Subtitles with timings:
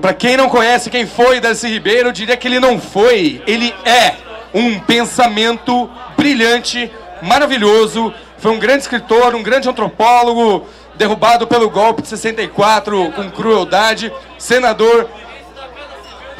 [0.00, 3.74] Para quem não conhece quem foi Darcy Ribeiro, eu diria que ele não foi, ele
[3.84, 4.14] é
[4.54, 6.90] um pensamento brilhante,
[7.22, 8.12] maravilhoso.
[8.38, 10.66] Foi um grande escritor, um grande antropólogo,
[10.96, 15.08] derrubado pelo golpe de 64 com crueldade, senador,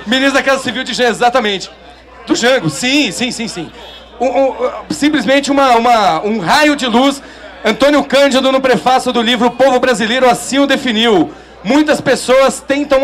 [0.06, 1.70] ministro da Casa Civil de Jango, exatamente.
[2.26, 3.70] Do Jango, sim, sim, sim, sim.
[4.20, 4.54] Um, um,
[4.90, 7.22] simplesmente uma, uma, um raio de luz.
[7.64, 11.30] Antônio Cândido, no prefácio do livro O Povo Brasileiro, assim o definiu.
[11.62, 13.00] Muitas pessoas tentam,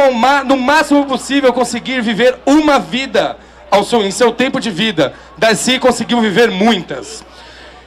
[0.46, 3.36] no máximo possível, conseguir viver uma vida
[3.70, 5.12] ao seu, em seu tempo de vida.
[5.36, 7.24] Darcy conseguiu viver muitas.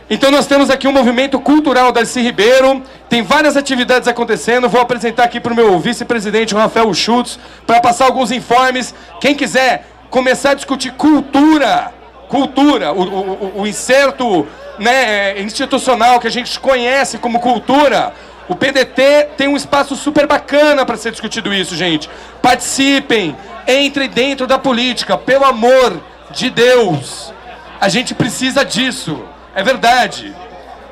[0.09, 5.23] Então nós temos aqui um movimento cultural Darcy Ribeiro, tem várias atividades acontecendo, vou apresentar
[5.23, 8.93] aqui para o meu vice-presidente, Rafael Schutz, para passar alguns informes.
[9.21, 11.93] Quem quiser começar a discutir cultura,
[12.27, 14.47] cultura, o, o, o inserto
[14.79, 18.13] né, institucional que a gente conhece como cultura,
[18.49, 22.09] o PDT tem um espaço super bacana para ser discutido isso, gente.
[22.41, 27.31] Participem, entrem dentro da política, pelo amor de Deus.
[27.79, 29.23] A gente precisa disso.
[29.53, 30.35] É verdade.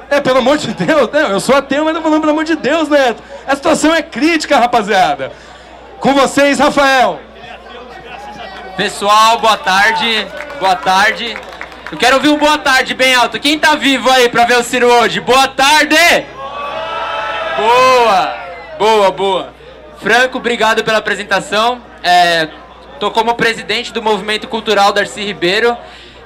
[0.08, 1.28] É, pelo amor de Deus, né?
[1.32, 3.24] eu sou ateu, mas não falando pelo amor de Deus, Neto.
[3.48, 5.32] A situação é crítica, rapaziada.
[6.00, 7.20] Com vocês, Rafael.
[8.78, 10.28] Pessoal, boa tarde.
[10.60, 11.36] Boa tarde.
[11.92, 13.40] Eu quero ouvir um boa tarde bem alto.
[13.40, 15.20] Quem tá vivo aí pra ver o Ciro hoje?
[15.20, 16.37] Boa tarde!
[17.58, 18.38] Boa!
[18.78, 19.54] Boa, boa.
[20.00, 21.82] Franco, obrigado pela apresentação.
[22.04, 22.48] É,
[23.00, 25.76] tô como presidente do Movimento Cultural Darcy Ribeiro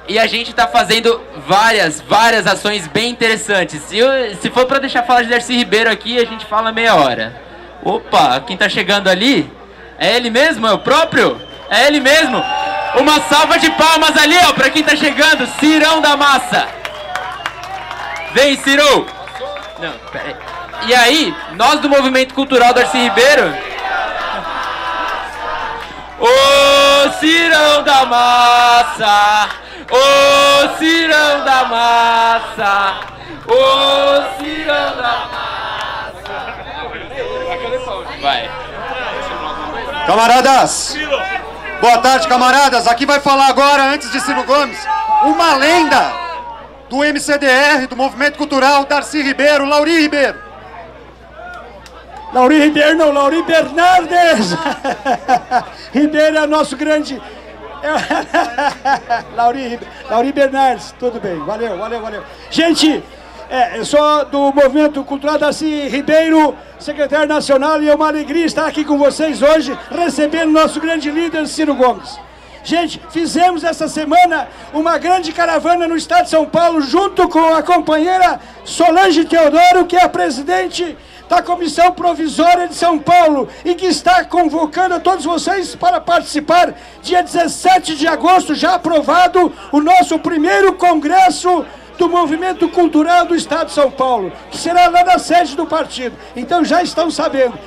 [0.06, 3.80] e a gente está fazendo várias, várias ações bem interessantes.
[3.84, 6.94] Se, eu, se for para deixar falar de Darcy Ribeiro aqui, a gente fala meia
[6.94, 7.40] hora.
[7.82, 9.50] Opa, quem está chegando ali?
[9.98, 10.66] É ele mesmo?
[10.66, 11.40] É o próprio?
[11.70, 12.44] É ele mesmo?
[12.98, 15.46] Uma salva de palmas ali, ó, para quem está chegando.
[15.58, 16.68] Cirão da Massa.
[18.34, 19.06] Vem, Ciro.
[19.80, 20.51] Não, peraí.
[20.86, 23.54] E aí, nós do Movimento Cultural Darcy Ribeiro...
[26.18, 33.00] Ô Cirão da Massa Ô cirão da massa,
[33.46, 36.38] ô cirão da massa.
[38.22, 38.50] Vai.
[40.06, 40.96] Camaradas,
[41.78, 42.86] boa tarde, camaradas.
[42.86, 44.78] Aqui vai falar agora, antes de Ciro Gomes,
[45.24, 46.10] uma lenda
[46.88, 50.51] do MCDR, do Movimento Cultural Darcy Ribeiro, Lauri Ribeiro.
[52.32, 54.56] Lauri Ribeiro não, Lauri Bernardes.
[55.92, 57.20] Ribeiro é nosso grande
[59.34, 59.78] Lauri,
[60.08, 62.22] Lauri Bernardes, tudo bem, valeu, valeu, valeu.
[62.50, 63.02] Gente,
[63.50, 68.66] é, eu sou do Movimento Cultural Darcy Ribeiro, secretário nacional, e é uma alegria estar
[68.66, 72.18] aqui com vocês hoje, recebendo nosso grande líder, Ciro Gomes.
[72.64, 77.62] Gente, fizemos essa semana uma grande caravana no estado de São Paulo, junto com a
[77.62, 80.96] companheira Solange Teodoro, que é a presidente
[81.32, 86.74] da Comissão Provisória de São Paulo e que está convocando a todos vocês para participar,
[87.00, 91.64] dia 17 de agosto, já aprovado, o nosso primeiro congresso
[91.96, 96.14] do Movimento Cultural do Estado de São Paulo, que será lá na sede do partido.
[96.36, 97.58] Então já estão sabendo.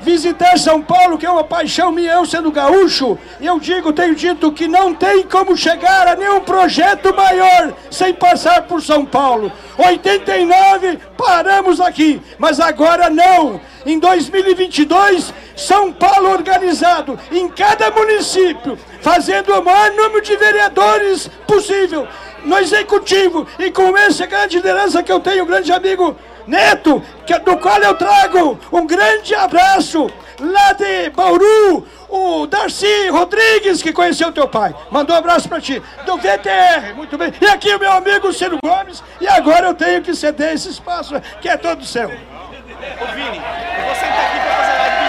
[0.00, 4.50] Visitar São Paulo, que é uma paixão minha, eu sendo gaúcho, eu digo, tenho dito
[4.50, 9.52] que não tem como chegar a nenhum projeto maior sem passar por São Paulo.
[9.76, 13.60] 89, paramos aqui, mas agora não.
[13.84, 22.08] Em 2022, São Paulo organizado em cada município, fazendo o maior número de vereadores possível
[22.44, 26.16] no executivo e com essa grande liderança que eu tenho, grande amigo
[26.50, 33.80] Neto, que, do qual eu trago um grande abraço lá de Bauru, o Darcy Rodrigues,
[33.80, 34.74] que conheceu teu pai.
[34.90, 35.80] Mandou um abraço para ti.
[36.04, 37.32] Do VTR, muito bem.
[37.40, 39.00] E aqui o meu amigo Ciro Gomes.
[39.20, 42.08] E agora eu tenho que ceder esse espaço, que é todo seu.
[42.08, 45.04] Ô Vini, eu vou sentar aqui para fazer live do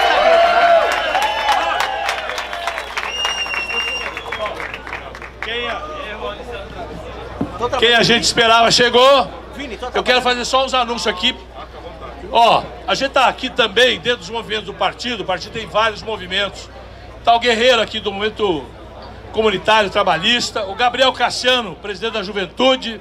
[7.57, 7.79] Instagram.
[7.79, 9.40] Quem a gente esperava chegou.
[9.93, 11.35] Eu quero fazer só uns anúncios aqui.
[12.31, 15.21] Ó, a gente está aqui também dentro dos movimentos do partido.
[15.21, 16.69] O partido tem vários movimentos.
[17.19, 18.65] Está o Guerreiro aqui do movimento
[19.31, 22.99] comunitário trabalhista, o Gabriel Cassiano, presidente da Juventude,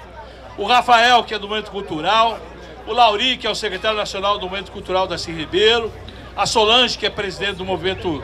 [0.56, 2.38] o Rafael, que é do movimento cultural,
[2.86, 5.92] o Lauri, que é o secretário nacional do movimento cultural da Cis Ribeiro,
[6.36, 8.22] a Solange, que é presidente do movimento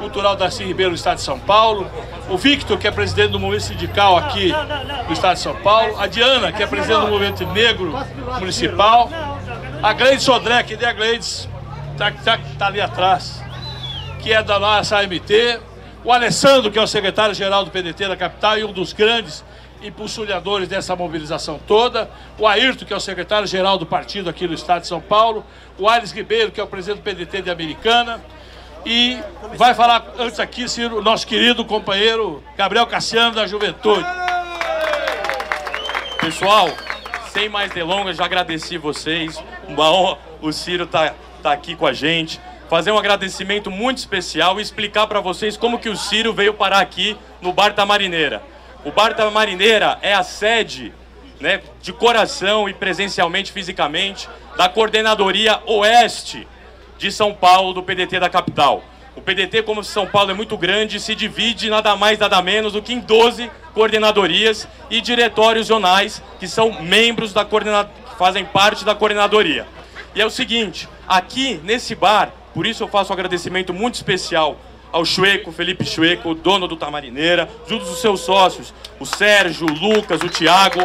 [0.00, 1.88] cultural da Cis Ribeiro no estado de São Paulo,
[2.30, 4.50] o Victor, que é presidente do movimento sindical aqui
[5.06, 7.92] no estado de São Paulo, a Diana, que é presidente do movimento negro
[8.38, 9.10] municipal,
[9.82, 11.48] a Gleides Sodré, que é a Gleides,
[11.92, 13.42] está tá, tá ali atrás,
[14.20, 15.60] que é da nossa AMT,
[16.02, 19.44] o Alessandro, que é o secretário-geral do PDT da capital e um dos grandes
[19.82, 24.82] impulsionadores dessa mobilização toda, o Ayrton, que é o secretário-geral do partido aqui no estado
[24.82, 25.44] de São Paulo,
[25.78, 28.20] o Aires Ribeiro, que é o presidente do PDT de Americana,
[28.84, 29.18] E
[29.56, 34.06] vai falar antes aqui, Ciro, nosso querido companheiro Gabriel Cassiano da Juventude.
[36.20, 36.68] Pessoal,
[37.30, 39.42] sem mais delongas, já agradeci vocês.
[39.68, 42.40] Uma honra o Ciro tá, tá aqui com a gente.
[42.68, 46.78] Fazer um agradecimento muito especial e explicar para vocês como que o Ciro veio parar
[46.78, 48.42] aqui no Bar da Marineira.
[48.84, 50.92] O Bar da Marineira é a sede,
[51.40, 56.46] né, de coração e presencialmente, fisicamente, da Coordenadoria Oeste
[57.00, 58.84] de São Paulo, do PDT da capital.
[59.16, 62.82] O PDT, como São Paulo é muito grande, se divide nada mais, nada menos do
[62.82, 68.84] que em 12 coordenadorias e diretórios zonais que são membros da coordenadora, que fazem parte
[68.84, 69.66] da coordenadoria.
[70.14, 74.58] E é o seguinte, aqui nesse bar, por isso eu faço um agradecimento muito especial
[74.92, 80.20] ao Chueco, Felipe Chueco, dono do Tamarineira, junto dos seus sócios, o Sérgio, o Lucas,
[80.22, 80.80] o Tiago,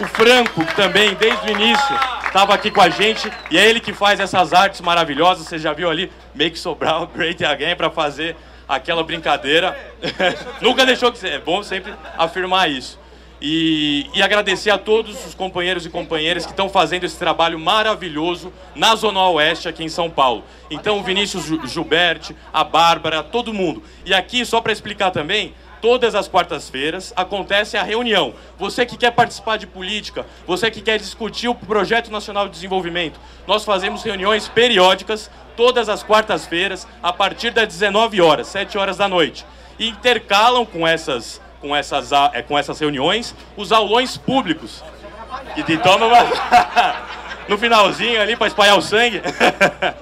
[0.00, 1.96] o Franco, que também desde o início
[2.26, 5.72] estava aqui com a gente, e é ele que faz essas artes maravilhosas, você já
[5.72, 8.36] viu ali, Make Sobral Great Again, para fazer
[8.68, 9.76] aquela brincadeira.
[10.60, 12.98] Nunca deixou de ser, é bom sempre afirmar isso.
[13.40, 18.52] E, e, agradecer a todos os companheiros e companheiras que estão fazendo esse trabalho maravilhoso
[18.74, 20.42] na Zona Oeste aqui em São Paulo.
[20.68, 23.80] Então, o Vinícius Gilberti, a Bárbara, todo mundo.
[24.04, 28.34] E aqui, só para explicar também, todas as quartas-feiras acontece a reunião.
[28.58, 33.20] Você que quer participar de política, você que quer discutir o Projeto Nacional de Desenvolvimento,
[33.46, 39.08] nós fazemos reuniões periódicas todas as quartas-feiras a partir das 19 horas, 7 horas da
[39.08, 39.44] noite.
[39.78, 44.82] E intercalam com essas com essas, é, com essas reuniões os aulões públicos.
[45.54, 46.18] Que uma...
[47.48, 49.22] no finalzinho ali para espalhar o sangue.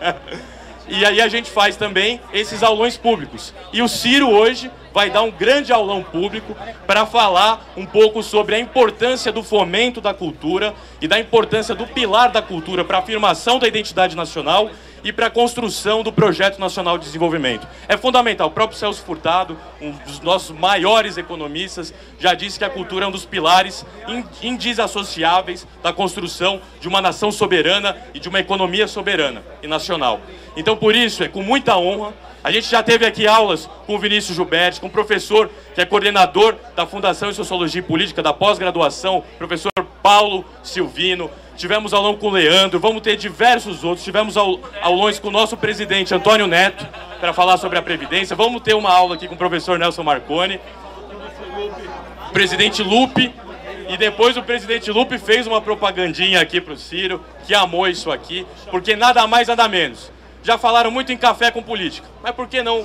[0.88, 3.54] e aí a gente faz também esses aulões públicos.
[3.72, 6.56] E o Ciro hoje vai dar um grande aulão público
[6.86, 11.86] para falar um pouco sobre a importância do fomento da cultura e da importância do
[11.86, 14.70] pilar da cultura para a afirmação da identidade nacional
[15.06, 17.64] e para a construção do Projeto Nacional de Desenvolvimento.
[17.86, 18.48] É fundamental.
[18.48, 23.08] O próprio Celso Furtado, um dos nossos maiores economistas, já disse que a cultura é
[23.08, 23.86] um dos pilares
[24.42, 30.20] indesassociáveis da construção de uma nação soberana e de uma economia soberana e nacional.
[30.56, 32.12] Então, por isso, é com muita honra
[32.42, 35.84] a gente já teve aqui aulas com o Vinícius Gilberti, com o professor que é
[35.84, 42.28] coordenador da Fundação em Sociologia e Política da pós-graduação, professor Paulo Silvino, tivemos aulão com
[42.28, 46.86] o Leandro, vamos ter diversos outros, tivemos aulões com o nosso presidente Antônio Neto,
[47.18, 50.60] para falar sobre a Previdência, vamos ter uma aula aqui com o professor Nelson Marconi,
[52.32, 53.34] presidente Lupe,
[53.88, 58.10] e depois o presidente Lupe fez uma propagandinha aqui para o Ciro, que amou isso
[58.10, 60.12] aqui, porque nada mais, nada menos.
[60.42, 62.84] Já falaram muito em café com política, mas por que não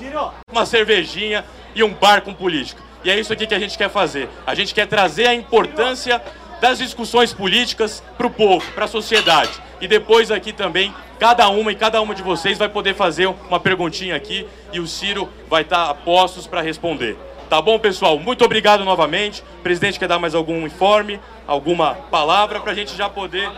[0.52, 1.44] uma cervejinha
[1.76, 2.82] e um bar com política?
[3.04, 4.30] E é isso aqui que a gente quer fazer.
[4.46, 6.22] A gente quer trazer a importância
[6.62, 9.52] das discussões políticas para o povo, para a sociedade.
[9.82, 13.60] E depois aqui também, cada uma e cada uma de vocês vai poder fazer uma
[13.60, 17.18] perguntinha aqui e o Ciro vai estar a postos para responder.
[17.50, 18.18] Tá bom, pessoal?
[18.18, 19.44] Muito obrigado novamente.
[19.60, 23.50] O presidente quer dar mais algum informe, alguma palavra para a gente já poder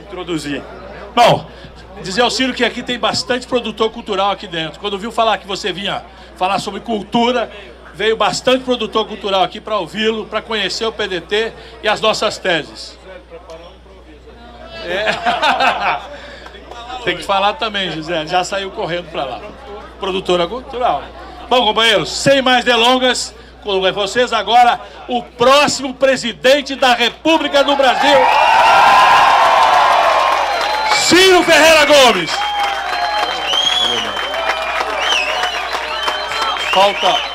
[0.00, 0.62] introduzir.
[1.14, 1.50] Bom,
[2.02, 4.78] dizer ao Ciro que aqui tem bastante produtor cultural aqui dentro.
[4.78, 6.04] Quando viu falar que você vinha
[6.36, 7.50] falar sobre cultura,
[7.96, 11.52] veio bastante produtor cultural aqui para ouvi-lo, para conhecer o PDT
[11.82, 12.98] e as nossas teses.
[14.84, 15.06] É.
[17.04, 18.26] Tem que falar também, José.
[18.26, 19.40] Já saiu correndo para lá.
[19.98, 21.02] Produtora cultural.
[21.48, 24.78] Bom, companheiros, sem mais delongas, com vocês agora
[25.08, 28.18] o próximo presidente da República do Brasil,
[30.92, 32.30] Ciro Ferreira Gomes.
[36.72, 37.25] Falta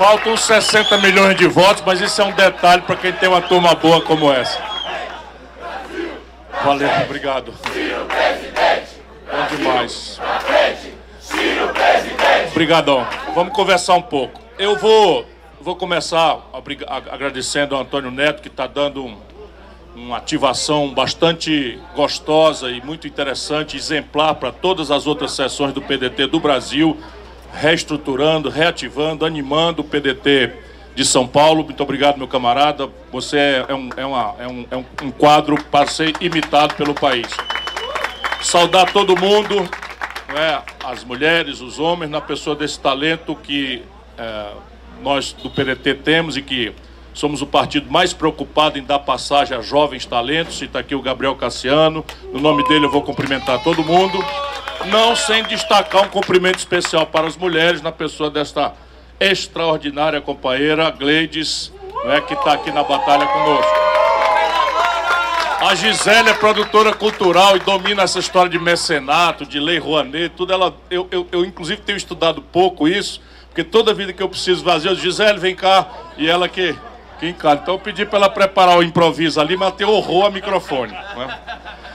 [0.00, 3.74] Faltam 60 milhões de votos, mas isso é um detalhe para quem tem uma turma
[3.74, 4.58] boa como essa.
[6.64, 7.52] Valeu, obrigado.
[9.30, 10.18] Bom demais.
[12.50, 13.06] Obrigadão.
[13.34, 14.40] Vamos conversar um pouco.
[14.58, 15.26] Eu vou,
[15.60, 16.48] vou começar
[17.10, 19.18] agradecendo ao Antônio Neto, que está dando um,
[19.94, 26.26] uma ativação bastante gostosa e muito interessante, exemplar para todas as outras sessões do PDT
[26.26, 26.98] do Brasil
[27.52, 30.52] reestruturando, reativando, animando o PDT
[30.94, 31.64] de São Paulo.
[31.64, 32.88] Muito obrigado, meu camarada.
[33.12, 37.26] Você é um, é uma, é um, é um quadro para ser imitado pelo país.
[38.42, 39.68] Saudar todo mundo,
[40.34, 43.82] é, as mulheres, os homens, na pessoa desse talento que
[44.16, 44.50] é,
[45.02, 46.72] nós do PDT temos e que
[47.12, 50.60] somos o partido mais preocupado em dar passagem a jovens talentos.
[50.62, 52.04] Está aqui o Gabriel Cassiano.
[52.32, 54.18] No nome dele eu vou cumprimentar todo mundo
[54.86, 58.72] não sem destacar um cumprimento especial para as mulheres, na pessoa desta
[59.18, 61.72] extraordinária companheira Gleides,
[62.04, 63.80] né, que está aqui na batalha conosco.
[65.60, 70.54] A Gisele é produtora cultural e domina essa história de mecenato, de lei Rouanet, tudo.
[70.54, 74.64] Ela, eu, eu, eu, inclusive, tenho estudado pouco isso, porque toda vida que eu preciso
[74.64, 75.86] fazer, eu digo, Gisele, vem cá,
[76.16, 76.74] e ela que,
[77.20, 77.60] que encara.
[77.62, 80.92] Então eu pedi para ela preparar o improviso ali, mas tem horror a microfone.
[80.92, 81.38] Né?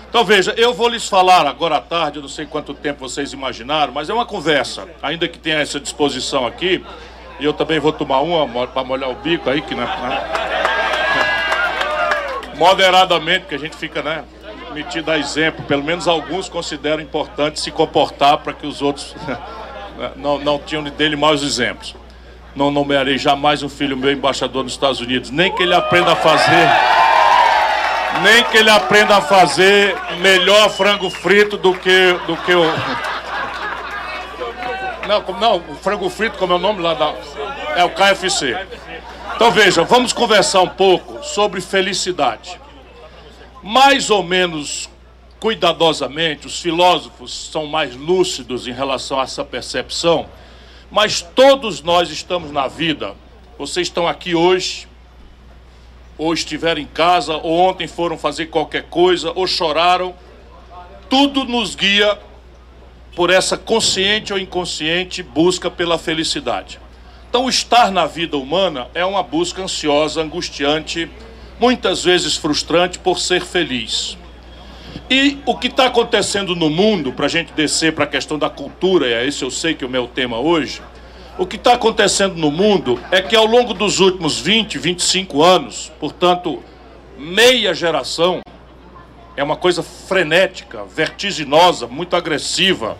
[0.08, 3.34] Então veja, eu vou lhes falar agora à tarde, eu não sei quanto tempo vocês
[3.34, 6.86] imaginaram, mas é uma conversa, ainda que tenha essa disposição aqui,
[7.38, 9.88] e eu também vou tomar uma para molhar o bico aí, que não é
[12.55, 14.24] moderadamente, porque a gente fica, né,
[14.74, 15.65] metido a exemplo.
[15.65, 19.15] Pelo menos alguns consideram importante se comportar para que os outros
[20.15, 21.96] não, não tinham dele maus exemplos.
[22.56, 26.16] Não nomearei jamais um filho meu embaixador nos Estados Unidos, nem que ele aprenda a
[26.16, 26.70] fazer,
[28.24, 32.64] nem que ele aprenda a fazer melhor frango frito do que, do que o.
[35.06, 37.14] Não, não, o frango frito, como é o nome lá da.
[37.76, 38.58] É o KFC.
[39.36, 42.58] Então veja, vamos conversar um pouco sobre felicidade.
[43.62, 44.90] Mais ou menos
[45.42, 50.26] cuidadosamente, os filósofos são mais lúcidos em relação a essa percepção,
[50.92, 53.15] mas todos nós estamos na vida.
[53.58, 54.88] Vocês estão aqui hoje,
[56.18, 60.15] ou estiveram em casa, ou ontem foram fazer qualquer coisa, ou choraram.
[61.10, 62.18] Tudo nos guia
[63.15, 66.80] por essa consciente ou inconsciente busca pela felicidade.
[67.30, 71.10] Então, estar na vida humana é uma busca ansiosa, angustiante,
[71.60, 74.18] muitas vezes frustrante por ser feliz.
[75.10, 78.50] E o que está acontecendo no mundo, para a gente descer para a questão da
[78.50, 80.82] cultura, e é esse eu sei que é o meu tema hoje,
[81.38, 85.92] o que está acontecendo no mundo é que ao longo dos últimos 20, 25 anos,
[86.00, 86.64] portanto,
[87.18, 88.42] meia geração,
[89.36, 92.98] é uma coisa frenética, vertiginosa, muito agressiva,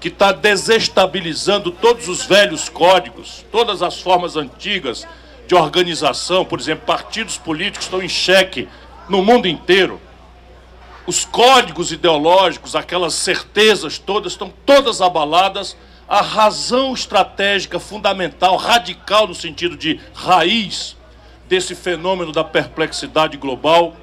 [0.00, 5.06] que está desestabilizando todos os velhos códigos, todas as formas antigas
[5.46, 8.68] de organização, por exemplo, partidos políticos estão em xeque
[9.08, 10.00] no mundo inteiro.
[11.06, 15.76] Os códigos ideológicos, aquelas certezas todas, estão todas abaladas.
[16.08, 20.96] A razão estratégica fundamental, radical no sentido de raiz
[21.48, 23.94] desse fenômeno da perplexidade global,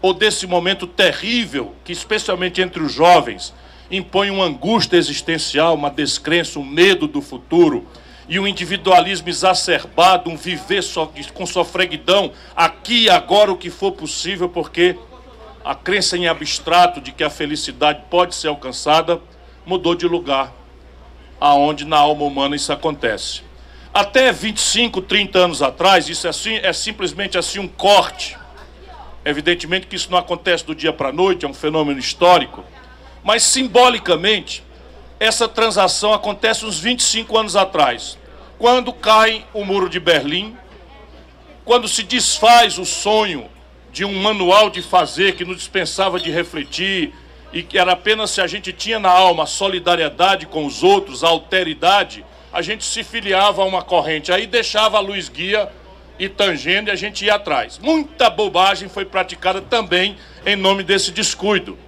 [0.00, 3.52] ou desse momento terrível que, especialmente entre os jovens,
[3.90, 7.86] impõe uma angústia existencial, uma descrença, um medo do futuro
[8.28, 13.92] e um individualismo exacerbado, um viver só, com sofreguidão, aqui e agora o que for
[13.92, 14.96] possível, porque
[15.66, 19.20] a crença em abstrato de que a felicidade pode ser alcançada
[19.66, 20.52] mudou de lugar
[21.40, 23.42] aonde na alma humana isso acontece.
[23.92, 28.38] Até 25, 30 anos atrás, isso é, assim, é simplesmente assim um corte.
[29.24, 32.64] Evidentemente que isso não acontece do dia para a noite, é um fenômeno histórico
[33.26, 34.62] mas simbolicamente,
[35.18, 38.16] essa transação acontece uns 25 anos atrás,
[38.56, 40.56] quando cai o muro de Berlim,
[41.64, 43.50] quando se desfaz o sonho
[43.96, 47.14] de um manual de fazer que nos dispensava de refletir
[47.50, 51.24] e que era apenas se a gente tinha na alma a solidariedade com os outros,
[51.24, 52.22] a alteridade,
[52.52, 55.70] a gente se filiava a uma corrente, aí deixava a luz guia
[56.18, 57.78] e tangendo e a gente ia atrás.
[57.78, 61.78] Muita bobagem foi praticada também em nome desse descuido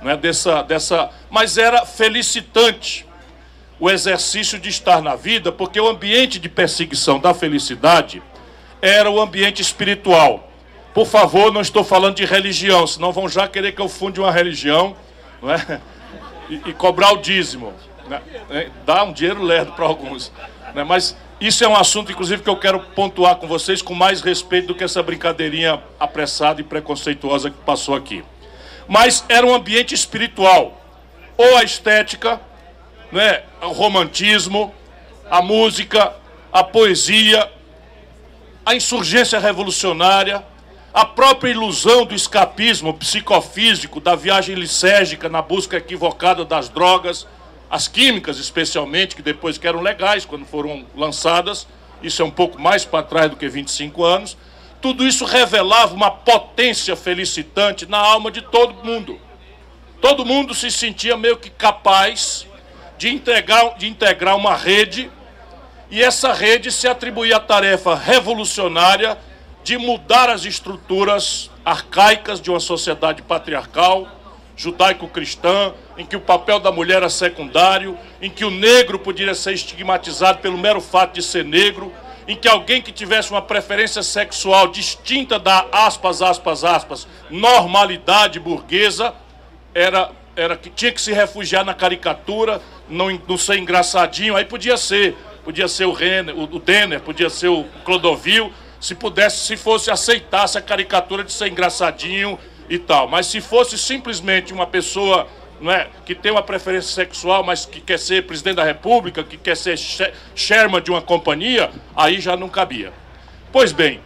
[0.00, 3.04] não é dessa, dessa, mas era felicitante
[3.80, 8.22] o exercício de estar na vida, porque o ambiente de perseguição da felicidade
[8.80, 10.47] era o ambiente espiritual.
[10.94, 14.32] Por favor, não estou falando de religião, senão vão já querer que eu funde uma
[14.32, 14.96] religião,
[15.40, 15.80] não é?
[16.50, 17.72] E, e cobrar o dízimo.
[18.08, 18.22] Né?
[18.50, 20.32] É, dá um dinheiro lerdo para alguns.
[20.74, 20.82] Né?
[20.82, 24.68] Mas isso é um assunto, inclusive, que eu quero pontuar com vocês com mais respeito
[24.68, 28.24] do que essa brincadeirinha apressada e preconceituosa que passou aqui
[28.88, 30.82] mas era um ambiente espiritual.
[31.36, 32.40] Ou a estética,
[33.12, 34.74] né, o romantismo,
[35.30, 36.14] a música,
[36.50, 37.48] a poesia,
[38.64, 40.42] a insurgência revolucionária,
[40.98, 47.24] a própria ilusão do escapismo psicofísico, da viagem lisérgica na busca equivocada das drogas,
[47.70, 51.68] as químicas especialmente, que depois que eram legais quando foram lançadas,
[52.02, 54.36] isso é um pouco mais para trás do que 25 anos,
[54.82, 59.20] tudo isso revelava uma potência felicitante na alma de todo mundo.
[60.00, 62.44] Todo mundo se sentia meio que capaz
[62.98, 65.08] de integrar, de integrar uma rede,
[65.92, 69.16] e essa rede se atribuía a tarefa revolucionária
[69.68, 74.08] de mudar as estruturas arcaicas de uma sociedade patriarcal,
[74.56, 79.52] judaico-cristã, em que o papel da mulher era secundário, em que o negro podia ser
[79.52, 81.92] estigmatizado pelo mero fato de ser negro,
[82.26, 89.12] em que alguém que tivesse uma preferência sexual distinta da aspas, aspas, aspas, normalidade burguesa,
[89.74, 94.78] era, era que tinha que se refugiar na caricatura, não, não ser engraçadinho, aí podia
[94.78, 99.56] ser, podia ser o, Renner, o, o Denner, podia ser o Clodovil, se pudesse, se
[99.56, 103.08] fosse aceitasse a caricatura de ser engraçadinho, e tal.
[103.08, 105.26] Mas se fosse simplesmente uma pessoa
[105.60, 109.36] não é, que tem uma preferência sexual, mas que quer ser presidente da República, que
[109.36, 109.76] quer ser
[110.32, 112.92] chairman de uma companhia, aí já não cabia.
[113.50, 114.00] Pois bem,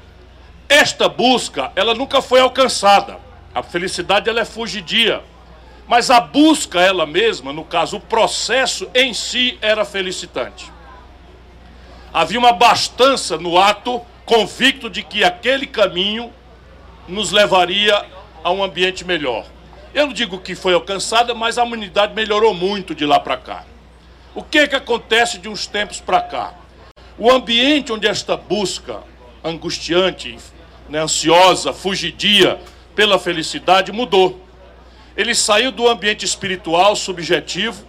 [0.66, 3.18] esta busca, ela nunca foi alcançada.
[3.54, 5.20] A felicidade ela é fugidia.
[5.86, 10.72] Mas a busca ela mesma, no caso, o processo em si era felicitante.
[12.14, 14.00] Havia uma bastança no ato,
[14.32, 16.32] convicto de que aquele caminho
[17.06, 18.02] nos levaria
[18.42, 19.44] a um ambiente melhor.
[19.92, 23.66] Eu não digo que foi alcançada, mas a humanidade melhorou muito de lá para cá.
[24.34, 26.54] O que é que acontece de uns tempos para cá?
[27.18, 29.00] O ambiente onde esta busca
[29.44, 30.38] angustiante,
[30.88, 32.58] né, ansiosa, fugidia
[32.94, 34.40] pela felicidade mudou.
[35.14, 37.84] Ele saiu do ambiente espiritual subjetivo,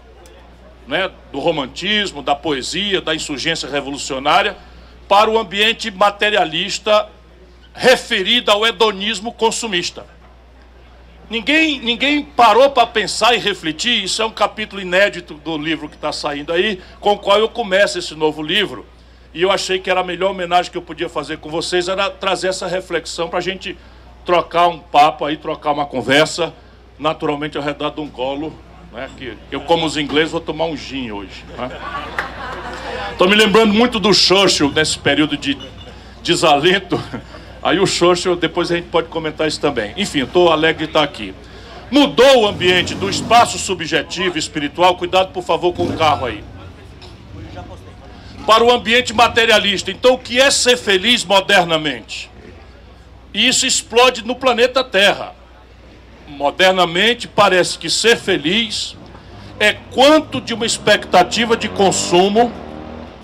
[0.85, 4.57] né, do romantismo, da poesia, da insurgência revolucionária,
[5.13, 7.07] para o ambiente materialista
[7.71, 10.07] referido ao hedonismo consumista.
[11.29, 14.03] Ninguém, ninguém parou para pensar e refletir.
[14.03, 17.47] Isso é um capítulo inédito do livro que está saindo aí, com o qual eu
[17.47, 18.87] começo esse novo livro.
[19.35, 22.09] E eu achei que era a melhor homenagem que eu podia fazer com vocês era
[22.09, 23.77] trazer essa reflexão para a gente
[24.25, 26.51] trocar um papo aí, trocar uma conversa,
[26.97, 28.51] naturalmente ao redor de um golo,
[28.93, 29.09] né?
[29.17, 31.43] Que eu, como os ingleses, vou tomar um gin hoje.
[33.11, 33.35] Estou né?
[33.35, 35.57] me lembrando muito do Churchill nesse período de
[36.21, 37.01] desalento.
[37.61, 39.93] Aí o Churchill, depois a gente pode comentar isso também.
[39.97, 41.33] Enfim, estou alegre de estar aqui.
[41.89, 46.43] Mudou o ambiente do espaço subjetivo espiritual, cuidado por favor com o carro aí.
[48.45, 49.89] Para o ambiente materialista.
[49.91, 52.29] Então, o que é ser feliz modernamente?
[53.33, 55.33] E isso explode no planeta Terra.
[56.27, 58.95] Modernamente, parece que ser feliz
[59.59, 62.51] é quanto de uma expectativa de consumo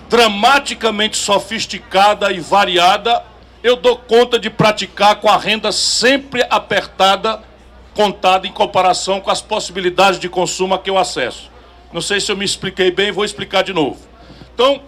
[0.08, 3.22] dramaticamente sofisticada e variada
[3.62, 7.42] eu dou conta de praticar com a renda sempre apertada,
[7.94, 11.50] contada em comparação com as possibilidades de consumo a que eu acesso.
[11.92, 13.98] Não sei se eu me expliquei bem, vou explicar de novo.
[14.54, 14.82] Então,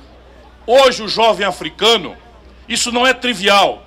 [0.66, 2.16] hoje o jovem africano,
[2.66, 3.83] isso não é trivial.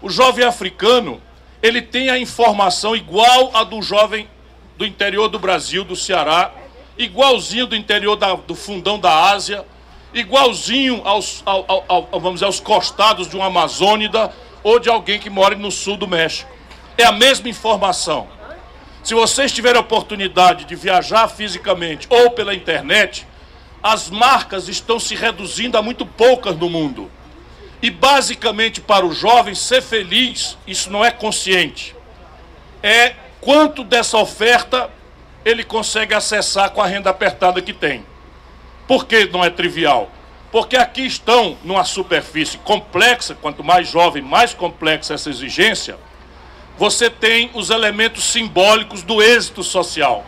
[0.00, 1.20] O jovem africano,
[1.62, 4.28] ele tem a informação igual a do jovem
[4.76, 6.52] do interior do Brasil, do Ceará,
[6.98, 9.64] igualzinho do interior da, do fundão da Ásia,
[10.12, 15.18] igualzinho aos, ao, ao, ao, vamos dizer, aos costados de uma Amazônida ou de alguém
[15.18, 16.50] que mora no sul do México.
[16.98, 18.28] É a mesma informação.
[19.02, 23.26] Se vocês tiverem a oportunidade de viajar fisicamente ou pela internet,
[23.82, 27.10] as marcas estão se reduzindo a muito poucas no mundo.
[27.82, 31.94] E basicamente para o jovem ser feliz, isso não é consciente.
[32.80, 34.88] É quanto dessa oferta
[35.44, 38.06] ele consegue acessar com a renda apertada que tem.
[38.86, 40.10] Por que não é trivial?
[40.52, 45.98] Porque aqui estão numa superfície complexa, quanto mais jovem, mais complexa essa exigência,
[46.78, 50.24] você tem os elementos simbólicos do êxito social.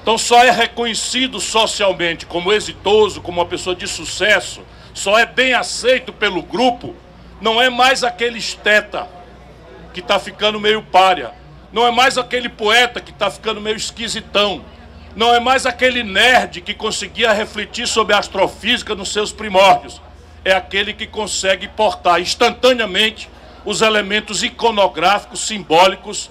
[0.00, 4.62] Então só é reconhecido socialmente como exitoso, como uma pessoa de sucesso,
[4.98, 6.92] só é bem aceito pelo grupo,
[7.40, 9.08] não é mais aquele esteta
[9.94, 11.30] que está ficando meio párea,
[11.72, 14.64] não é mais aquele poeta que está ficando meio esquisitão,
[15.14, 20.02] não é mais aquele nerd que conseguia refletir sobre a astrofísica nos seus primórdios.
[20.44, 23.30] É aquele que consegue portar instantaneamente
[23.64, 26.28] os elementos iconográficos, simbólicos,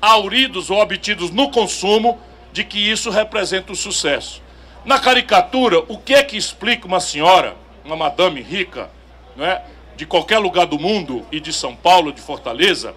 [0.00, 2.18] auridos ou obtidos no consumo,
[2.50, 4.42] de que isso representa o sucesso.
[4.86, 8.90] Na caricatura, o que é que explica uma senhora, uma madame rica,
[9.36, 9.62] não é,
[9.96, 12.94] de qualquer lugar do mundo e de São Paulo, de Fortaleza,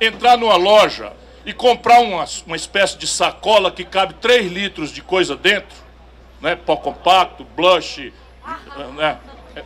[0.00, 1.12] entrar numa loja
[1.46, 5.76] e comprar uma, uma espécie de sacola que cabe 3 litros de coisa dentro,
[6.40, 6.56] né?
[6.56, 8.12] pó compacto, blush,
[8.96, 9.18] né?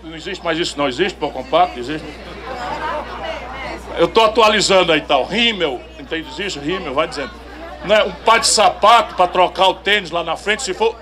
[0.02, 1.78] não existe mais isso não, existe pó compacto?
[1.78, 2.06] Existe?
[3.96, 6.28] Eu estou atualizando aí tal, rímel, entende?
[6.28, 7.32] Existe rímel, vai dizendo.
[7.84, 8.04] Né?
[8.04, 10.94] Um par de sapato para trocar o tênis lá na frente, se for...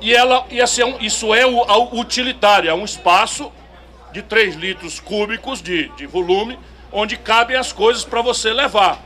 [0.00, 3.52] E ela, e assim, é isso é o utilitário, é um espaço
[4.12, 6.58] de 3 litros cúbicos de, de volume,
[6.92, 9.02] onde cabem as coisas para você levar.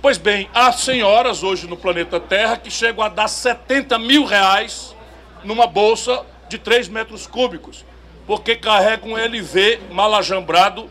[0.00, 4.96] Pois bem, há senhoras hoje no planeta Terra que chegam a dar 70 mil reais
[5.44, 7.84] numa bolsa de 3 metros cúbicos,
[8.26, 10.88] porque carrega um LV malajambrado,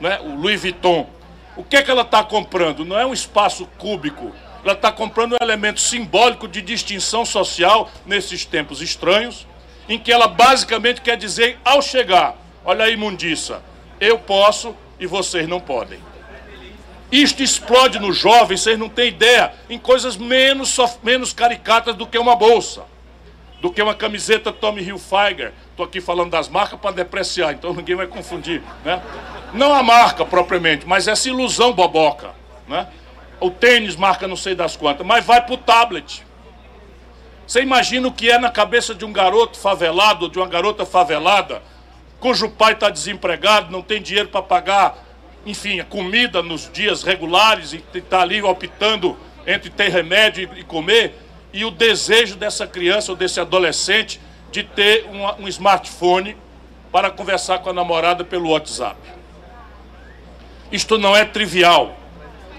[0.00, 1.08] né, o Louis Vuitton.
[1.56, 2.84] O que, é que ela está comprando?
[2.84, 4.32] Não é um espaço cúbico,
[4.64, 9.46] ela está comprando um elemento simbólico de distinção social nesses tempos estranhos,
[9.88, 13.62] em que ela basicamente quer dizer, ao chegar, olha aí, mundiça,
[14.00, 15.98] eu posso e vocês não podem.
[17.10, 22.16] Isto explode no jovem, vocês não têm ideia, em coisas menos, menos caricatas do que
[22.16, 22.84] uma bolsa,
[23.60, 25.52] do que uma camiseta Tommy Hilfiger.
[25.70, 28.62] Estou aqui falando das marcas para depreciar, então ninguém vai confundir.
[28.84, 29.02] Né?
[29.52, 32.30] Não a marca propriamente, mas essa ilusão boboca.
[32.66, 32.86] Né?
[33.42, 36.24] O tênis marca não sei das quantas, mas vai para o tablet.
[37.46, 41.62] Você imagina o que é na cabeça de um garoto favelado, de uma garota favelada,
[42.20, 44.96] cujo pai está desempregado, não tem dinheiro para pagar,
[45.44, 51.18] enfim, a comida nos dias regulares e está ali optando entre ter remédio e comer,
[51.52, 54.20] e o desejo dessa criança ou desse adolescente
[54.52, 56.36] de ter um, um smartphone
[56.92, 58.96] para conversar com a namorada pelo WhatsApp.
[60.70, 62.01] Isto não é trivial.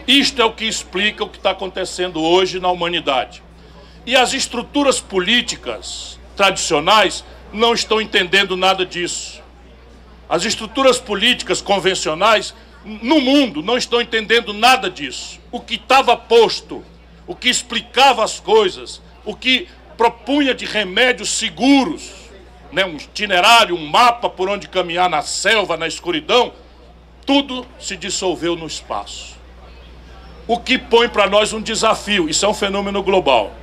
[0.08, 3.42] Isto é o que explica o que está acontecendo hoje na humanidade.
[4.06, 9.42] E as estruturas políticas tradicionais não estão entendendo nada disso.
[10.28, 15.40] As estruturas políticas convencionais no mundo não estão entendendo nada disso.
[15.52, 16.84] O que estava posto,
[17.26, 22.12] o que explicava as coisas, o que propunha de remédios seguros,
[22.72, 26.52] né, um itinerário, um mapa por onde caminhar na selva, na escuridão,
[27.26, 29.33] tudo se dissolveu no espaço.
[30.48, 33.54] O que põe para nós um desafio, isso é um fenômeno global.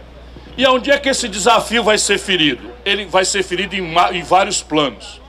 [0.56, 2.70] E onde é que esse desafio vai ser ferido?
[2.84, 5.20] Ele vai ser ferido em, em vários planos.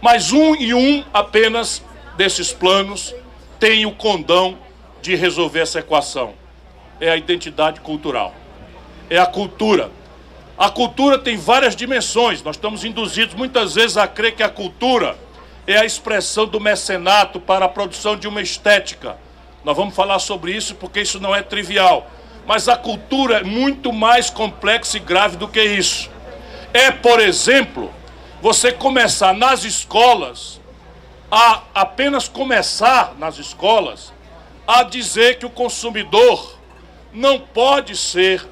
[0.00, 1.82] Mas um e um apenas
[2.16, 3.14] desses planos
[3.58, 4.58] tem o condão
[5.00, 6.34] de resolver essa equação.
[7.00, 8.34] É a identidade cultural.
[9.10, 9.90] É a cultura.
[10.56, 12.42] A cultura tem várias dimensões.
[12.42, 15.16] Nós estamos induzidos muitas vezes a crer que a cultura
[15.66, 19.16] é a expressão do mecenato para a produção de uma estética.
[19.64, 22.10] Nós vamos falar sobre isso porque isso não é trivial.
[22.46, 26.10] Mas a cultura é muito mais complexa e grave do que isso.
[26.72, 27.92] É, por exemplo,
[28.40, 30.60] você começar nas escolas,
[31.30, 34.12] a apenas começar nas escolas,
[34.66, 36.58] a dizer que o consumidor
[37.12, 38.46] não pode ser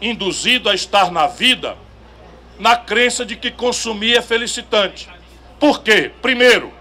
[0.00, 1.76] induzido a estar na vida
[2.58, 5.08] na crença de que consumir é felicitante.
[5.58, 6.10] Por quê?
[6.22, 6.72] Primeiro,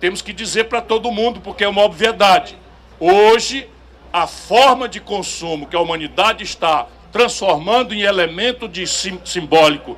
[0.00, 2.56] temos que dizer para todo mundo, porque é uma obviedade.
[3.00, 3.68] Hoje,
[4.12, 9.96] a forma de consumo que a humanidade está transformando em elemento de sim, simbólico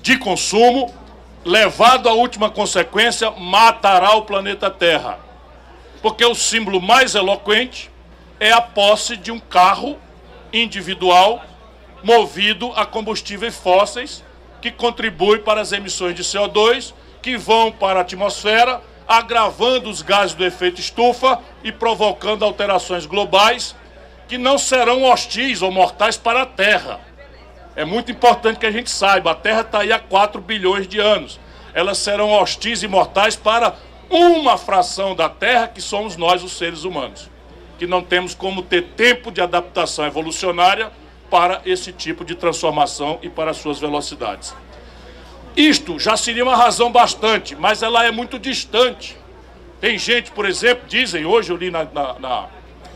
[0.00, 0.94] de consumo,
[1.44, 5.18] levado à última consequência, matará o planeta Terra.
[6.00, 7.90] Porque o símbolo mais eloquente
[8.40, 9.98] é a posse de um carro
[10.52, 11.42] individual
[12.02, 14.24] movido a combustíveis fósseis
[14.62, 20.34] que contribui para as emissões de CO2 que vão para a atmosfera agravando os gases
[20.34, 23.74] do efeito estufa e provocando alterações globais
[24.28, 27.00] que não serão hostis ou mortais para a Terra.
[27.74, 30.98] É muito importante que a gente saiba, a Terra está aí há 4 bilhões de
[30.98, 31.40] anos.
[31.72, 33.74] Elas serão hostis e mortais para
[34.10, 37.30] uma fração da Terra, que somos nós, os seres humanos,
[37.78, 40.90] que não temos como ter tempo de adaptação evolucionária
[41.30, 44.54] para esse tipo de transformação e para as suas velocidades.
[45.58, 49.16] Isto já seria uma razão bastante, mas ela é muito distante.
[49.80, 52.46] Tem gente, por exemplo, dizem, hoje eu li na, na, na,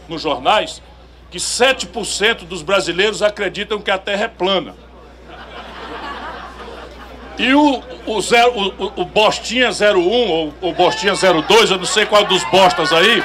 [0.09, 0.81] nos jornais,
[1.29, 4.77] que 7% dos brasileiros acreditam que a Terra é plana.
[7.37, 12.07] E o, o, zero, o, o Bostinha 01 ou o Bostinha 02, eu não sei
[12.07, 13.25] qual dos bostas aí,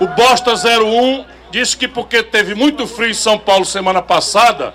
[0.00, 4.74] o Bosta 01 disse que porque teve muito frio em São Paulo semana passada,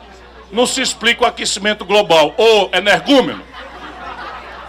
[0.50, 2.34] não se explica o aquecimento global.
[2.38, 3.49] Ô, energúmeno,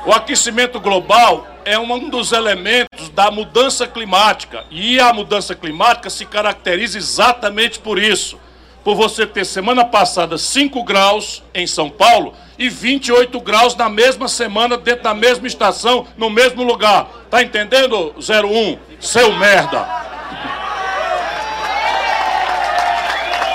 [0.06, 4.64] o aquecimento global é um dos elementos da mudança climática.
[4.70, 8.38] E a mudança climática se caracteriza exatamente por isso.
[8.82, 14.26] Por você ter semana passada 5 graus em São Paulo e 28 graus na mesma
[14.26, 17.06] semana, dentro da mesma estação, no mesmo lugar.
[17.30, 18.78] Tá entendendo, 01?
[18.98, 19.86] Seu merda.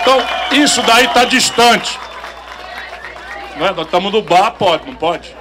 [0.01, 1.99] Então, isso daí tá distante.
[3.57, 3.71] Não é?
[3.71, 5.35] Nós estamos no bar, pode, não pode?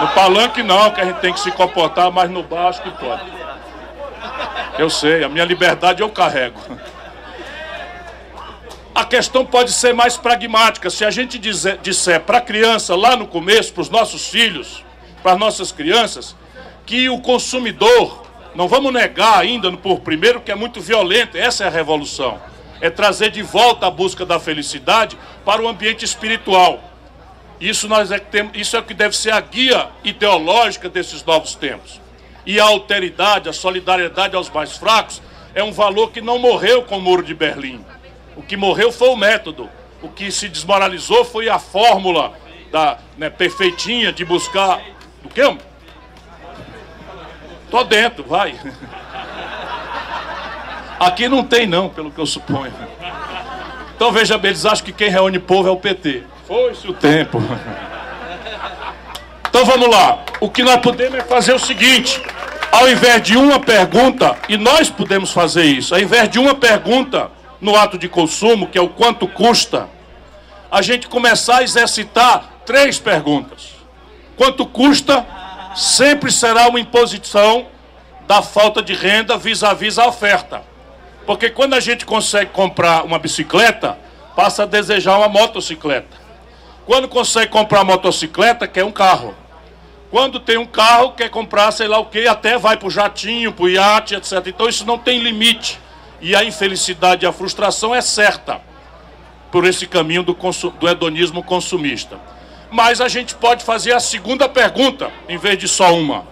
[0.00, 3.24] No palanque não, que a gente tem que se comportar, mas no acho que pode.
[4.78, 6.60] Eu sei, a minha liberdade eu carrego.
[8.94, 10.90] A questão pode ser mais pragmática.
[10.90, 14.84] Se a gente dizer, disser para a criança lá no começo, para os nossos filhos,
[15.22, 16.34] para as nossas crianças,
[16.86, 18.24] que o consumidor,
[18.54, 22.40] não vamos negar ainda por primeiro que é muito violento, essa é a revolução.
[22.80, 26.87] É trazer de volta a busca da felicidade para o ambiente espiritual.
[27.60, 31.24] Isso, nós é que temos, isso é o que deve ser a guia ideológica desses
[31.24, 32.00] novos tempos.
[32.46, 35.20] E a alteridade, a solidariedade aos mais fracos
[35.54, 37.84] é um valor que não morreu com o Muro de Berlim.
[38.36, 39.68] O que morreu foi o método.
[40.00, 42.32] O que se desmoralizou foi a fórmula
[42.70, 44.80] da né, perfeitinha de buscar.
[45.22, 45.42] Do quê?
[47.70, 48.58] Tô dentro, vai.
[51.00, 52.72] Aqui não tem não, pelo que eu suponho.
[53.94, 56.22] Então veja bem, eles acham que quem reúne povo é o PT.
[56.48, 57.42] Foi-se o tempo.
[59.50, 60.24] Então vamos lá.
[60.40, 62.22] O que nós podemos é fazer o seguinte:
[62.72, 67.30] ao invés de uma pergunta, e nós podemos fazer isso, ao invés de uma pergunta,
[67.60, 69.90] no ato de consumo, que é o quanto custa,
[70.70, 73.74] a gente começar a exercitar três perguntas.
[74.34, 75.26] Quanto custa
[75.74, 77.66] sempre será uma imposição
[78.26, 80.62] da falta de renda vis-à-vis -vis a oferta.
[81.26, 83.98] Porque quando a gente consegue comprar uma bicicleta,
[84.34, 86.27] passa a desejar uma motocicleta.
[86.88, 89.34] Quando consegue comprar motocicleta, quer um carro.
[90.10, 93.52] Quando tem um carro, quer comprar sei lá o que, até vai para o jatinho,
[93.52, 94.46] para o iate, etc.
[94.46, 95.78] Então isso não tem limite.
[96.18, 98.62] E a infelicidade e a frustração é certa
[99.52, 100.32] por esse caminho do,
[100.80, 102.18] do hedonismo consumista.
[102.70, 106.24] Mas a gente pode fazer a segunda pergunta, em vez de só uma.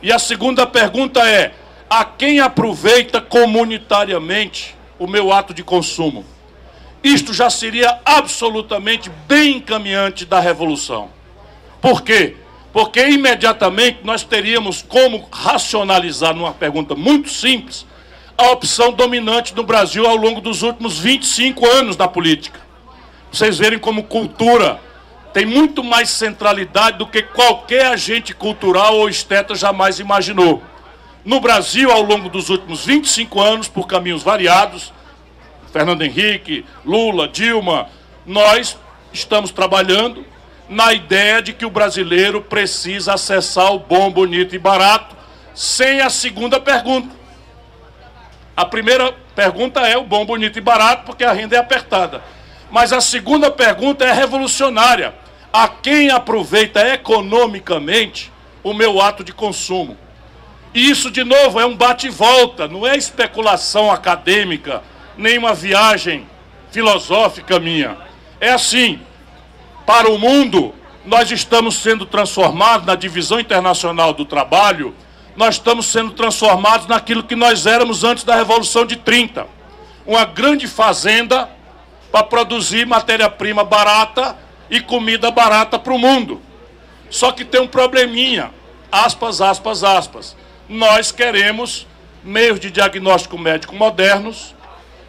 [0.00, 1.52] E a segunda pergunta é:
[1.90, 6.24] a quem aproveita comunitariamente o meu ato de consumo?
[7.02, 11.10] Isto já seria absolutamente bem encaminhante da revolução.
[11.80, 12.36] Por quê?
[12.72, 17.86] Porque imediatamente nós teríamos como racionalizar, numa pergunta muito simples,
[18.36, 22.60] a opção dominante no Brasil ao longo dos últimos 25 anos da política.
[23.32, 24.80] Vocês verem como cultura
[25.32, 30.62] tem muito mais centralidade do que qualquer agente cultural ou esteta jamais imaginou.
[31.24, 34.92] No Brasil, ao longo dos últimos 25 anos, por caminhos variados,
[35.72, 37.88] Fernando Henrique, Lula, Dilma,
[38.26, 38.76] nós
[39.12, 40.24] estamos trabalhando
[40.68, 45.16] na ideia de que o brasileiro precisa acessar o bom, bonito e barato,
[45.54, 47.14] sem a segunda pergunta.
[48.56, 52.22] A primeira pergunta é o bom, bonito e barato, porque a renda é apertada.
[52.70, 55.14] Mas a segunda pergunta é revolucionária.
[55.52, 58.30] A quem aproveita economicamente
[58.62, 59.96] o meu ato de consumo?
[60.72, 64.82] E isso, de novo, é um bate-volta, não é especulação acadêmica,
[65.16, 66.26] nem uma viagem
[66.70, 67.96] filosófica minha.
[68.40, 69.00] É assim,
[69.86, 74.94] para o mundo, nós estamos sendo transformados na divisão internacional do trabalho,
[75.36, 79.46] nós estamos sendo transformados naquilo que nós éramos antes da Revolução de 30.
[80.06, 81.48] Uma grande fazenda
[82.10, 84.36] para produzir matéria-prima barata
[84.68, 86.40] e comida barata para o mundo.
[87.08, 88.50] Só que tem um probleminha,
[88.90, 90.36] aspas, aspas, aspas.
[90.68, 91.86] Nós queremos
[92.22, 94.54] meios de diagnóstico médico modernos,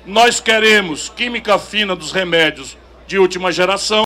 [0.05, 4.03] nós queremos química fina dos remédios de última geração,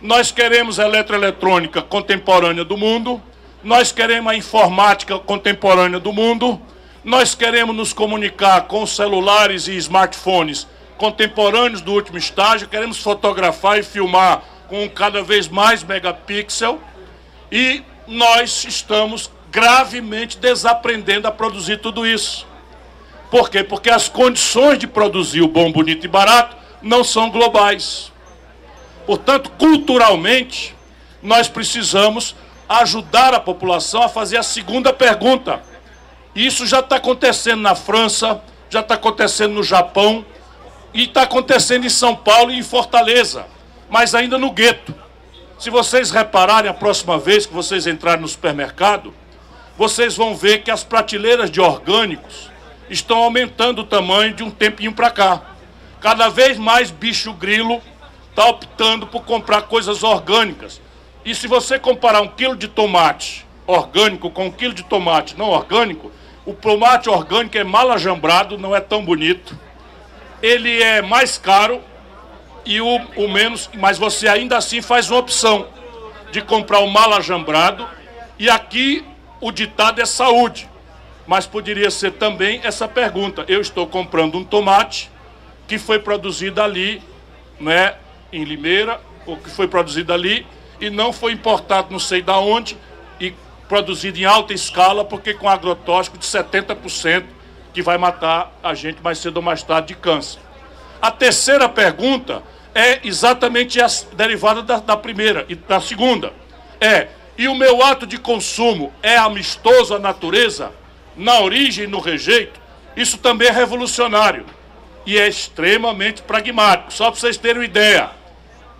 [0.00, 3.22] nós queremos a eletroeletrônica contemporânea do mundo,
[3.62, 6.60] nós queremos a informática contemporânea do mundo,
[7.04, 10.66] nós queremos nos comunicar com celulares e smartphones
[10.96, 16.78] contemporâneos do último estágio, queremos fotografar e filmar com cada vez mais megapixel.
[17.50, 22.46] E nós estamos gravemente desaprendendo a produzir tudo isso.
[23.30, 23.62] Por quê?
[23.62, 28.10] Porque as condições de produzir o bom, bonito e barato não são globais.
[29.06, 30.74] Portanto, culturalmente,
[31.22, 32.34] nós precisamos
[32.68, 35.62] ajudar a população a fazer a segunda pergunta.
[36.34, 40.24] Isso já está acontecendo na França, já está acontecendo no Japão
[40.92, 43.46] e está acontecendo em São Paulo e em Fortaleza,
[43.88, 44.94] mas ainda no gueto.
[45.58, 49.14] Se vocês repararem a próxima vez que vocês entrarem no supermercado,
[49.76, 52.49] vocês vão ver que as prateleiras de orgânicos
[52.90, 55.40] estão aumentando o tamanho de um tempinho para cá.
[56.00, 57.80] Cada vez mais bicho grilo
[58.30, 60.80] está optando por comprar coisas orgânicas.
[61.24, 65.50] E se você comparar um quilo de tomate orgânico com um quilo de tomate não
[65.50, 66.10] orgânico,
[66.44, 69.56] o tomate orgânico é mal ajambrado, não é tão bonito.
[70.42, 71.80] Ele é mais caro
[72.64, 75.66] e o, o menos, mas você ainda assim faz uma opção
[76.32, 77.86] de comprar o mal ajambrado.
[78.38, 79.04] E aqui
[79.40, 80.69] o ditado é saúde.
[81.30, 85.08] Mas poderia ser também essa pergunta: eu estou comprando um tomate
[85.68, 87.00] que foi produzido ali,
[87.60, 87.94] né,
[88.32, 90.44] em Limeira, o que foi produzido ali,
[90.80, 92.76] e não foi importado não sei da onde,
[93.20, 93.32] e
[93.68, 97.26] produzido em alta escala, porque com agrotóxico de 70%,
[97.72, 100.40] que vai matar a gente mais cedo ou mais tarde de câncer.
[101.00, 102.42] A terceira pergunta
[102.74, 106.32] é exatamente a derivada da, da primeira e da segunda.
[106.80, 107.06] É,
[107.38, 110.72] e o meu ato de consumo é amistoso à natureza,
[111.16, 112.60] na origem no rejeito?
[112.96, 114.44] Isso também é revolucionário
[115.06, 116.92] e é extremamente pragmático.
[116.92, 118.10] Só para vocês terem uma ideia.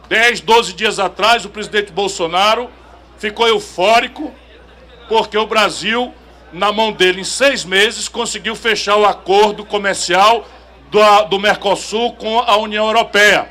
[0.09, 2.69] 10, 12 dias atrás, o presidente Bolsonaro
[3.19, 4.35] ficou eufórico
[5.09, 6.13] porque o Brasil,
[6.53, 10.47] na mão dele, em seis meses, conseguiu fechar o acordo comercial
[10.91, 13.49] do, do Mercosul com a União Europeia.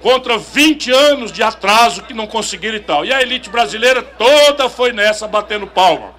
[0.00, 3.04] Contra 20 anos de atraso que não conseguiram e tal.
[3.04, 6.14] E a elite brasileira toda foi nessa batendo palma.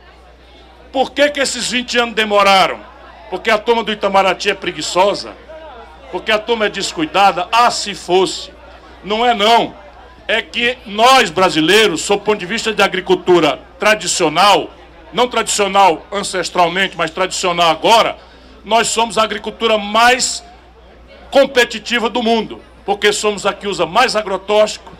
[0.93, 2.79] Por que, que esses 20 anos demoraram?
[3.31, 5.33] Porque a turma do Itamaraty é preguiçosa?
[6.11, 7.47] Porque a turma é descuidada?
[7.51, 8.51] Ah, se fosse.
[9.03, 9.73] Não é não.
[10.27, 14.69] É que nós brasileiros, sob ponto de vista de agricultura tradicional,
[15.11, 18.15] não tradicional ancestralmente, mas tradicional agora,
[18.63, 20.43] nós somos a agricultura mais
[21.31, 24.93] competitiva do mundo, porque somos a que usa mais agrotóxico,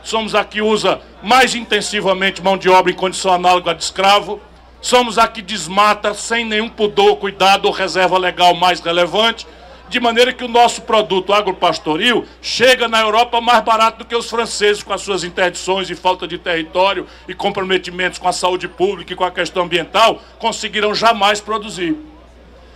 [0.00, 4.40] somos a que usa mais intensivamente mão de obra em condição análoga de escravo,
[4.80, 9.46] somos a que desmata sem nenhum pudor, cuidado ou reserva legal mais relevante,
[9.90, 14.30] de maneira que o nosso produto agropastoril chega na Europa mais barato do que os
[14.30, 19.12] franceses, com as suas interdições e falta de território e comprometimentos com a saúde pública
[19.12, 21.96] e com a questão ambiental, conseguiram jamais produzir.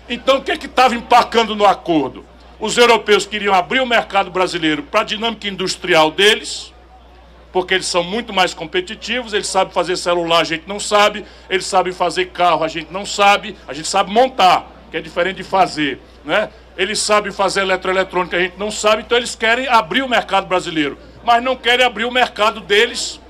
[0.08, 2.24] Então, o que é estava empacando no acordo?
[2.58, 6.73] Os europeus queriam abrir o mercado brasileiro para a dinâmica industrial deles,
[7.54, 11.64] porque eles são muito mais competitivos, eles sabem fazer celular, a gente não sabe, eles
[11.64, 15.44] sabem fazer carro, a gente não sabe, a gente sabe montar, que é diferente de
[15.44, 16.50] fazer, né?
[16.76, 20.98] Eles sabem fazer eletroeletrônica, a gente não sabe, então eles querem abrir o mercado brasileiro,
[21.22, 23.20] mas não querem abrir o mercado deles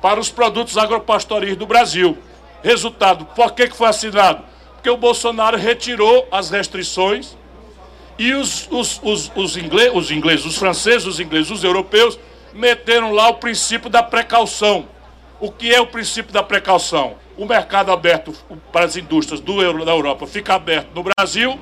[0.00, 2.16] para os produtos agropastoris do Brasil.
[2.62, 4.44] Resultado, por que, que foi assinado?
[4.76, 7.36] Porque o Bolsonaro retirou as restrições
[8.18, 9.56] e os, os, os, os,
[9.92, 12.18] os ingleses, os franceses, os ingleses, os europeus
[12.58, 14.88] meteram lá o princípio da precaução.
[15.40, 17.14] O que é o princípio da precaução?
[17.36, 18.34] O mercado aberto
[18.72, 21.58] para as indústrias do Euro, da Europa fica aberto no Brasil,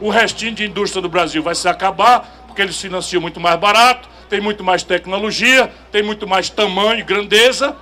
[0.00, 4.08] o restinho de indústria do Brasil vai se acabar, porque eles financiam muito mais barato,
[4.28, 7.76] tem muito mais tecnologia, tem muito mais tamanho e grandeza,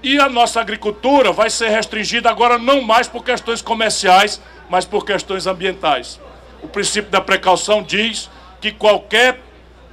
[0.00, 5.04] e a nossa agricultura vai ser restringida agora não mais por questões comerciais, mas por
[5.04, 6.20] questões ambientais.
[6.62, 9.40] O princípio da precaução diz que qualquer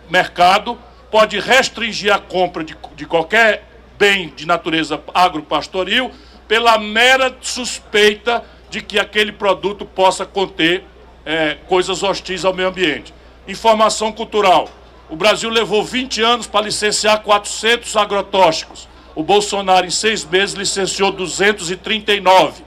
[0.08, 0.78] mercado
[1.12, 3.68] pode restringir a compra de, de qualquer
[4.00, 6.10] bem de natureza agropastoril
[6.48, 10.84] pela mera suspeita de que aquele produto possa conter
[11.26, 13.14] é, coisas hostis ao meio ambiente.
[13.48, 14.70] Informação cultural.
[15.10, 18.88] O Brasil levou 20 anos para licenciar 400 agrotóxicos.
[19.14, 22.64] O Bolsonaro, em seis meses, licenciou 239.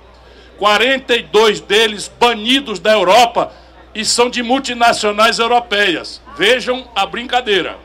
[0.58, 3.50] 42 deles banidos da Europa
[3.94, 6.20] e são de multinacionais europeias.
[6.36, 7.83] Vejam a brincadeira.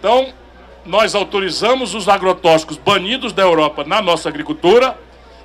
[0.00, 0.32] Então,
[0.86, 4.98] nós autorizamos os agrotóxicos banidos da Europa na nossa agricultura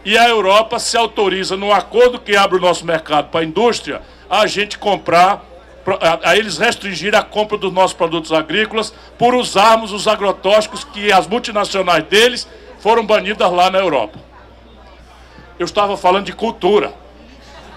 [0.06, 4.02] e a Europa se autoriza, num acordo que abre o nosso mercado para a indústria,
[4.30, 5.44] a gente comprar,
[6.24, 11.28] a eles restringir a compra dos nossos produtos agrícolas por usarmos os agrotóxicos que as
[11.28, 12.48] multinacionais deles
[12.80, 14.18] foram banidas lá na Europa.
[15.60, 16.94] Eu estava falando de cultura.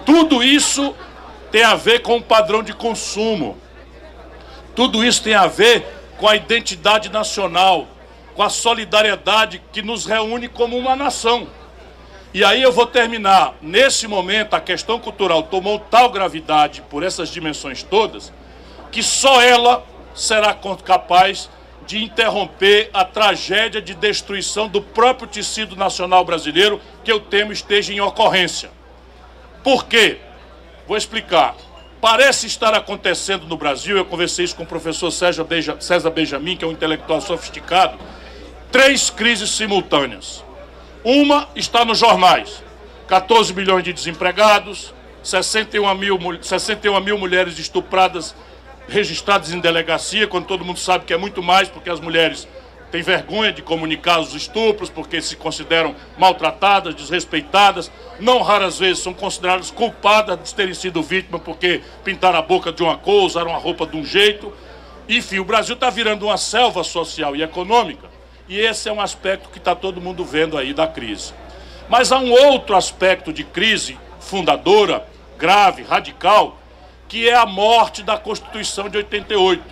[0.07, 0.95] Tudo isso
[1.51, 3.59] tem a ver com o padrão de consumo.
[4.77, 7.87] Tudo isso tem a ver com a identidade nacional,
[8.35, 11.49] com a solidariedade que nos reúne como uma nação.
[12.35, 13.55] E aí eu vou terminar.
[13.63, 18.33] Nesse momento, a questão cultural tomou tal gravidade por essas dimensões todas,
[18.93, 20.55] que só ela será
[20.85, 21.49] capaz
[21.87, 27.95] de interromper a tragédia de destruição do próprio tecido nacional brasileiro que eu temo esteja
[27.95, 28.71] em ocorrência.
[29.65, 30.19] Por quê?
[30.87, 31.55] Vou explicar
[32.01, 36.69] parece estar acontecendo no Brasil, eu conversei isso com o professor César Benjamin, que é
[36.69, 37.99] um intelectual sofisticado,
[38.71, 40.45] três crises simultâneas.
[41.05, 42.63] Uma está nos jornais,
[43.07, 48.35] 14 milhões de desempregados, 61 mil, 61 mil mulheres estupradas
[48.89, 52.49] registradas em delegacia, quando todo mundo sabe que é muito mais, porque as mulheres
[52.91, 59.15] têm vergonha de comunicar os estupros, porque se consideram maltratadas, desrespeitadas, não raras vezes são
[59.15, 63.59] consideradas culpadas de terem sido vítimas porque pintaram a boca de uma cor, usaram a
[63.59, 64.53] roupa de um jeito.
[65.09, 68.09] Enfim, o Brasil está virando uma selva social e econômica,
[68.49, 71.33] e esse é um aspecto que está todo mundo vendo aí da crise.
[71.89, 75.07] Mas há um outro aspecto de crise fundadora,
[75.39, 76.59] grave, radical,
[77.09, 79.63] que é a morte da Constituição de 88,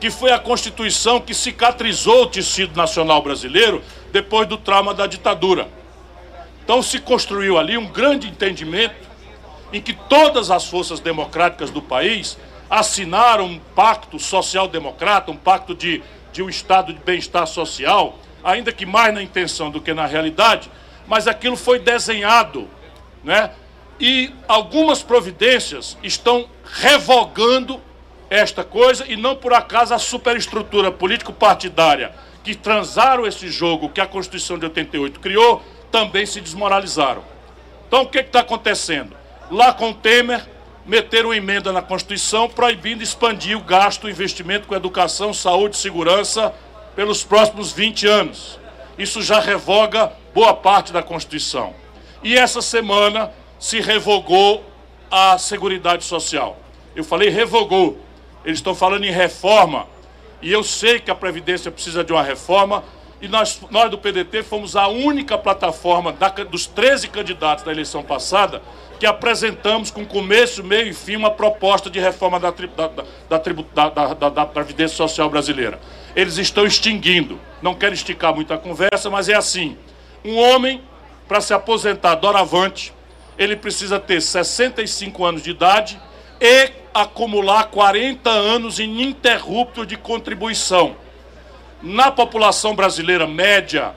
[0.00, 5.68] que foi a Constituição que cicatrizou o tecido nacional brasileiro depois do trauma da ditadura.
[6.68, 9.08] Então se construiu ali um grande entendimento
[9.72, 12.36] em que todas as forças democráticas do país
[12.68, 18.84] assinaram um pacto social-democrata, um pacto de, de um estado de bem-estar social, ainda que
[18.84, 20.70] mais na intenção do que na realidade,
[21.06, 22.68] mas aquilo foi desenhado,
[23.24, 23.50] né?
[23.98, 27.80] E algumas providências estão revogando
[28.28, 32.12] esta coisa e não por acaso a superestrutura político-partidária
[32.44, 37.22] que transaram esse jogo que a Constituição de 88 criou também se desmoralizaram.
[37.86, 39.16] Então o que está acontecendo?
[39.50, 40.46] Lá com o Temer,
[40.84, 46.54] meteram emenda na Constituição proibindo expandir o gasto, o investimento com educação, saúde e segurança
[46.96, 48.58] pelos próximos 20 anos.
[48.98, 51.74] Isso já revoga boa parte da Constituição.
[52.22, 54.64] E essa semana se revogou
[55.10, 56.58] a Seguridade Social.
[56.96, 57.98] Eu falei revogou.
[58.44, 59.86] Eles estão falando em reforma.
[60.40, 62.82] E eu sei que a Previdência precisa de uma reforma,
[63.20, 68.02] e nós, nós do PDT fomos a única plataforma da, dos 13 candidatos da eleição
[68.02, 68.62] passada
[68.98, 74.46] que apresentamos com começo, meio e fim uma proposta de reforma da, da, da, da,
[74.46, 75.78] Previdência Social brasileira.
[76.16, 77.38] Eles estão extinguindo.
[77.62, 79.76] Não quero esticar muito a conversa, mas é assim.
[80.24, 80.82] Um homem,
[81.28, 82.92] para se aposentar doravante,
[83.38, 86.00] ele precisa ter 65 anos de idade
[86.40, 90.96] e acumular 40 anos ininterruptos de contribuição.
[91.82, 93.94] Na população brasileira média,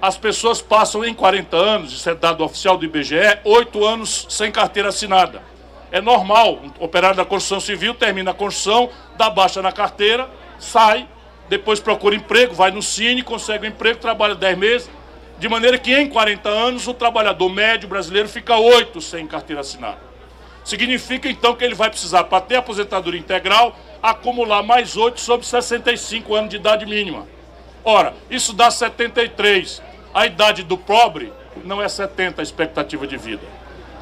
[0.00, 4.50] as pessoas passam em 40 anos, isso é dado oficial do IBGE, 8 anos sem
[4.50, 5.42] carteira assinada.
[5.92, 10.28] É normal, um operário da construção civil termina a construção, dá baixa na carteira,
[10.58, 11.06] sai,
[11.50, 14.90] depois procura emprego, vai no Cine, consegue um emprego, trabalha 10 meses,
[15.38, 20.05] de maneira que em 40 anos o trabalhador médio brasileiro fica 8 sem carteira assinada.
[20.66, 26.34] Significa então que ele vai precisar, para ter aposentadoria integral, acumular mais 8 sobre 65
[26.34, 27.24] anos de idade mínima.
[27.84, 29.80] Ora, isso dá 73.
[30.12, 31.32] A idade do pobre
[31.64, 33.42] não é 70 a expectativa de vida.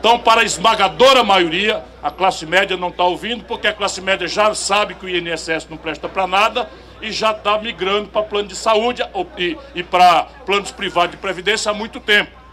[0.01, 4.27] Então, para a esmagadora maioria, a classe média não está ouvindo, porque a classe média
[4.27, 6.71] já sabe que o INSS não presta para nada
[7.03, 9.03] e já está migrando para plano de saúde
[9.37, 12.44] e, e para planos privados de previdência há muito tempo.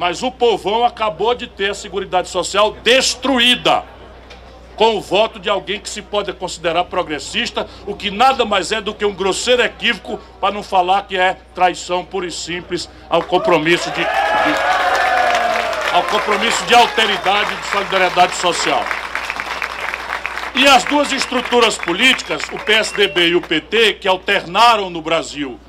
[0.00, 3.84] Mas o povão acabou de ter a Seguridade Social destruída
[4.74, 8.80] com o voto de alguém que se pode considerar progressista, o que nada mais é
[8.80, 13.22] do que um grosseiro equívoco, para não falar que é traição pura e simples ao
[13.24, 14.06] compromisso de, de
[15.92, 18.82] ao compromisso de alteridade e de solidariedade social.
[20.54, 25.60] E as duas estruturas políticas, o PSDB e o PT, que alternaram no Brasil,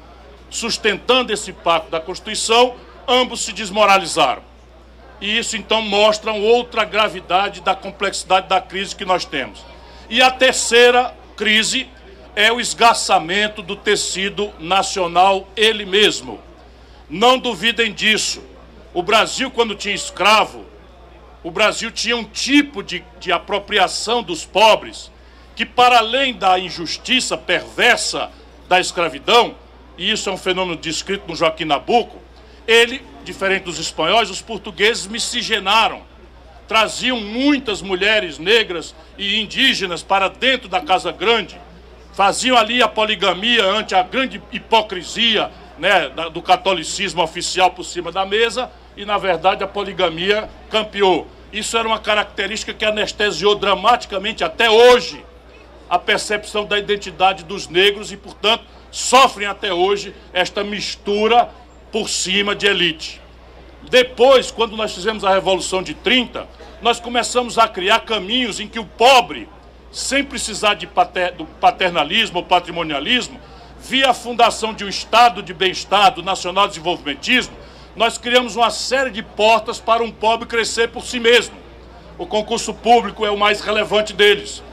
[0.49, 2.77] sustentando esse pacto da Constituição,
[3.11, 4.43] ambos se desmoralizaram.
[5.19, 9.63] E isso então mostra outra gravidade da complexidade da crise que nós temos.
[10.09, 11.87] E a terceira crise
[12.35, 16.39] é o esgarçamento do tecido nacional ele mesmo.
[17.09, 18.41] Não duvidem disso.
[18.93, 20.65] O Brasil, quando tinha escravo,
[21.43, 25.11] o Brasil tinha um tipo de, de apropriação dos pobres
[25.55, 28.31] que, para além da injustiça perversa
[28.67, 29.55] da escravidão,
[29.97, 32.20] e isso é um fenômeno descrito no Joaquim Nabuco,
[32.71, 36.01] ele diferente dos espanhóis, os portugueses miscigenaram.
[36.67, 41.59] Traziam muitas mulheres negras e indígenas para dentro da Casa Grande.
[42.13, 48.25] Faziam ali a poligamia ante a grande hipocrisia né, do catolicismo oficial por cima da
[48.25, 48.69] mesa.
[48.95, 51.27] E, na verdade, a poligamia campeou.
[51.51, 55.23] Isso era uma característica que anestesiou dramaticamente até hoje
[55.89, 61.49] a percepção da identidade dos negros e, portanto, sofrem até hoje esta mistura
[61.91, 63.21] por cima de elite.
[63.89, 66.47] Depois, quando nós fizemos a Revolução de 30,
[66.81, 69.49] nós começamos a criar caminhos em que o pobre,
[69.91, 70.87] sem precisar de
[71.37, 73.39] do paternalismo ou patrimonialismo,
[73.79, 77.55] via a fundação de um Estado de bem-estar, do nacional desenvolvimentismo,
[77.95, 81.55] nós criamos uma série de portas para um pobre crescer por si mesmo.
[82.17, 84.63] O concurso público é o mais relevante deles.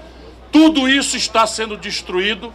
[0.53, 2.53] Tudo isso está sendo destruído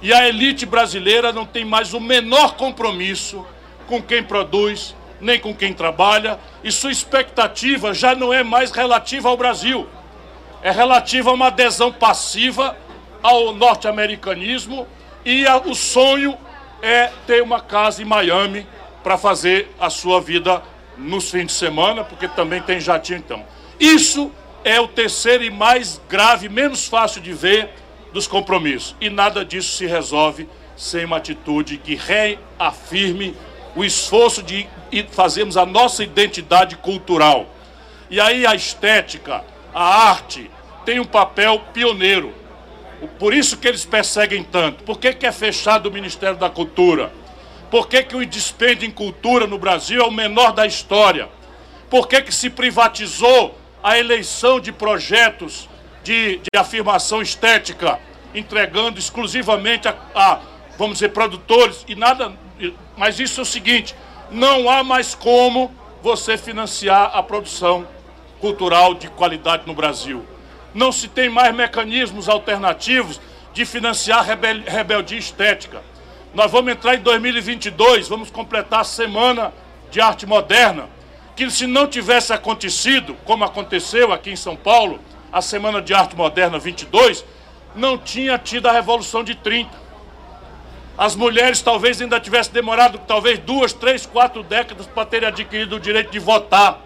[0.00, 3.44] e a elite brasileira não tem mais o menor compromisso
[3.86, 9.28] com quem produz, nem com quem trabalha, e sua expectativa já não é mais relativa
[9.28, 9.88] ao Brasil,
[10.62, 12.76] é relativa a uma adesão passiva
[13.22, 14.86] ao norte-americanismo
[15.24, 16.36] e a, o sonho
[16.82, 18.66] é ter uma casa em Miami
[19.02, 20.62] para fazer a sua vida
[20.96, 23.44] nos fins de semana, porque também tem jatinho então.
[23.78, 24.32] Isso
[24.64, 27.70] é o terceiro e mais grave, menos fácil de ver
[28.12, 28.96] dos compromissos.
[29.00, 33.36] E nada disso se resolve sem uma atitude que reafirme
[33.76, 34.66] o esforço de
[35.12, 37.46] fazermos a nossa identidade cultural.
[38.08, 40.50] E aí a estética, a arte,
[40.84, 42.32] tem um papel pioneiro.
[43.18, 44.82] Por isso que eles perseguem tanto.
[44.82, 47.12] Por que, que é fechado o Ministério da Cultura?
[47.70, 51.28] Por que, que o dispêndio em cultura no Brasil é o menor da história?
[51.90, 55.68] Por que, que se privatizou a eleição de projetos
[56.02, 57.98] de, de afirmação estética,
[58.34, 60.40] entregando exclusivamente a, a,
[60.78, 62.32] vamos dizer, produtores e nada,
[62.96, 63.94] mas isso é o seguinte:
[64.30, 67.86] não há mais como você financiar a produção
[68.40, 70.24] cultural de qualidade no Brasil.
[70.74, 73.20] Não se tem mais mecanismos alternativos
[73.52, 75.82] de financiar rebel rebeldia estética.
[76.34, 79.52] Nós vamos entrar em 2022, vamos completar a Semana
[79.90, 80.88] de Arte Moderna,
[81.34, 85.00] que se não tivesse acontecido, como aconteceu aqui em São Paulo,
[85.32, 87.24] a Semana de Arte Moderna 22,
[87.74, 89.85] não tinha tido a Revolução de 30
[90.98, 95.80] as mulheres talvez ainda tivessem demorado talvez duas, três, quatro décadas para terem adquirido o
[95.80, 96.80] direito de votar.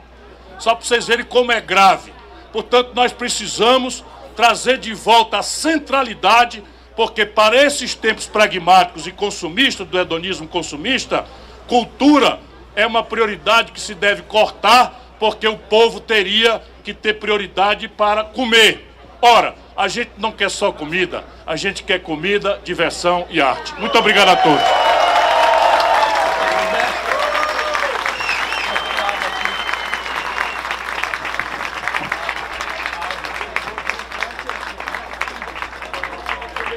[0.59, 2.13] Só para vocês verem como é grave.
[2.53, 4.05] Portanto, nós precisamos
[4.35, 6.63] trazer de volta a centralidade,
[6.97, 11.25] porque para esses tempos pragmáticos e consumistas, do hedonismo consumista,
[11.69, 12.41] cultura
[12.75, 18.25] é uma prioridade que se deve cortar, porque o povo teria que ter prioridade para
[18.25, 18.89] comer.
[19.23, 23.75] Ora, a gente não quer só comida, a gente quer comida, diversão e arte.
[23.79, 24.61] Muito obrigado a todos.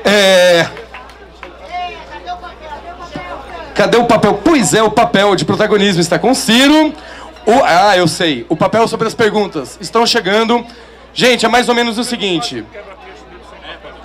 [0.06, 0.66] É...
[3.76, 4.36] Cadê o papel?
[4.36, 6.94] Pois é, o papel de protagonismo está com o Ciro.
[7.46, 7.64] O...
[7.66, 8.46] Ah, eu sei.
[8.48, 10.66] O papel sobre as perguntas estão chegando.
[11.14, 12.66] Gente, é mais ou menos o seguinte.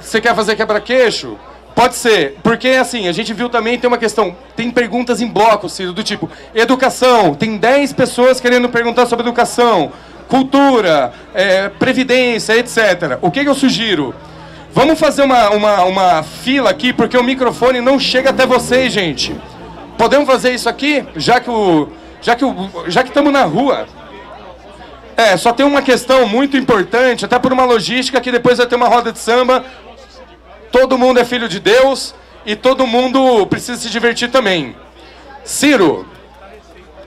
[0.09, 1.37] Você quer fazer quebra-queixo?
[1.75, 5.69] Pode ser, porque assim, a gente viu também, tem uma questão, tem perguntas em bloco,
[5.69, 9.93] Ciro, do tipo, educação, tem 10 pessoas querendo perguntar sobre educação,
[10.27, 13.19] cultura, é, previdência, etc.
[13.21, 14.15] O que, que eu sugiro?
[14.73, 19.39] Vamos fazer uma, uma, uma fila aqui, porque o microfone não chega até vocês, gente.
[19.99, 21.89] Podemos fazer isso aqui, já que o.
[22.23, 22.71] Já que o.
[22.87, 23.87] Já que estamos na rua.
[25.19, 28.77] É, só tem uma questão muito importante, até por uma logística, que depois vai ter
[28.77, 29.65] uma roda de samba.
[30.71, 32.15] Todo mundo é filho de Deus
[32.45, 34.77] e todo mundo precisa se divertir também.
[35.45, 36.07] Ciro,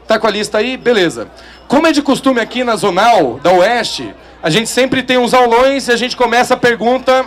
[0.08, 0.78] tá com a lista aí?
[0.78, 1.30] Beleza.
[1.68, 5.88] Como é de costume aqui na Zonal da Oeste, a gente sempre tem uns aulões
[5.88, 7.26] e a gente começa a pergunta,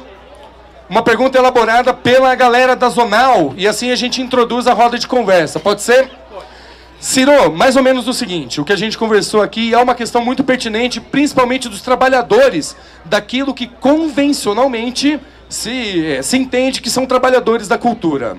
[0.88, 5.06] uma pergunta elaborada pela galera da Zonal e assim a gente introduz a roda de
[5.06, 5.60] conversa.
[5.60, 6.10] Pode ser?
[6.98, 10.24] Ciro, mais ou menos o seguinte, o que a gente conversou aqui é uma questão
[10.24, 12.74] muito pertinente, principalmente dos trabalhadores,
[13.04, 18.36] daquilo que convencionalmente se, se entende que são trabalhadores da cultura.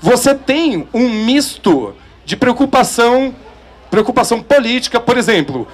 [0.00, 1.94] Você tem um misto
[2.24, 3.34] de preocupação,
[3.90, 5.66] preocupação política, por exemplo.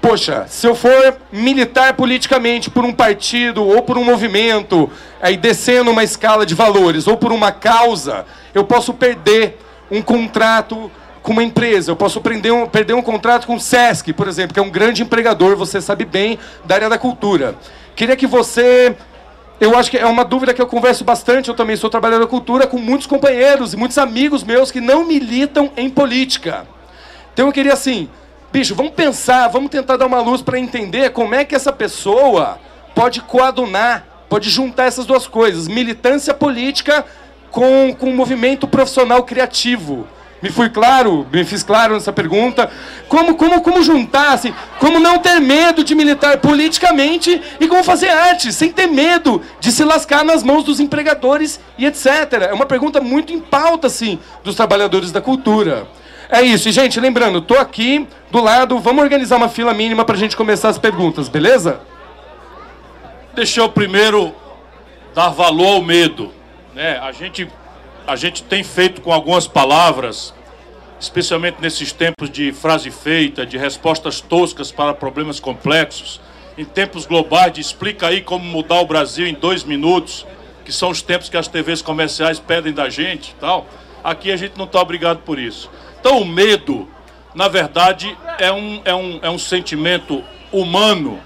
[0.00, 4.90] Poxa, se eu for militar politicamente por um partido ou por um movimento,
[5.20, 9.58] aí descendo uma escala de valores, ou por uma causa, eu posso perder
[9.90, 10.90] um contrato
[11.22, 14.54] com uma empresa, eu posso perder um, perder um contrato com o SESC, por exemplo,
[14.54, 17.56] que é um grande empregador, você sabe bem, da área da cultura.
[17.96, 18.94] Queria que você
[19.58, 21.48] eu acho que é uma dúvida que eu converso bastante.
[21.48, 25.04] Eu também sou trabalhador da cultura com muitos companheiros e muitos amigos meus que não
[25.04, 26.66] militam em política.
[27.32, 28.08] Então eu queria assim,
[28.52, 32.58] bicho, vamos pensar, vamos tentar dar uma luz para entender como é que essa pessoa
[32.94, 37.04] pode coadunar, pode juntar essas duas coisas: militância política
[37.50, 40.06] com, com um movimento profissional criativo.
[40.46, 41.26] Me fui claro?
[41.32, 42.70] Me fiz claro nessa pergunta?
[43.08, 48.10] Como, como, como juntar, assim, como não ter medo de militar politicamente e como fazer
[48.10, 52.06] arte, sem ter medo de se lascar nas mãos dos empregadores e etc.
[52.48, 55.88] É uma pergunta muito em pauta, assim, dos trabalhadores da cultura.
[56.30, 56.68] É isso.
[56.68, 60.36] E, gente, lembrando, tô aqui do lado, vamos organizar uma fila mínima para a gente
[60.36, 61.80] começar as perguntas, beleza?
[63.34, 64.32] Deixa eu primeiro
[65.12, 66.32] dar valor ao medo.
[66.72, 67.00] Né?
[67.02, 67.48] A gente
[68.06, 70.32] a gente tem feito com algumas palavras,
[71.00, 76.20] especialmente nesses tempos de frase feita, de respostas toscas para problemas complexos,
[76.56, 80.24] em tempos globais de explica aí como mudar o Brasil em dois minutos,
[80.64, 83.66] que são os tempos que as TVs comerciais pedem da gente tal.
[84.02, 85.68] Aqui a gente não está obrigado por isso.
[86.00, 86.88] Então o medo,
[87.34, 91.20] na verdade, é um, é um, é um sentimento humano,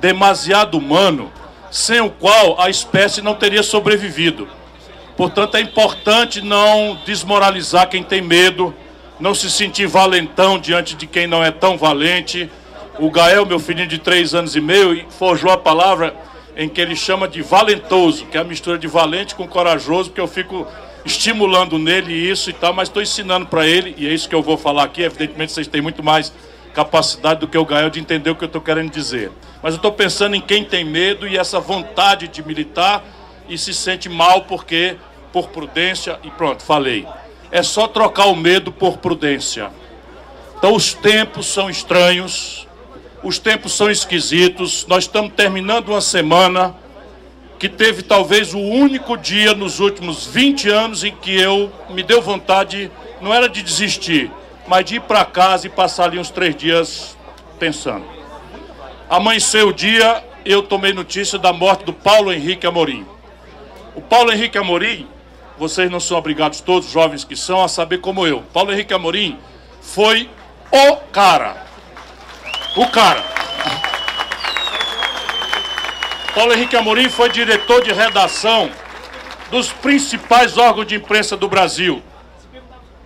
[0.00, 1.32] demasiado humano,
[1.70, 4.57] sem o qual a espécie não teria sobrevivido.
[5.18, 8.72] Portanto, é importante não desmoralizar quem tem medo,
[9.18, 12.48] não se sentir valentão diante de quem não é tão valente.
[13.00, 16.14] O Gael, meu filhinho de três anos e meio, forjou a palavra
[16.56, 20.20] em que ele chama de valentoso, que é a mistura de valente com corajoso, porque
[20.20, 20.64] eu fico
[21.04, 24.42] estimulando nele isso e tal, mas estou ensinando para ele, e é isso que eu
[24.42, 25.02] vou falar aqui.
[25.02, 26.32] Evidentemente, vocês têm muito mais
[26.72, 29.32] capacidade do que o Gael de entender o que eu estou querendo dizer.
[29.60, 33.02] Mas eu estou pensando em quem tem medo e essa vontade de militar
[33.48, 34.96] e se sente mal porque
[35.32, 37.06] por prudência e pronto, falei.
[37.50, 39.70] É só trocar o medo por prudência.
[40.58, 42.66] Então os tempos são estranhos,
[43.22, 44.86] os tempos são esquisitos.
[44.86, 46.74] Nós estamos terminando uma semana
[47.58, 52.22] que teve talvez o único dia nos últimos 20 anos em que eu me deu
[52.22, 54.30] vontade, não era de desistir,
[54.66, 57.16] mas de ir para casa e passar ali uns três dias
[57.58, 58.04] pensando.
[59.10, 63.04] Amanheceu o dia, eu tomei notícia da morte do Paulo Henrique Amorim.
[63.96, 65.08] O Paulo Henrique Amorim
[65.58, 68.42] vocês não são obrigados, todos jovens que são, a saber como eu.
[68.52, 69.38] Paulo Henrique Amorim
[69.80, 70.30] foi
[70.70, 71.66] o cara.
[72.76, 73.24] O cara.
[76.34, 78.70] Paulo Henrique Amorim foi diretor de redação
[79.50, 82.02] dos principais órgãos de imprensa do Brasil.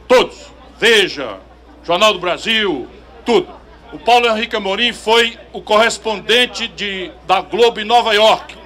[0.06, 0.52] Todos.
[0.78, 1.38] Veja,
[1.84, 2.88] Jornal do Brasil,
[3.24, 3.48] tudo.
[3.92, 8.61] O Paulo Henrique Amorim foi o correspondente de, da Globo em Nova York.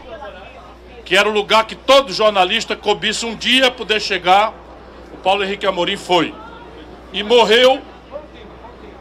[1.06, 4.52] Que era o lugar que todo jornalista cobiça um dia poder chegar.
[5.14, 6.34] O Paulo Henrique Amorim foi.
[7.12, 7.80] E morreu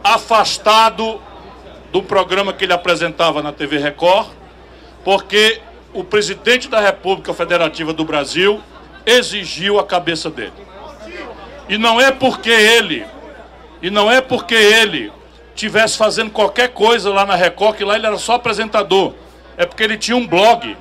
[0.04, 1.20] afastado
[1.90, 4.28] do programa que ele apresentava na TV Record,
[5.04, 5.60] porque
[5.92, 8.62] o presidente da República Federativa do Brasil
[9.04, 10.52] exigiu a cabeça dele.
[11.68, 13.04] E não é porque ele,
[13.82, 15.12] e não é porque ele
[15.56, 19.12] tivesse fazendo qualquer coisa lá na Record, que lá ele era só apresentador.
[19.56, 20.76] É porque ele tinha um blog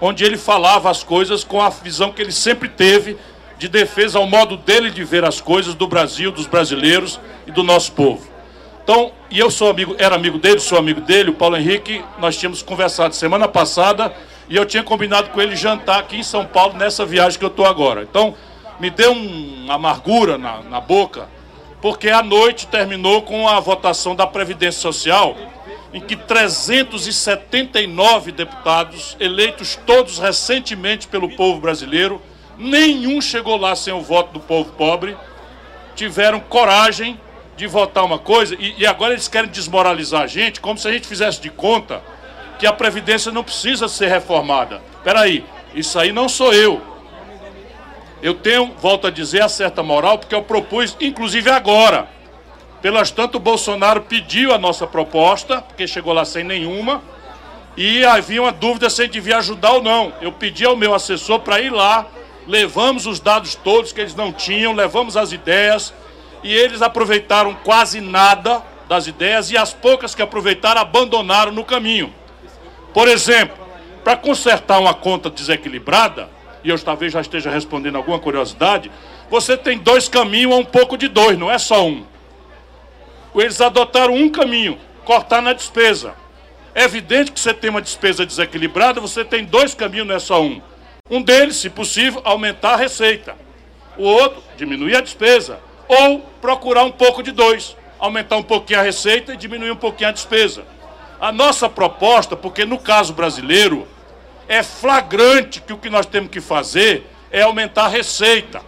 [0.00, 3.16] onde ele falava as coisas com a visão que ele sempre teve
[3.58, 7.62] de defesa ao modo dele de ver as coisas do Brasil, dos brasileiros e do
[7.62, 8.26] nosso povo.
[8.82, 12.36] Então, e eu sou amigo, era amigo dele, sou amigo dele, o Paulo Henrique, nós
[12.36, 14.12] tínhamos conversado semana passada
[14.48, 17.50] e eu tinha combinado com ele jantar aqui em São Paulo nessa viagem que eu
[17.50, 18.02] estou agora.
[18.02, 18.34] Então,
[18.80, 21.28] me deu uma amargura na, na boca,
[21.82, 25.36] porque a noite terminou com a votação da Previdência Social,
[25.92, 32.22] em que 379 deputados, eleitos todos recentemente pelo povo brasileiro,
[32.56, 35.16] nenhum chegou lá sem o voto do povo pobre,
[35.96, 37.20] tiveram coragem
[37.56, 40.92] de votar uma coisa, e, e agora eles querem desmoralizar a gente, como se a
[40.92, 42.02] gente fizesse de conta
[42.58, 44.80] que a Previdência não precisa ser reformada.
[44.96, 46.80] Espera aí, isso aí não sou eu.
[48.22, 52.06] Eu tenho, volto a dizer, a certa moral, porque eu propus, inclusive agora.
[52.82, 57.02] Pelas tanto, o Bolsonaro pediu a nossa proposta, porque chegou lá sem nenhuma,
[57.76, 60.12] e havia uma dúvida se gente devia ajudar ou não.
[60.20, 62.06] Eu pedi ao meu assessor para ir lá,
[62.46, 65.92] levamos os dados todos que eles não tinham, levamos as ideias,
[66.42, 72.14] e eles aproveitaram quase nada das ideias, e as poucas que aproveitaram abandonaram no caminho.
[72.94, 73.56] Por exemplo,
[74.02, 76.30] para consertar uma conta desequilibrada,
[76.64, 78.90] e eu talvez já esteja respondendo alguma curiosidade,
[79.30, 82.04] você tem dois caminhos ou um pouco de dois, não é só um.
[83.34, 86.14] Eles adotaram um caminho, cortar na despesa.
[86.74, 90.42] É evidente que você tem uma despesa desequilibrada, você tem dois caminhos, não é só
[90.42, 90.60] um.
[91.10, 93.36] Um deles, se possível, aumentar a receita.
[93.98, 95.58] O outro, diminuir a despesa.
[95.88, 100.10] Ou procurar um pouco de dois, aumentar um pouquinho a receita e diminuir um pouquinho
[100.10, 100.64] a despesa.
[101.20, 103.86] A nossa proposta, porque no caso brasileiro,
[104.48, 108.62] é flagrante que o que nós temos que fazer é aumentar a receita.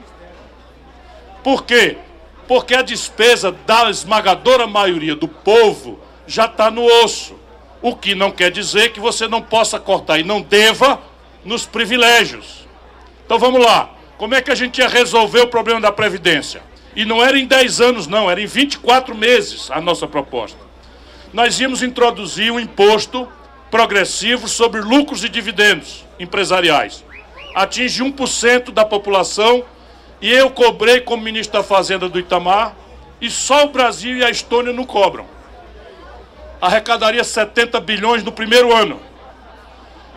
[1.43, 1.99] Por quê?
[2.47, 7.35] Porque a despesa da esmagadora maioria do povo já está no osso.
[7.81, 11.01] O que não quer dizer que você não possa cortar e não deva
[11.45, 12.67] nos privilégios.
[13.25, 13.91] Então vamos lá.
[14.19, 16.63] Como é que a gente ia resolver o problema da Previdência?
[16.95, 20.59] E não era em 10 anos, não, era em 24 meses a nossa proposta.
[21.33, 23.27] Nós íamos introduzir um imposto
[23.71, 27.03] progressivo sobre lucros e dividendos empresariais.
[27.55, 29.65] Atinge 1% da população
[30.23, 32.75] e eu cobrei como ministro da Fazenda do Itamar
[33.21, 35.27] e só o Brasil e a Estônia não cobram.
[36.61, 38.99] Arrecadaria 70 bilhões no primeiro ano.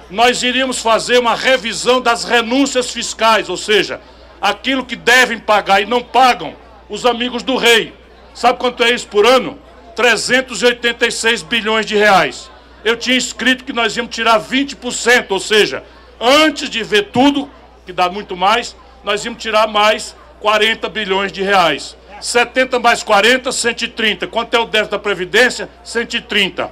[0.10, 4.00] Nós iríamos fazer uma revisão das renúncias fiscais, ou seja,
[4.40, 6.56] aquilo que devem pagar e não pagam
[6.88, 7.94] os amigos do rei.
[8.34, 9.60] Sabe quanto é isso por ano?
[9.96, 12.50] 386 bilhões de reais
[12.86, 15.84] eu tinha escrito que nós íamos tirar 20%, ou seja,
[16.22, 17.50] antes de ver tudo,
[17.84, 18.76] que dá muito mais,
[19.06, 21.96] nós íamos tirar mais 40 bilhões de reais.
[22.20, 24.28] 70 mais 40, 130.
[24.28, 25.70] Quanto é o déficit da Previdência?
[25.84, 26.72] 130.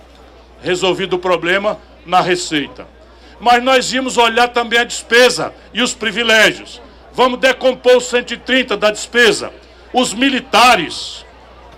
[0.62, 2.88] Resolvido o problema na receita.
[3.40, 6.82] Mas nós íamos olhar também a despesa e os privilégios.
[7.14, 9.54] Vamos decompor os 130 da despesa.
[9.94, 11.24] Os militares,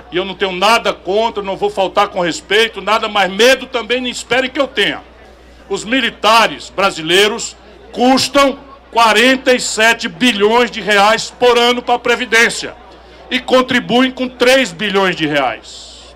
[0.09, 3.99] e eu não tenho nada contra, não vou faltar com respeito, nada, mas medo também
[3.99, 5.03] não esperem que eu tenha.
[5.67, 7.57] Os militares brasileiros
[7.91, 8.59] custam
[8.95, 12.73] 47 bilhões de reais por ano para a Previdência
[13.29, 16.15] e contribuem com 3 bilhões de reais.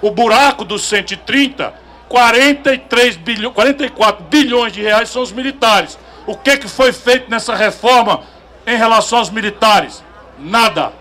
[0.00, 1.74] O buraco dos 130,
[2.08, 5.98] 43 bilhões, 44 bilhões de reais são os militares.
[6.26, 8.22] O que, que foi feito nessa reforma
[8.66, 10.02] em relação aos militares?
[10.38, 10.94] Nada.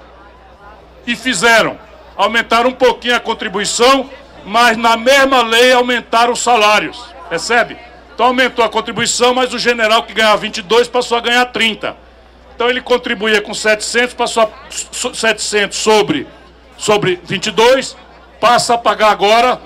[1.08, 1.80] E fizeram
[2.18, 4.10] aumentaram um pouquinho a contribuição,
[4.44, 7.02] mas na mesma lei aumentaram os salários.
[7.30, 7.78] Percebe?
[8.14, 11.96] Então aumentou a contribuição, mas o general que ganhava 22 passou a ganhar 30.
[12.56, 16.28] Então ele contribuía com 700, passou a 700 sobre,
[16.78, 17.98] sobre 22,
[18.40, 19.60] passa a pagar agora,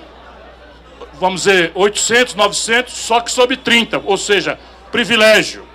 [1.14, 4.58] vamos dizer, 800, 900, só que sobre 30, ou seja,
[4.90, 5.68] privilégio.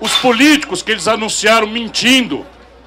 [0.00, 2.46] Os políticos que eles anunciaram mentindo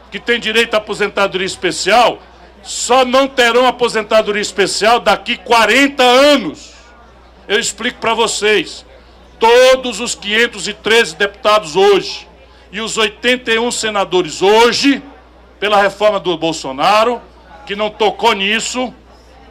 [0.10, 2.22] que tem direito à aposentadoria especial,
[2.64, 6.72] só não terão aposentadoria especial daqui 40 anos.
[7.48, 8.86] Eu explico para vocês.
[9.40, 12.28] Todos os 513 deputados hoje
[12.72, 15.02] e os 81 senadores hoje,
[15.60, 17.22] pela reforma do Bolsonaro,
[17.66, 18.94] que não tocou nisso,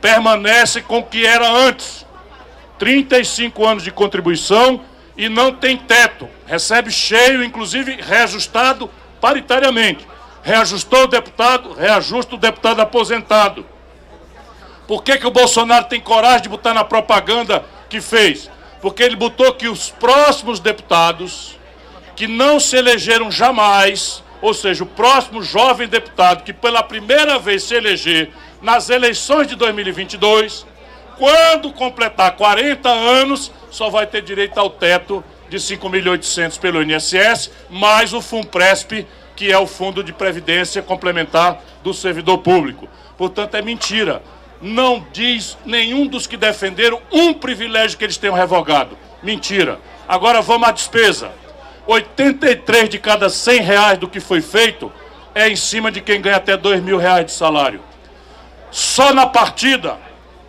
[0.00, 2.06] permanece com o que era antes.
[2.78, 4.80] 35 anos de contribuição
[5.16, 6.28] e não tem teto.
[6.46, 10.06] recebe cheio, inclusive reajustado paritariamente.
[10.42, 13.66] Reajustou o deputado, reajusta o deputado aposentado.
[14.86, 18.48] Por que, que o Bolsonaro tem coragem de botar na propaganda que fez?
[18.80, 21.58] Porque ele botou que os próximos deputados
[22.14, 27.62] que não se elegeram jamais, ou seja, o próximo jovem deputado que pela primeira vez
[27.64, 30.66] se eleger nas eleições de 2022,
[31.16, 38.12] quando completar 40 anos, só vai ter direito ao teto de 5.800 pelo INSS, mais
[38.12, 42.88] o FUNPRESP, que é o Fundo de Previdência Complementar do Servidor Público.
[43.16, 44.22] Portanto, é mentira.
[44.60, 48.98] Não diz nenhum dos que defenderam um privilégio que eles tenham revogado.
[49.22, 49.78] Mentira.
[50.06, 51.30] Agora vamos à despesa.
[51.86, 54.92] 83 de cada 100 reais do que foi feito
[55.34, 57.80] é em cima de quem ganha até 2 mil reais de salário.
[58.70, 59.96] Só na partida,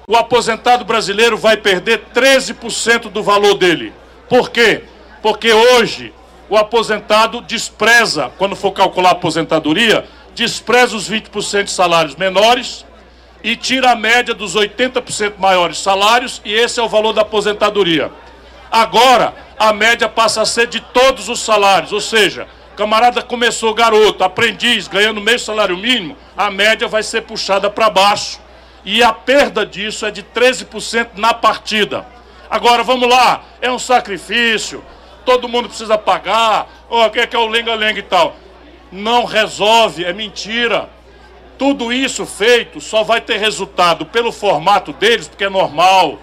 [0.08, 3.94] o aposentado brasileiro vai perder 13% do valor dele.
[4.28, 4.84] Por quê?
[5.22, 6.14] Porque hoje
[6.50, 12.86] o aposentado despreza, quando for calcular a aposentadoria, despreza os 20% de salários menores
[13.44, 18.12] e tira a média dos 80% maiores salários, e esse é o valor da aposentadoria.
[18.72, 24.24] Agora, a média passa a ser de todos os salários, ou seja, camarada começou garoto,
[24.24, 28.40] aprendiz, ganhando meio salário mínimo, a média vai ser puxada para baixo.
[28.86, 32.06] E a perda disso é de 13% na partida.
[32.50, 34.84] Agora, vamos lá, é um sacrifício,
[35.26, 38.36] todo mundo precisa pagar, o oh, que é o lenga-lenga e tal.
[38.92, 40.90] Não resolve, é mentira.
[41.60, 46.18] Tudo isso feito só vai ter resultado pelo formato deles, porque é normal.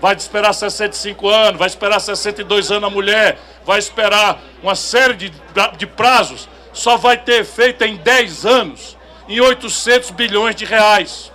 [0.00, 5.32] Vai esperar 65 anos, vai esperar 62 anos a mulher, vai esperar uma série de,
[5.76, 8.96] de prazos, só vai ter efeito em 10 anos,
[9.28, 11.30] em 800 bilhões de reais.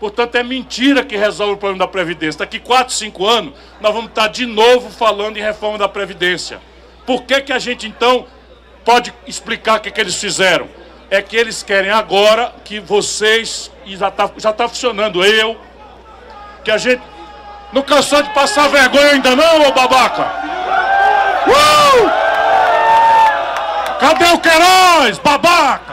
[0.00, 2.40] Portanto, é mentira que resolve o problema da Previdência.
[2.40, 6.60] Daqui 4, 5 anos, nós vamos estar de novo falando em reforma da Previdência.
[7.06, 8.26] Por que, que a gente, então,
[8.84, 10.68] pode explicar o que, que eles fizeram?
[11.10, 15.58] É que eles querem agora que vocês, e já está já tá funcionando, eu,
[16.62, 17.02] que a gente
[17.72, 20.22] não cansou de passar vergonha ainda não, ô babaca?
[21.46, 22.10] Uh!
[23.98, 25.88] Cadê o Queiroz, babaca?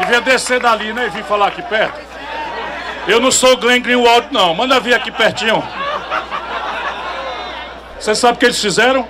[0.00, 1.06] Devia descer dali, né?
[1.06, 2.13] E vir falar aqui perto.
[3.06, 4.54] Eu não sou Glenn Greenwald, não.
[4.54, 5.62] Manda vir aqui pertinho.
[7.98, 9.06] Você sabe o que eles fizeram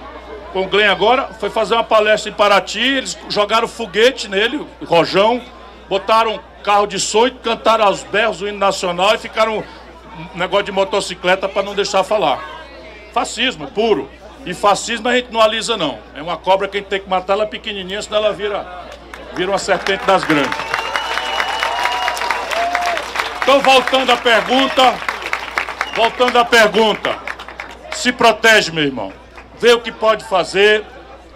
[0.52, 1.28] com o Glenn agora?
[1.38, 2.80] Foi fazer uma palestra em Paraty.
[2.80, 5.42] Eles jogaram foguete nele, rojão
[5.88, 10.72] botaram carro de som, cantaram aos berros o hino nacional e ficaram um negócio de
[10.72, 12.42] motocicleta para não deixar falar.
[13.12, 14.10] Fascismo puro.
[14.46, 15.98] E fascismo a gente não alisa não.
[16.14, 18.66] É uma cobra que a gente tem que matar ela pequenininha, senão ela vira,
[19.34, 20.52] vira uma serpente das grandes.
[23.44, 24.94] Então voltando à pergunta,
[25.94, 27.14] voltando à pergunta,
[27.92, 29.12] se protege, meu irmão.
[29.60, 30.82] Vê o que pode fazer,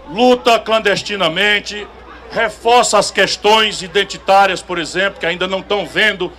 [0.09, 1.87] luta clandestinamente,
[2.31, 6.33] reforça as questões identitárias, por exemplo, que ainda não estão vendo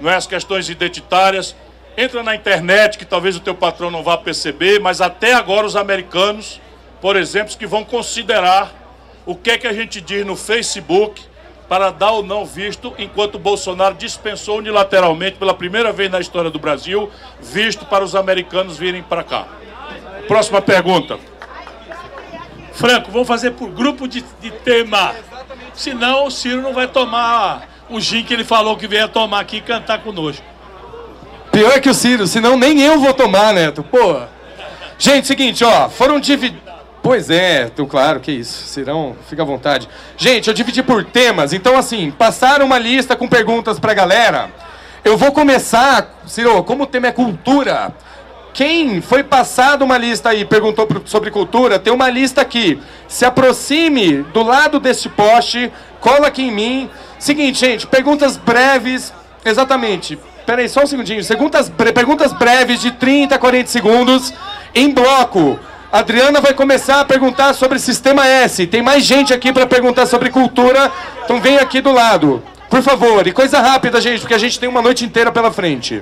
[0.00, 1.54] não é, as questões identitárias.
[1.98, 5.76] Entra na internet, que talvez o teu patrão não vá perceber, mas até agora os
[5.76, 6.58] americanos,
[6.98, 8.72] por exemplo, que vão considerar
[9.26, 11.28] o que é que a gente diz no Facebook
[11.70, 16.58] para dar ou não visto, enquanto Bolsonaro dispensou unilateralmente, pela primeira vez na história do
[16.58, 17.08] Brasil,
[17.40, 19.46] visto para os americanos virem para cá.
[20.26, 21.16] Próxima pergunta.
[22.72, 25.14] Franco, vamos fazer por grupo de, de tema.
[25.72, 29.58] Senão o Ciro não vai tomar o gin que ele falou que veio tomar aqui
[29.58, 30.44] e cantar conosco.
[31.52, 33.84] Pior que o Ciro, senão nem eu vou tomar, Neto.
[33.84, 34.22] Pô.
[34.98, 36.69] Gente, seguinte, ó, foram divididos.
[37.02, 38.66] Pois é, tô claro, que isso.
[38.68, 39.88] Cirão, fica à vontade.
[40.16, 44.50] Gente, eu dividi por temas, então assim, passaram uma lista com perguntas pra galera.
[45.02, 47.94] Eu vou começar, Ciro, como o tema é cultura,
[48.52, 52.80] quem foi passado uma lista aí, perguntou sobre cultura, tem uma lista aqui.
[53.08, 56.90] Se aproxime do lado deste poste, cola aqui em mim.
[57.18, 59.12] Seguinte, gente, perguntas breves.
[59.44, 60.18] Exatamente.
[60.44, 61.24] Peraí, só um segundinho.
[61.24, 64.34] Perguntas, bre perguntas breves de 30 a 40 segundos,
[64.74, 65.58] em bloco.
[65.92, 68.64] Adriana vai começar a perguntar sobre Sistema S.
[68.68, 70.90] Tem mais gente aqui para perguntar sobre cultura,
[71.24, 72.40] então vem aqui do lado.
[72.68, 76.00] Por favor, e coisa rápida, gente, porque a gente tem uma noite inteira pela frente.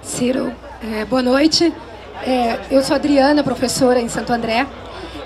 [0.00, 0.50] Ciro,
[0.82, 1.74] é, boa noite.
[2.26, 4.66] É, eu sou Adriana, professora em Santo André.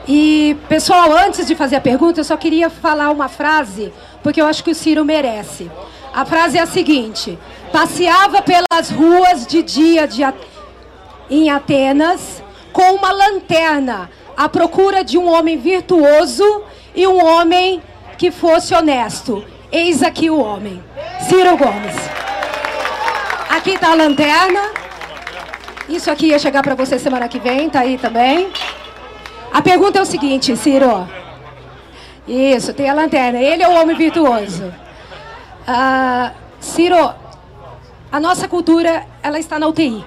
[0.09, 4.47] E, pessoal, antes de fazer a pergunta, eu só queria falar uma frase, porque eu
[4.47, 5.71] acho que o Ciro merece.
[6.13, 7.39] A frase é a seguinte:
[7.71, 10.23] passeava pelas ruas de dia de,
[11.31, 12.43] em Atenas
[12.79, 16.63] com uma lanterna à procura de um homem virtuoso
[16.95, 17.83] e um homem
[18.17, 19.45] que fosse honesto.
[19.73, 20.81] Eis aqui o homem,
[21.29, 21.97] Ciro Gomes.
[23.51, 24.61] Aqui está a lanterna.
[25.89, 28.49] Isso aqui ia chegar para você semana que vem, tá aí também.
[29.53, 31.09] A pergunta é o seguinte, Ciro.
[32.29, 33.41] Isso, tem a lanterna.
[33.41, 34.73] Ele é o homem virtuoso.
[35.67, 37.13] Ah, Ciro,
[38.13, 40.05] a nossa cultura ela está na UTI.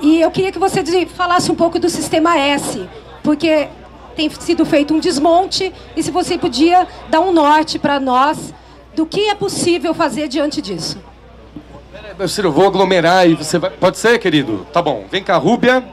[0.00, 2.88] E eu queria que você falasse um pouco do sistema S,
[3.22, 3.68] porque
[4.14, 8.52] tem sido feito um desmonte e se você podia dar um norte para nós
[8.94, 10.98] do que é possível fazer diante disso.
[12.28, 13.70] Ciro, eu vou aglomerar e você vai.
[13.70, 14.66] Pode ser, querido?
[14.72, 15.04] Tá bom.
[15.10, 15.84] Vem cá, Rúbia.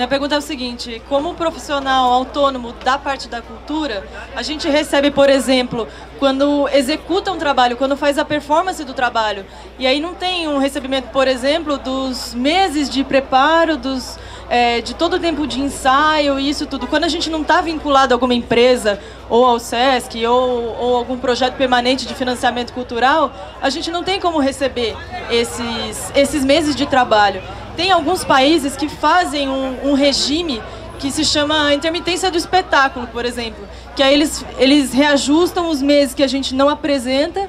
[0.00, 4.02] Minha pergunta é o seguinte: como profissional autônomo da parte da cultura,
[4.34, 5.86] a gente recebe, por exemplo,
[6.18, 9.44] quando executa um trabalho, quando faz a performance do trabalho,
[9.78, 14.18] e aí não tem um recebimento, por exemplo, dos meses de preparo, dos
[14.50, 16.88] é, de todo o tempo de ensaio e isso tudo.
[16.88, 18.98] Quando a gente não está vinculado a alguma empresa,
[19.28, 23.32] ou ao SESC, ou, ou algum projeto permanente de financiamento cultural,
[23.62, 24.96] a gente não tem como receber
[25.30, 27.40] esses, esses meses de trabalho.
[27.76, 30.60] Tem alguns países que fazem um, um regime
[30.98, 36.12] que se chama intermitência do espetáculo, por exemplo, que aí eles, eles reajustam os meses
[36.12, 37.48] que a gente não apresenta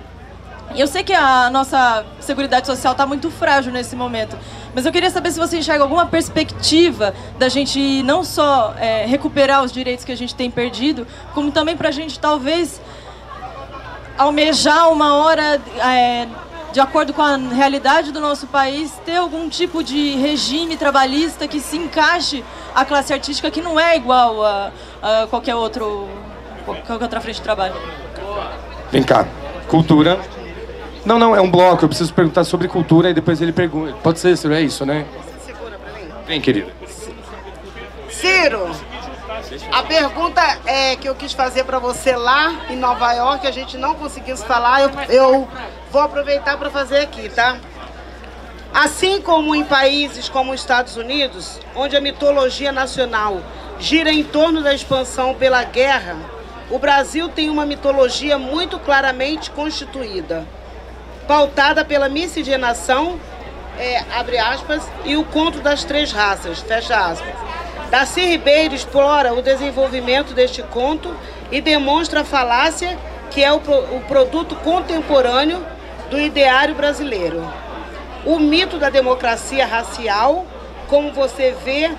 [0.76, 4.38] eu sei que a nossa Seguridade Social está muito frágil nesse momento,
[4.74, 9.63] mas eu queria saber se você enxerga alguma perspectiva da gente não só é, recuperar
[9.63, 12.82] os direitos que a gente tem perdido, como também para a gente talvez
[14.17, 16.28] almejar uma hora, é,
[16.72, 21.59] de acordo com a realidade do nosso país, ter algum tipo de regime trabalhista que
[21.59, 22.43] se encaixe
[22.74, 26.07] à classe artística que não é igual a, a qualquer outro
[26.65, 27.76] qualquer outra frente de trabalho.
[28.91, 29.28] Vem cá,
[29.67, 30.19] cultura.
[31.06, 31.84] Não, não, é um bloco.
[31.84, 33.93] Eu preciso perguntar sobre cultura e depois ele pergunta.
[34.04, 35.06] Pode ser, Ciro, é isso, né?
[35.45, 36.08] Segura pra mim.
[36.28, 36.72] Vem, querida.
[38.10, 38.70] Ciro,
[39.72, 43.78] a pergunta é que eu quis fazer para você lá em Nova York, a gente
[43.78, 45.47] não conseguiu falar, eu, eu
[45.91, 47.58] vou aproveitar para fazer aqui, tá?
[48.74, 53.41] Assim como em países como os Estados Unidos, onde a mitologia nacional
[53.80, 56.16] gira em torno da expansão pela guerra,
[56.70, 60.45] o Brasil tem uma mitologia muito claramente constituída
[61.28, 63.19] pautada pela miscigenação,
[63.78, 67.34] é, abre aspas, e o conto das três raças, fecha aspas.
[67.89, 71.13] Darcy Ribeiro explora o desenvolvimento deste conto
[71.51, 72.97] e demonstra a falácia
[73.32, 75.65] que é o, o produto contemporâneo
[76.09, 77.41] do ideário brasileiro.
[78.26, 80.45] O mito da democracia racial,
[80.88, 81.91] como você vê,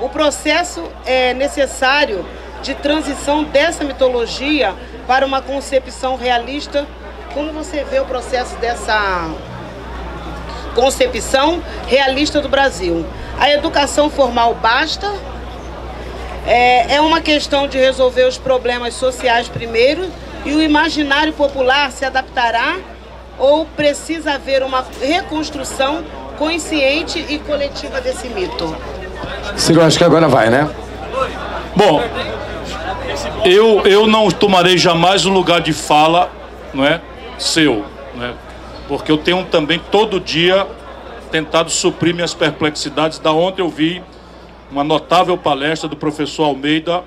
[0.00, 2.26] o processo é necessário
[2.62, 4.74] de transição dessa mitologia
[5.06, 6.86] para uma concepção realista
[7.32, 9.30] como você vê o processo dessa
[10.74, 13.06] concepção realista do Brasil?
[13.38, 15.10] A educação formal basta?
[16.46, 20.10] É, é uma questão de resolver os problemas sociais primeiro
[20.44, 22.76] e o imaginário popular se adaptará
[23.38, 26.04] ou precisa haver uma reconstrução
[26.38, 28.74] consciente e coletiva desse mito?
[29.56, 30.68] Ciro, acho que agora vai, né?
[31.76, 32.02] Bom,
[33.44, 36.30] eu, eu não tomarei jamais o lugar de fala,
[36.72, 37.00] não é?
[37.40, 37.84] Seu,
[38.14, 38.34] né?
[38.86, 40.66] porque eu tenho também todo dia
[41.30, 43.18] tentado suprir minhas perplexidades.
[43.18, 44.02] Da ontem eu vi
[44.70, 47.02] uma notável palestra do professor Almeida,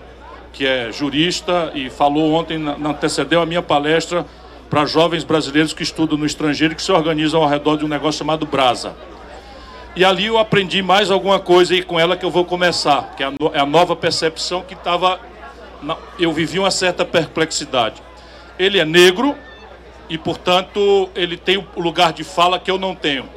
[0.52, 4.26] que é jurista e falou ontem, antecedeu a minha palestra
[4.70, 8.20] para jovens brasileiros que estudam no estrangeiro que se organizam ao redor de um negócio
[8.20, 8.96] chamado Brasa.
[9.96, 13.24] E ali eu aprendi mais alguma coisa e com ela que eu vou começar, que
[13.24, 15.20] é a, é nova percepção que estava.
[16.18, 18.02] Eu vivi uma certa perplexidade.
[18.58, 19.36] Ele é negro,
[20.10, 23.28] e, portanto, ele tem o lugar de fala que eu não tenho.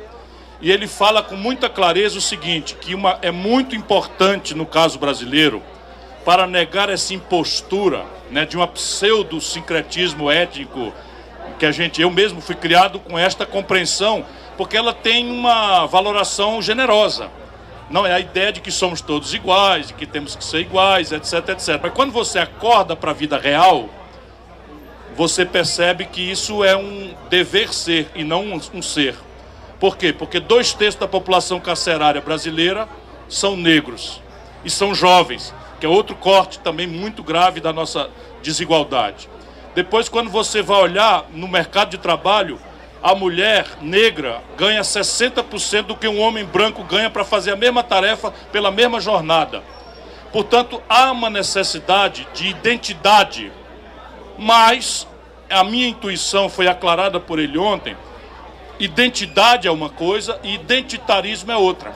[0.60, 4.98] E ele fala com muita clareza o seguinte, que uma, é muito importante no caso
[4.98, 5.62] brasileiro,
[6.24, 10.92] para negar essa impostura né, de um pseudo-sincretismo étnico,
[11.58, 14.24] que a gente, eu mesmo fui criado com esta compreensão,
[14.56, 17.30] porque ela tem uma valoração generosa.
[17.88, 21.12] Não é a ideia de que somos todos iguais, de que temos que ser iguais,
[21.12, 21.78] etc, etc.
[21.80, 23.88] Mas quando você acorda para a vida real,
[25.16, 28.44] você percebe que isso é um dever ser e não
[28.74, 29.16] um, ser.
[29.80, 30.12] Por quê?
[30.12, 32.86] Porque dois terços da população carcerária brasileira
[33.28, 34.20] são negros
[34.62, 38.10] e são jovens, que é outro corte também muito grave da nossa
[38.42, 39.28] desigualdade.
[39.74, 42.58] Depois, quando você vai olhar no mercado de trabalho,
[43.02, 47.82] a mulher negra ganha 60% do que um homem branco ganha para fazer a mesma
[47.82, 49.62] tarefa pela mesma jornada.
[50.32, 53.52] Portanto, há uma necessidade de identidade
[54.38, 55.06] mas
[55.48, 57.96] a minha intuição foi aclarada por ele ontem.
[58.78, 61.94] Identidade é uma coisa e identitarismo é outra.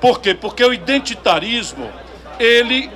[0.00, 0.34] Por quê?
[0.34, 1.90] Porque o identitarismo,
[2.38, 2.90] ele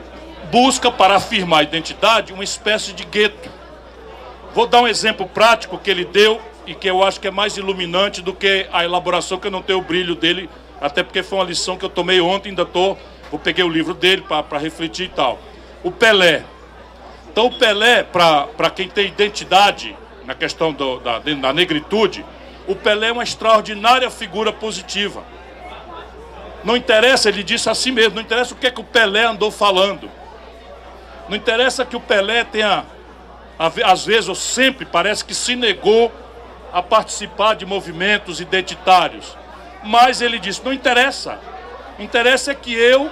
[0.51, 3.49] busca, para afirmar a identidade, uma espécie de gueto.
[4.55, 7.57] Vou dar um exemplo prático que ele deu e que eu acho que é mais
[7.57, 10.51] iluminante do que a elaboração, que eu não tenho o brilho dele,
[10.81, 12.99] até porque foi uma lição que eu tomei ontem, ainda estou.
[13.33, 15.39] Eu peguei o livro dele para refletir e tal.
[15.83, 16.45] O Pelé.
[17.31, 22.25] Então, o Pelé, para quem tem identidade na questão do, da, da negritude,
[22.67, 25.23] o Pelé é uma extraordinária figura positiva.
[26.65, 29.51] Não interessa, ele disse assim mesmo, não interessa o que, é que o Pelé andou
[29.51, 30.11] falando.
[31.29, 32.85] Não interessa que o Pelé tenha,
[33.85, 36.13] às vezes ou sempre, parece que se negou
[36.73, 39.37] a participar de movimentos identitários.
[39.85, 41.39] Mas ele disse: não interessa.
[41.97, 43.09] Interessa é que eu,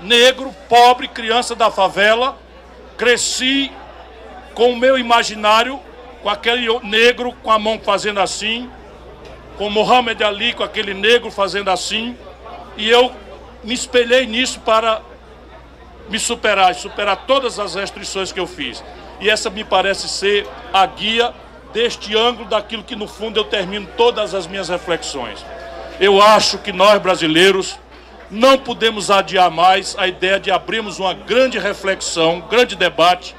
[0.00, 2.38] negro, pobre, criança da favela,
[2.96, 3.70] cresci
[4.54, 5.80] com o meu imaginário,
[6.22, 8.70] com aquele negro com a mão fazendo assim,
[9.56, 12.16] com Muhammad Ali com aquele negro fazendo assim,
[12.76, 13.12] e eu
[13.62, 15.00] me espelhei nisso para
[16.08, 18.82] me superar, superar todas as restrições que eu fiz.
[19.20, 21.32] E essa me parece ser a guia
[21.72, 25.44] deste ângulo daquilo que no fundo eu termino todas as minhas reflexões.
[25.98, 27.78] Eu acho que nós brasileiros
[28.34, 33.34] não podemos adiar mais a ideia de abrirmos uma grande reflexão, um grande debate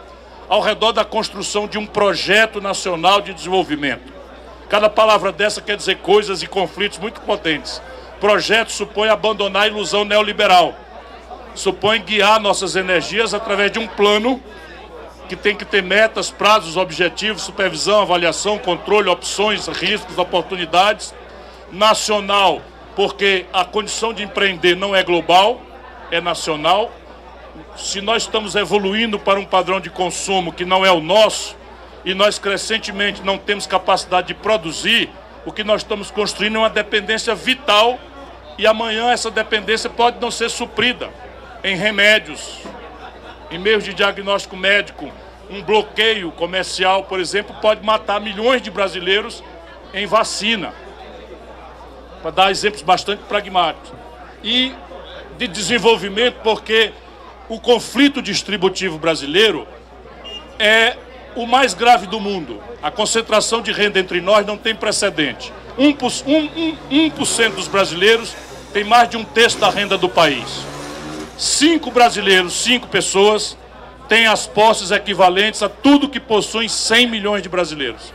[0.47, 4.13] ao redor da construção de um projeto nacional de desenvolvimento.
[4.69, 7.81] Cada palavra dessa quer dizer coisas e conflitos muito potentes.
[8.21, 10.73] Projeto supõe abandonar a ilusão neoliberal.
[11.53, 14.41] Supõe guiar nossas energias através de um plano
[15.27, 21.13] que tem que ter metas, prazos, objetivos, supervisão, avaliação, controle, opções, riscos, oportunidades.
[21.69, 22.61] Nacional,
[22.95, 25.61] porque a condição de empreender não é global,
[26.09, 26.91] é nacional.
[27.75, 31.55] Se nós estamos evoluindo para um padrão de consumo que não é o nosso,
[32.05, 35.09] e nós crescentemente não temos capacidade de produzir,
[35.45, 37.99] o que nós estamos construindo é uma dependência vital
[38.57, 41.09] e amanhã essa dependência pode não ser suprida
[41.63, 42.59] em remédios,
[43.51, 45.11] em meios de diagnóstico médico.
[45.49, 49.43] Um bloqueio comercial, por exemplo, pode matar milhões de brasileiros
[49.93, 50.84] em vacina
[52.25, 53.91] para dar exemplos bastante pragmáticos.
[54.43, 54.73] E
[55.37, 56.91] de desenvolvimento, porque
[57.47, 59.67] o conflito distributivo brasileiro
[60.57, 60.97] é
[61.35, 62.59] o mais grave do mundo.
[62.81, 65.53] A concentração de renda entre nós não tem precedente.
[65.77, 68.35] 1%, 1, 1, 1 dos brasileiros
[68.73, 70.65] tem mais de um terço da renda do país.
[71.37, 73.55] Cinco brasileiros, cinco pessoas,
[74.09, 78.11] têm as posses equivalentes a tudo que possuem 100 milhões de brasileiros.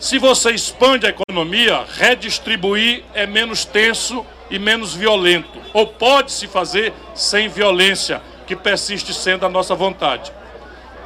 [0.00, 5.58] Se você expande a economia, redistribuir é menos tenso e menos violento.
[5.74, 10.32] Ou pode se fazer sem violência, que persiste sendo a nossa vontade.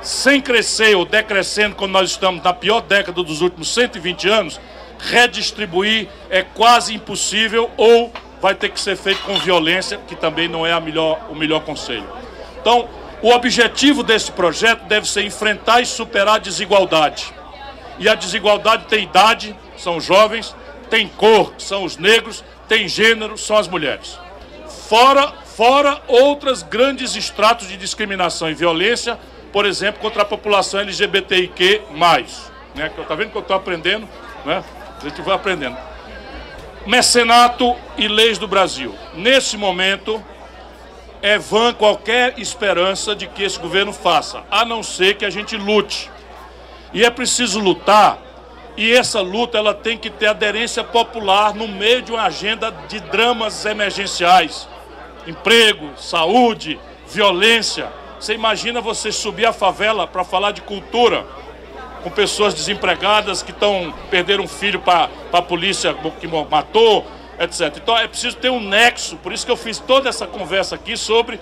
[0.03, 4.61] Sem crescer ou decrescendo, quando nós estamos na pior década dos últimos 120 anos,
[4.99, 8.13] redistribuir é quase impossível ou
[8.43, 12.07] vai ter que ser feito com violência, que também não é melhor, o melhor conselho.
[12.61, 12.89] Então,
[13.23, 17.33] o objetivo desse projeto deve ser enfrentar e superar a desigualdade
[18.03, 20.57] e a desigualdade tem idade, são os jovens,
[20.91, 24.19] tem cor, são os negros, tem gênero, são as mulheres.
[24.89, 29.17] Fora, fora outras grandes estratos de discriminação e violência,
[29.53, 31.83] por exemplo, contra a população LGBTIQ+.
[32.75, 32.91] Né?
[32.99, 34.09] Está vendo que eu estou aprendendo?
[34.45, 34.65] Né?
[35.01, 35.77] A gente vai aprendendo.
[36.85, 38.93] Mecenato e leis do Brasil.
[39.15, 40.21] Nesse momento,
[41.23, 45.57] é vã qualquer esperança de que esse governo faça, a não ser que a gente
[45.57, 46.11] lute
[46.93, 48.19] e é preciso lutar,
[48.77, 53.01] e essa luta ela tem que ter aderência popular no meio de uma agenda de
[53.01, 54.67] dramas emergenciais.
[55.27, 57.93] Emprego, saúde, violência.
[58.19, 61.27] Você imagina você subir a favela para falar de cultura,
[62.03, 67.07] com pessoas desempregadas que estão perderam um filho para a polícia que matou,
[67.39, 67.77] etc.
[67.77, 70.97] Então é preciso ter um nexo, por isso que eu fiz toda essa conversa aqui
[70.97, 71.39] sobre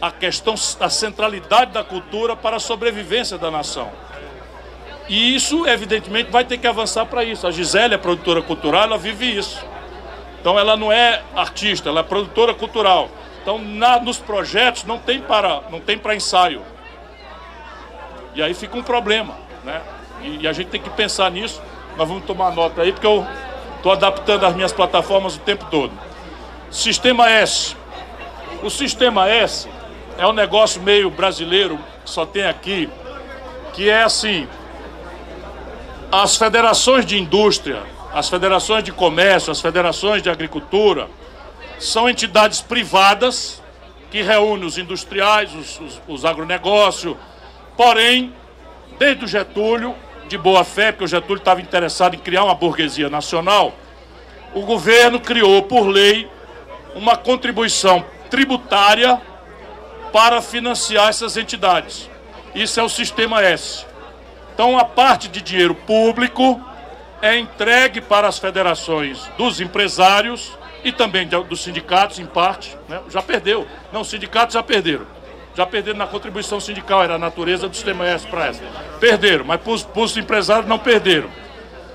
[0.00, 3.90] a questão, a centralidade da cultura para a sobrevivência da nação.
[5.08, 7.46] E isso, evidentemente, vai ter que avançar para isso.
[7.46, 9.64] A Gisele é produtora cultural, ela vive isso.
[10.44, 13.08] Então ela não é artista, ela é produtora cultural.
[13.40, 16.60] Então na, nos projetos não tem para não tem para ensaio.
[18.34, 19.80] E aí fica um problema, né?
[20.20, 21.62] E, e, a gente tem que pensar nisso.
[21.96, 23.26] Nós vamos tomar nota aí porque eu
[23.78, 25.92] estou adaptando as minhas plataformas o tempo todo.
[26.70, 27.74] Sistema S.
[28.62, 29.66] O sistema S
[30.18, 32.90] é um negócio meio brasileiro, só tem aqui,
[33.72, 34.46] que é assim,
[36.22, 41.08] as federações de indústria, as federações de comércio, as federações de agricultura,
[41.78, 43.60] são entidades privadas
[44.12, 47.16] que reúnem os industriais, os, os, os agronegócios,
[47.76, 48.32] porém,
[48.96, 49.94] desde o Getúlio,
[50.28, 53.74] de boa fé, porque o Getúlio estava interessado em criar uma burguesia nacional,
[54.54, 56.30] o governo criou, por lei,
[56.94, 59.20] uma contribuição tributária
[60.12, 62.08] para financiar essas entidades.
[62.54, 63.84] Isso é o sistema S.
[64.54, 66.60] Então, a parte de dinheiro público
[67.20, 72.76] é entregue para as federações dos empresários e também dos sindicatos, em parte.
[72.88, 73.00] Né?
[73.10, 73.66] Já perdeu.
[73.92, 75.06] Não, os sindicatos já perderam.
[75.56, 78.62] Já perderam na contribuição sindical, era a natureza do sistema S para essa.
[79.00, 81.30] Perderam, mas para os empresários não perderam.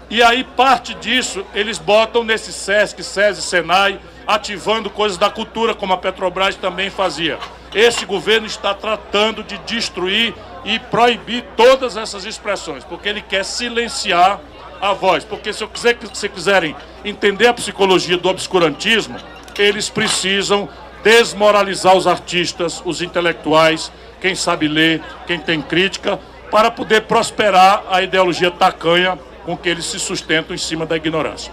[0.10, 5.93] E aí, parte disso, eles botam nesse SESC, SESI, SENAI, ativando coisas da cultura, como
[5.93, 7.38] a Petrobras também fazia.
[7.76, 10.34] Esse governo está tratando de destruir
[10.66, 14.39] e proibir todas essas expressões, porque ele quer silenciar
[14.82, 15.24] a voz.
[15.24, 19.18] Porque se eu quiser vocês quiserem entender a psicologia do obscurantismo,
[19.60, 20.68] eles precisam
[21.03, 28.01] desmoralizar os artistas, os intelectuais, quem sabe ler, quem tem crítica, para poder prosperar a
[28.01, 31.51] ideologia tacanha com que eles se sustentam em cima da ignorância.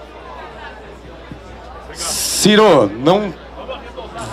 [1.94, 3.32] Ciro, não.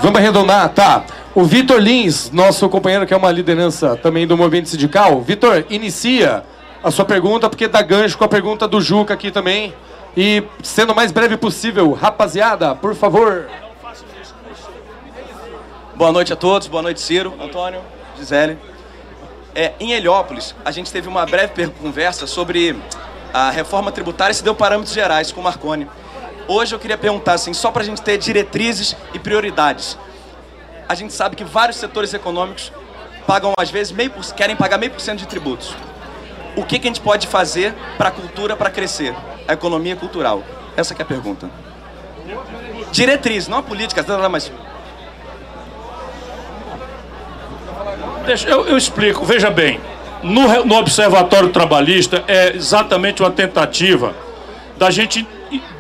[0.02, 1.06] Vamos arredondar, tá.
[1.34, 5.22] O Vitor Lins, nosso companheiro que é uma liderança também do movimento sindical.
[5.22, 6.44] Vitor, inicia
[6.84, 9.74] a sua pergunta, porque dá gancho com a pergunta do Juca aqui também.
[10.16, 13.48] E sendo o mais breve possível, rapaziada, por favor.
[15.96, 17.80] Boa noite a todos, boa noite Ciro, Antônio,
[18.18, 18.58] Gisele.
[19.56, 22.76] É, em Heliópolis, a gente teve uma breve conversa sobre
[23.34, 25.90] a reforma tributária se deu parâmetros gerais com o Marconi.
[26.48, 29.98] Hoje eu queria perguntar, assim, só para a gente ter diretrizes e prioridades.
[30.88, 32.72] A gente sabe que vários setores econômicos
[33.26, 35.74] pagam, às vezes, meio por, querem pagar meio por cento de tributos.
[36.56, 39.16] O que, que a gente pode fazer para a cultura para crescer?
[39.48, 40.44] A economia cultural.
[40.78, 41.50] Essa é a pergunta.
[42.92, 44.52] Diretriz, não a política, mas
[48.26, 49.82] Deixa, eu, eu, explico, veja bem.
[50.24, 54.16] No, no Observatório Trabalhista é exatamente uma tentativa
[54.78, 55.28] da gente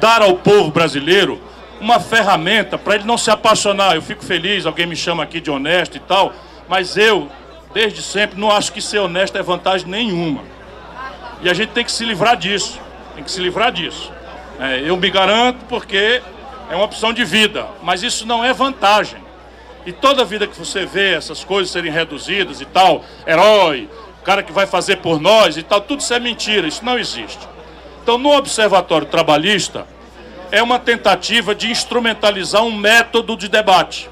[0.01, 1.41] dar ao povo brasileiro
[1.79, 3.95] uma ferramenta para ele não se apaixonar.
[3.95, 6.33] Eu fico feliz, alguém me chama aqui de honesto e tal,
[6.67, 7.29] mas eu,
[7.73, 10.41] desde sempre, não acho que ser honesto é vantagem nenhuma.
[11.41, 12.79] E a gente tem que se livrar disso.
[13.15, 14.11] Tem que se livrar disso.
[14.59, 16.21] É, eu me garanto porque
[16.69, 19.19] é uma opção de vida, mas isso não é vantagem.
[19.85, 23.89] E toda vida que você vê essas coisas serem reduzidas e tal, herói,
[24.23, 27.47] cara que vai fazer por nós e tal, tudo isso é mentira, isso não existe.
[28.01, 29.85] Então, no Observatório Trabalhista,
[30.51, 34.09] é uma tentativa de instrumentalizar um método de debate.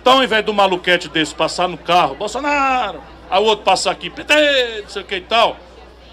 [0.00, 4.82] Então, ao invés do maluquete desse passar no carro, Bolsonaro, o outro passar aqui, PT,
[4.82, 5.56] não sei o que e tal,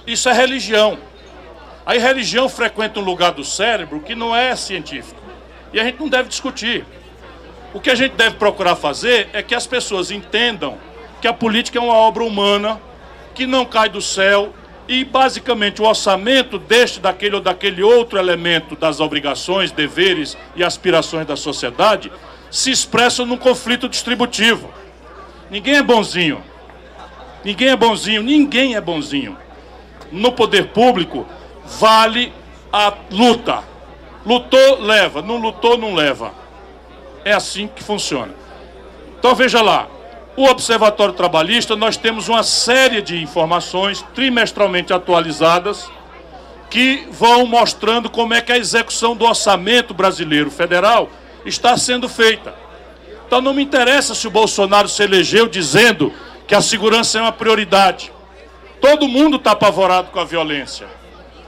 [0.08, 0.98] isso é religião.
[1.86, 5.22] Aí religião frequenta um lugar do cérebro que não é científico.
[5.74, 6.86] E a gente não deve discutir.
[7.74, 10.78] O que a gente deve procurar fazer é que as pessoas entendam
[11.22, 12.82] que a política é uma obra humana,
[13.42, 14.54] que não cai do céu,
[14.88, 21.26] e basicamente o orçamento deste, daquele ou daquele outro elemento das obrigações, deveres e aspirações
[21.26, 22.12] da sociedade
[22.52, 24.72] se expressam num conflito distributivo.
[25.50, 26.44] Ninguém é bonzinho.
[27.44, 29.36] Ninguém é bonzinho, ninguém é bonzinho.
[30.12, 31.26] No poder público,
[31.80, 32.32] vale
[32.72, 33.64] a luta.
[34.24, 35.24] Lutou, leva.
[35.24, 36.32] Não lutou, não leva.
[37.26, 38.36] É assim que funciona.
[39.18, 39.88] Então veja lá,
[40.36, 45.90] o Observatório Trabalhista, nós temos uma série de informações trimestralmente atualizadas
[46.70, 51.10] que vão mostrando como é que a execução do orçamento brasileiro federal
[51.46, 52.56] está sendo feita.
[53.28, 56.14] Então não me interessa se o Bolsonaro se elegeu dizendo
[56.48, 58.12] que a segurança é uma prioridade.
[58.80, 60.88] Todo mundo está apavorado com a violência.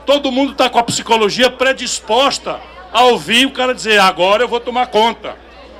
[0.04, 2.60] Todo mundo está com a psicologia predisposta
[2.92, 5.36] a ouvir o cara dizer, agora eu vou tomar conta.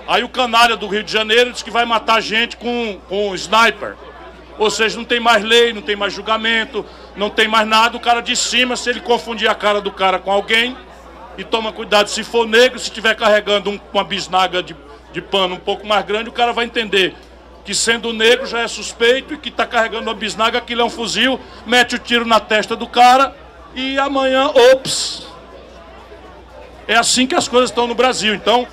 [0.06, 3.96] Aí o canalha do Rio de Janeiro diz que vai matar gente com, com sniper.
[4.58, 6.84] Ou seja, não tem mais lei, não tem mais julgamento,
[7.16, 7.96] não tem mais nada.
[7.96, 10.76] O cara de cima, se ele confundir a cara do cara com alguém,
[11.36, 14.76] e toma cuidado se for negro, se estiver carregando um, uma bisnaga de,
[15.12, 17.14] de pano um pouco mais grande, o cara vai entender
[17.64, 20.90] que sendo negro já é suspeito e que está carregando uma bisnaga, aquilo é um
[20.90, 23.34] fuzil, mete o tiro na testa do cara
[23.74, 25.26] e amanhã, ops.
[26.86, 28.34] É assim que as coisas estão no Brasil.
[28.34, 28.68] Então,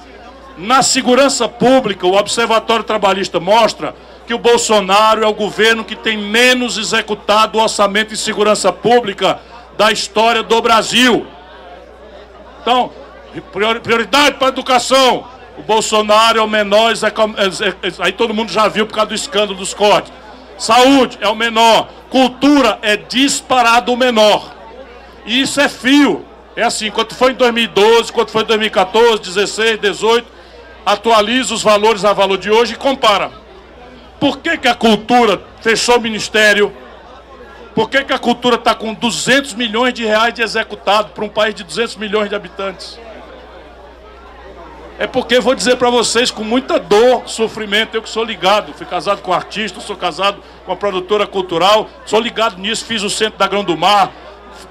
[0.57, 3.95] na segurança pública, o Observatório Trabalhista mostra
[4.28, 9.40] que o Bolsonaro é o governo que tem menos executado o orçamento de segurança pública
[9.78, 11.26] da história do Brasil.
[12.61, 12.91] Então,
[13.84, 15.26] prioridade para a educação.
[15.57, 16.94] O Bolsonaro é o menor,
[17.99, 20.14] aí todo mundo já viu por causa do escândalo dos cortes.
[20.57, 21.90] Saúde é o menor.
[22.10, 24.53] Cultura é disparado o menor.
[25.26, 26.26] E isso é fio.
[26.56, 30.28] É assim, quando foi em 2012, quando foi em 2014, 16, 18,
[30.86, 33.32] atualiza os valores a valor de hoje e compara.
[34.20, 36.74] Por que, que a cultura fechou o ministério?
[37.74, 41.30] Por que, que a cultura está com 200 milhões de reais de executado para um
[41.30, 42.99] país de 200 milhões de habitantes?
[44.99, 48.86] É porque vou dizer para vocês com muita dor, sofrimento, eu que sou ligado, fui
[48.86, 53.10] casado com um artista, sou casado com uma produtora cultural, sou ligado nisso, fiz o
[53.10, 54.12] Centro da Grão do Mar,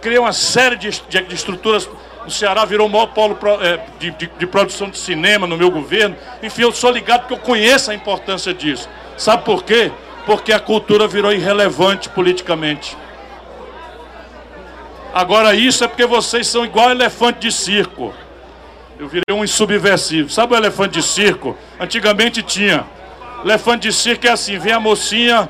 [0.00, 1.88] criei uma série de, de, de estruturas
[2.26, 5.70] o Ceará virou o maior polo é, de, de, de, produção de cinema no meu
[5.70, 6.16] governo.
[6.42, 8.88] Enfim, eu sou ligado porque eu conheço a importância disso.
[9.16, 9.90] Sabe por quê?
[10.26, 12.96] Porque a cultura virou irrelevante politicamente.
[15.12, 18.14] Agora isso é porque vocês são igual elefante de circo.
[18.98, 20.28] Eu virei um subversivo.
[20.30, 21.56] Sabe o elefante de circo?
[21.78, 22.84] Antigamente tinha.
[23.42, 25.48] Elefante de circo é assim, vem a mocinha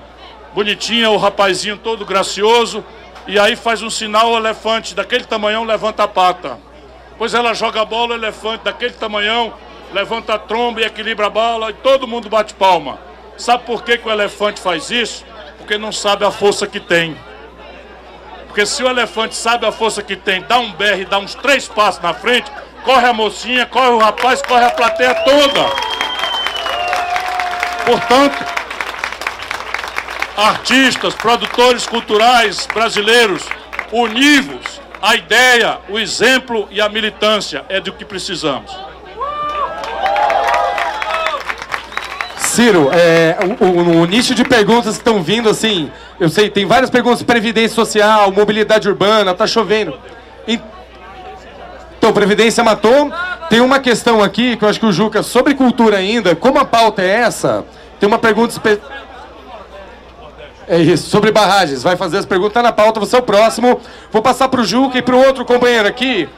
[0.55, 2.85] bonitinha, o rapazinho todo gracioso,
[3.31, 6.59] e aí faz um sinal, o elefante daquele tamanhão levanta a pata.
[7.17, 9.55] Pois ela joga a bola, o elefante daquele tamanhão
[9.93, 12.99] levanta a tromba e equilibra a bola e todo mundo bate palma.
[13.37, 15.25] Sabe por que, que o elefante faz isso?
[15.59, 17.17] Porque não sabe a força que tem.
[18.49, 21.37] Porque se o elefante sabe a força que tem, dá um berro e dá uns
[21.37, 22.51] três passos na frente,
[22.83, 25.67] corre a mocinha, corre o rapaz, corre a plateia toda.
[27.87, 28.60] Portanto,
[30.41, 33.45] artistas, produtores culturais brasileiros,
[33.93, 38.71] univos, a ideia, o exemplo e a militância é do que precisamos.
[42.39, 46.67] Ciro, é, o, o, o, nicho de perguntas que estão vindo, assim, eu sei, tem
[46.67, 49.99] várias perguntas, previdência social, mobilidade urbana, tá chovendo.
[50.49, 53.13] Então, Previdência matou.
[53.51, 56.65] Tem uma questão aqui, que eu acho que o Juca, sobre cultura ainda, como a
[56.65, 57.65] pauta é essa,
[57.99, 59.10] tem uma pergunta específica
[60.71, 61.83] é isso, sobre barragens.
[61.83, 63.81] Vai fazer as perguntas, tá na pauta, você é o próximo.
[64.13, 66.29] Vou passar para o Juca e para o outro companheiro aqui.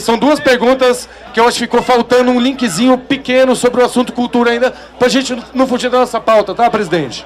[0.00, 4.12] São duas perguntas que eu acho que ficou faltando um linkzinho pequeno sobre o assunto
[4.12, 7.24] cultura ainda, para a gente não fugir da nossa pauta, tá, presidente?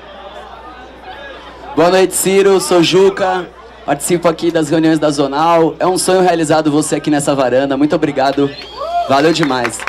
[1.75, 2.61] Boa noite, Ciro.
[2.61, 3.49] Sou Juca.
[3.85, 5.75] Participo aqui das reuniões da Zonal.
[5.81, 7.77] É um sonho realizado você aqui nessa varanda.
[7.77, 8.49] Muito obrigado.
[9.09, 9.81] Valeu demais.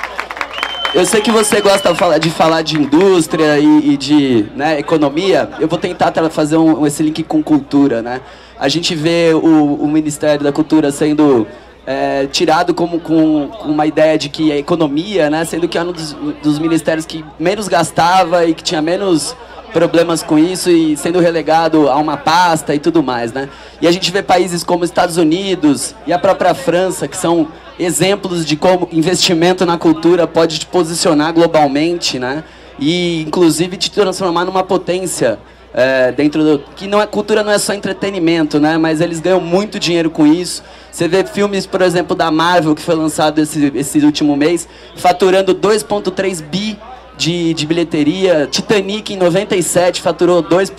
[0.96, 5.50] Eu sei que você gosta de falar de indústria e, e de né, economia.
[5.60, 8.22] Eu vou tentar fazer um, esse link com cultura, né?
[8.58, 11.46] A gente vê o, o Ministério da Cultura sendo
[11.86, 15.44] é, tirado como com, uma ideia de que é economia, né?
[15.44, 19.36] Sendo que é um dos, dos ministérios que menos gastava e que tinha menos
[19.74, 23.50] problemas com isso e sendo relegado a uma pasta e tudo mais, né?
[23.82, 27.50] E a gente vê países como Estados Unidos e a própria França, que são
[27.80, 32.44] exemplos de como investimento na cultura pode te posicionar globalmente, né?
[32.80, 35.40] E inclusive te transformar numa potência
[35.74, 38.78] é, dentro do que não é cultura não é só entretenimento, né?
[38.78, 40.64] Mas eles ganham muito dinheiro com isso.
[40.90, 45.54] Você vê filmes, por exemplo, da Marvel que foi lançado esse, esse último mês, faturando
[45.54, 46.80] 2.3 bi
[47.18, 48.48] de, de bilheteria.
[48.50, 50.72] Titanic em 97 faturou 2.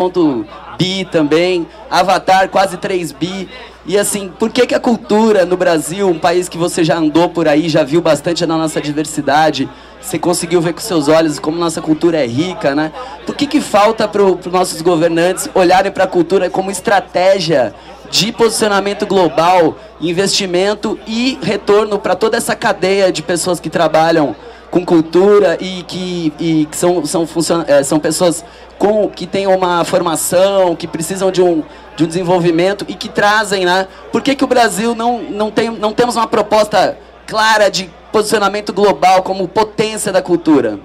[0.78, 1.66] bi também.
[1.90, 3.48] Avatar quase 3 bi.
[3.88, 7.28] E assim, por que, que a cultura no Brasil, um país que você já andou
[7.28, 9.68] por aí, já viu bastante da nossa diversidade,
[10.00, 12.92] você conseguiu ver com seus olhos como nossa cultura é rica, né?
[13.24, 17.72] Por que, que falta para os nossos governantes olharem para a cultura como estratégia
[18.10, 24.34] de posicionamento global, investimento e retorno para toda essa cadeia de pessoas que trabalham
[24.70, 27.26] com cultura e que, e que são, são,
[27.66, 28.44] é, são pessoas
[28.78, 31.62] com, que têm uma formação, que precisam de um,
[31.96, 33.88] de um desenvolvimento e que trazem, né?
[34.12, 38.72] Por que, que o Brasil não, não, tem, não temos uma proposta clara de posicionamento
[38.72, 40.78] global como potência da cultura?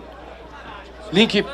[1.11, 1.45] Link.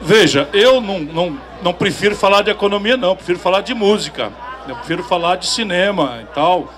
[0.00, 4.32] Veja, eu não, não, não prefiro falar de economia, não, prefiro falar de música,
[4.66, 6.72] eu prefiro falar de cinema e tal.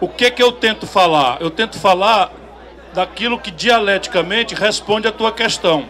[0.00, 1.38] O que que eu tento falar?
[1.40, 2.30] Eu tento falar
[2.92, 5.86] daquilo que dialeticamente responde à tua questão.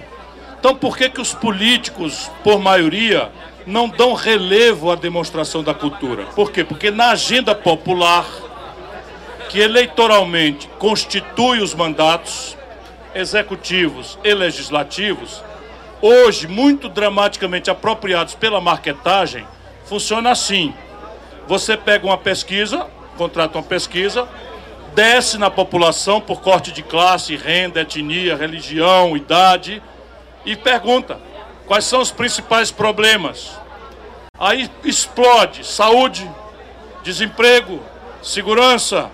[0.59, 3.31] Então, por que, que os políticos, por maioria,
[3.67, 6.27] não dão relevo à demonstração da cultura?
[6.37, 6.63] Por quê?
[6.63, 8.27] Porque na agenda popular,
[9.49, 12.57] que eleitoralmente constitui os mandatos
[13.15, 15.43] executivos e legislativos,
[16.01, 19.45] hoje muito dramaticamente apropriados pela marketagem,
[19.85, 20.73] funciona assim.
[21.47, 24.29] Você pega uma pesquisa, contrata uma pesquisa,
[24.95, 29.83] desce na população por corte de classe, renda, etnia, religião, idade
[30.45, 31.19] e pergunta
[31.67, 33.59] quais são os principais problemas.
[34.39, 36.29] Aí explode saúde,
[37.03, 37.81] desemprego,
[38.23, 39.11] segurança,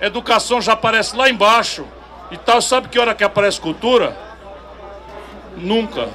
[0.00, 1.86] educação já aparece lá embaixo
[2.30, 2.60] e tal.
[2.60, 4.16] Sabe que hora que aparece cultura?
[5.56, 6.08] Nunca.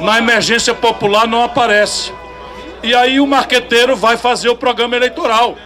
[0.00, 2.12] Na emergência popular não aparece.
[2.82, 5.56] E aí o marqueteiro vai fazer o programa eleitoral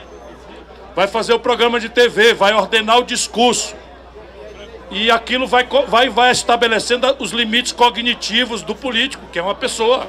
[0.96, 3.76] vai fazer o programa de TV, vai ordenar o discurso.
[4.90, 10.08] E aquilo vai, vai, vai estabelecendo os limites cognitivos do político, que é uma pessoa.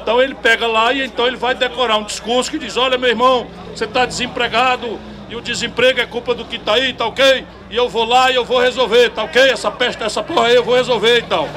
[0.00, 3.10] Então ele pega lá e então ele vai decorar um discurso que diz, olha meu
[3.10, 7.44] irmão, você está desempregado, E o desemprego é culpa do que tá aí, tá ok?
[7.68, 9.42] E eu vou lá e eu vou resolver, tá ok?
[9.42, 11.48] Essa peste, essa porra aí eu vou resolver e tal.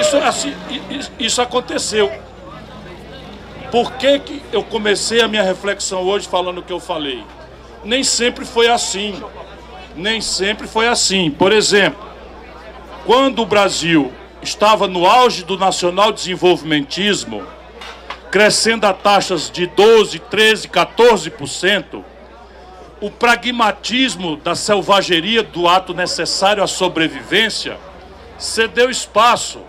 [0.00, 0.56] Isso, assim,
[0.90, 2.10] isso, isso aconteceu.
[3.70, 7.22] Por que, que eu comecei a minha reflexão hoje falando o que eu falei?
[7.84, 9.22] Nem sempre foi assim.
[9.94, 11.30] Nem sempre foi assim.
[11.30, 12.08] Por exemplo,
[13.04, 17.42] quando o Brasil estava no auge do nacional desenvolvimentismo,
[18.30, 22.02] crescendo a taxas de 12, 13, 14%,
[23.00, 27.78] o pragmatismo da selvageria do ato necessário à sobrevivência
[28.38, 29.60] cedeu espaço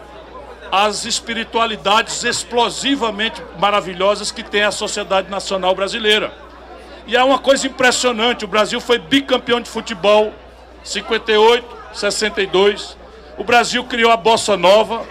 [0.71, 6.33] às espiritualidades explosivamente maravilhosas que tem a sociedade nacional brasileira.
[7.07, 10.33] E é uma coisa impressionante, o Brasil foi bicampeão de futebol
[10.83, 12.97] 58, 62.
[13.37, 15.05] O Brasil criou a bossa nova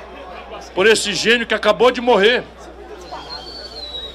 [0.74, 2.44] por esse gênio que acabou de morrer.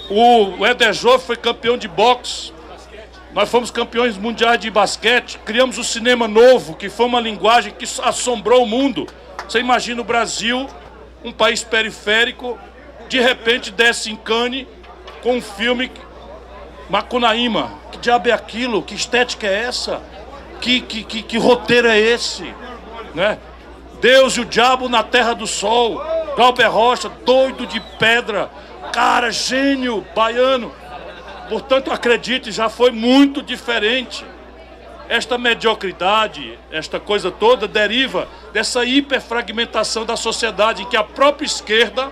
[0.10, 2.54] O Eder Joffre foi campeão de boxe.
[3.34, 5.40] Nós fomos campeões mundiais de basquete.
[5.44, 9.08] Criamos o cinema novo, que foi uma linguagem que assombrou o mundo.
[9.48, 10.68] Você imagina o Brasil,
[11.24, 12.60] um país periférico,
[13.08, 14.68] de repente desce em Cannes
[15.22, 15.92] com um filme
[16.90, 17.72] Macunaíma.
[17.92, 18.84] Que diabo é aquilo?
[18.84, 20.02] Que estética é essa?
[20.60, 22.54] Que, que, que, que roteiro é esse?
[23.14, 23.38] Né?
[24.02, 26.02] Deus e o diabo na terra do sol.
[26.36, 28.50] Glauber Rocha, doido de pedra.
[28.92, 30.74] Cara, gênio, baiano.
[31.48, 34.26] Portanto, acredite, já foi muito diferente.
[35.14, 42.12] Esta mediocridade, esta coisa toda, deriva dessa hiperfragmentação da sociedade, em que a própria esquerda,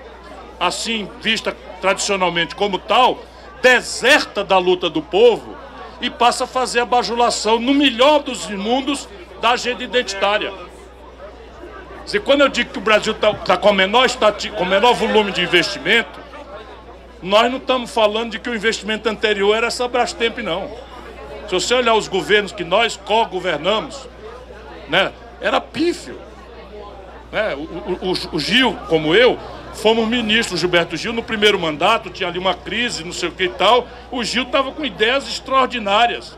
[0.59, 3.17] assim vista tradicionalmente como tal,
[3.59, 5.57] deserta da luta do povo
[5.99, 9.09] e passa a fazer a bajulação, no melhor dos mundos,
[9.41, 10.53] da agenda identitária.
[12.13, 14.05] E quando eu digo que o Brasil está tá com, menor,
[14.55, 16.19] com menor volume de investimento,
[17.19, 20.90] nós não estamos falando de que o investimento anterior era essa Brastemp, não.
[21.51, 24.07] Se você olhar os governos que nós co-governamos,
[24.87, 25.11] né,
[25.41, 26.17] era pífio.
[27.29, 27.53] Né?
[27.55, 29.37] O, o, o, Gil, como eu,
[29.73, 33.43] fomos ministros, Gilberto Gil, no primeiro mandato, tinha ali uma crise, não sei o que
[33.43, 33.85] e tal.
[34.09, 36.37] O Gil estava com ideias extraordinárias.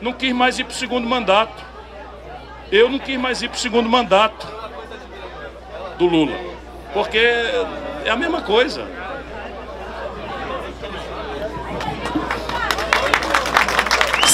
[0.00, 1.64] Não quis mais ir para o segundo mandato.
[2.70, 4.46] Eu não quis mais ir para o segundo mandato
[5.98, 6.38] do Lula.
[6.92, 8.86] Porque é a mesma coisa.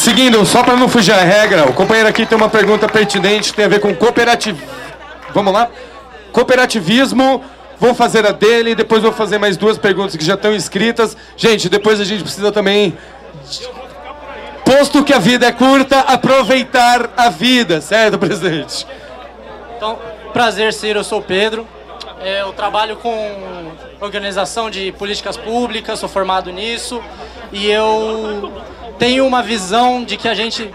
[0.03, 3.55] Seguindo, só para não fugir à regra, o companheiro aqui tem uma pergunta pertinente que
[3.55, 4.67] tem a ver com cooperativismo.
[5.33, 5.71] Vamos lá?
[6.33, 7.45] Cooperativismo.
[7.79, 11.17] Vou fazer a dele depois vou fazer mais duas perguntas que já estão escritas.
[11.37, 12.99] Gente, depois a gente precisa também,
[14.65, 18.85] posto que a vida é curta, aproveitar a vida, certo, presidente?
[19.77, 20.01] Então,
[20.33, 21.65] prazer, Ciro, eu sou o Pedro.
[22.21, 23.71] É, eu trabalho com
[24.01, 27.01] organização de políticas públicas, sou formado nisso.
[27.53, 28.53] E eu
[28.99, 30.71] tenho uma visão de que a gente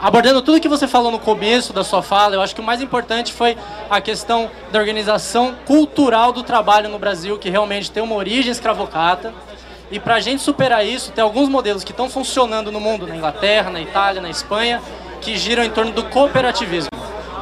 [0.00, 2.82] abordando tudo que você falou no começo da sua fala, eu acho que o mais
[2.82, 3.56] importante foi
[3.88, 9.32] a questão da organização cultural do trabalho no Brasil, que realmente tem uma origem escravocrata.
[9.90, 13.16] E para a gente superar isso, tem alguns modelos que estão funcionando no mundo, na
[13.16, 14.82] Inglaterra, na Itália, na Espanha,
[15.20, 16.90] que giram em torno do cooperativismo.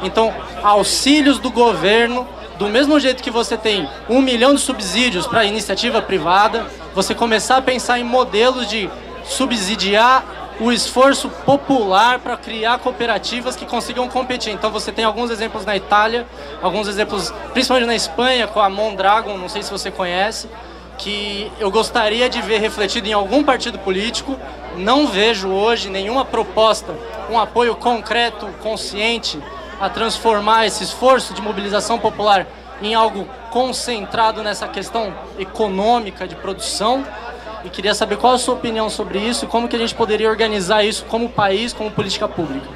[0.03, 0.33] Então,
[0.63, 2.27] auxílios do governo,
[2.57, 7.57] do mesmo jeito que você tem um milhão de subsídios para iniciativa privada, você começar
[7.57, 8.89] a pensar em modelos de
[9.27, 10.23] subsidiar
[10.59, 14.53] o esforço popular para criar cooperativas que consigam competir.
[14.53, 16.25] Então você tem alguns exemplos na Itália,
[16.61, 20.49] alguns exemplos principalmente na Espanha com a Mondragon, não sei se você conhece,
[20.97, 24.37] que eu gostaria de ver refletido em algum partido político.
[24.77, 26.93] Não vejo hoje nenhuma proposta,
[27.29, 29.39] um apoio concreto, consciente
[29.79, 32.47] a transformar esse esforço de mobilização popular
[32.81, 37.05] em algo concentrado nessa questão econômica de produção
[37.65, 40.29] e queria saber qual a sua opinião sobre isso e como que a gente poderia
[40.29, 42.67] organizar isso como país, como política pública.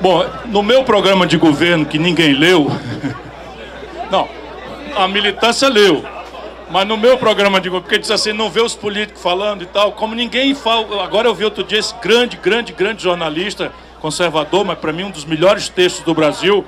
[0.00, 2.66] Bom, no meu programa de governo que ninguém leu,
[4.10, 4.28] não,
[4.96, 6.04] a militância leu,
[6.70, 9.66] mas no meu programa de governo, porque disse assim, não vê os políticos falando e
[9.66, 14.64] tal, como ninguém fala, agora eu vi outro dia esse grande, grande, grande jornalista conservador,
[14.64, 16.64] mas para mim um dos melhores textos do Brasil,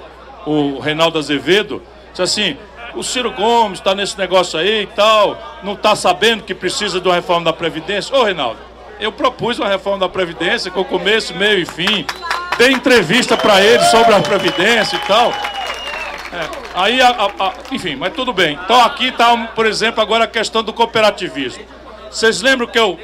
[0.47, 2.57] o Reinaldo Azevedo, disse assim,
[2.97, 7.07] o Ciro Gomes está nesse negócio aí e tal, não está sabendo que precisa de
[7.07, 8.17] uma reforma da Previdência.
[8.17, 8.59] Ô, Reinaldo,
[8.99, 12.07] eu propus uma reforma da Previdência com começo, meio e fim.
[12.57, 15.31] Dei entrevista para ele sobre a Previdência e tal.
[15.31, 18.59] É, aí, a, a, a, enfim, mas tudo bem.
[18.65, 21.65] Então aqui está, por exemplo, agora a questão do cooperativismo.
[22.11, 22.99] Vocês lembram que eu,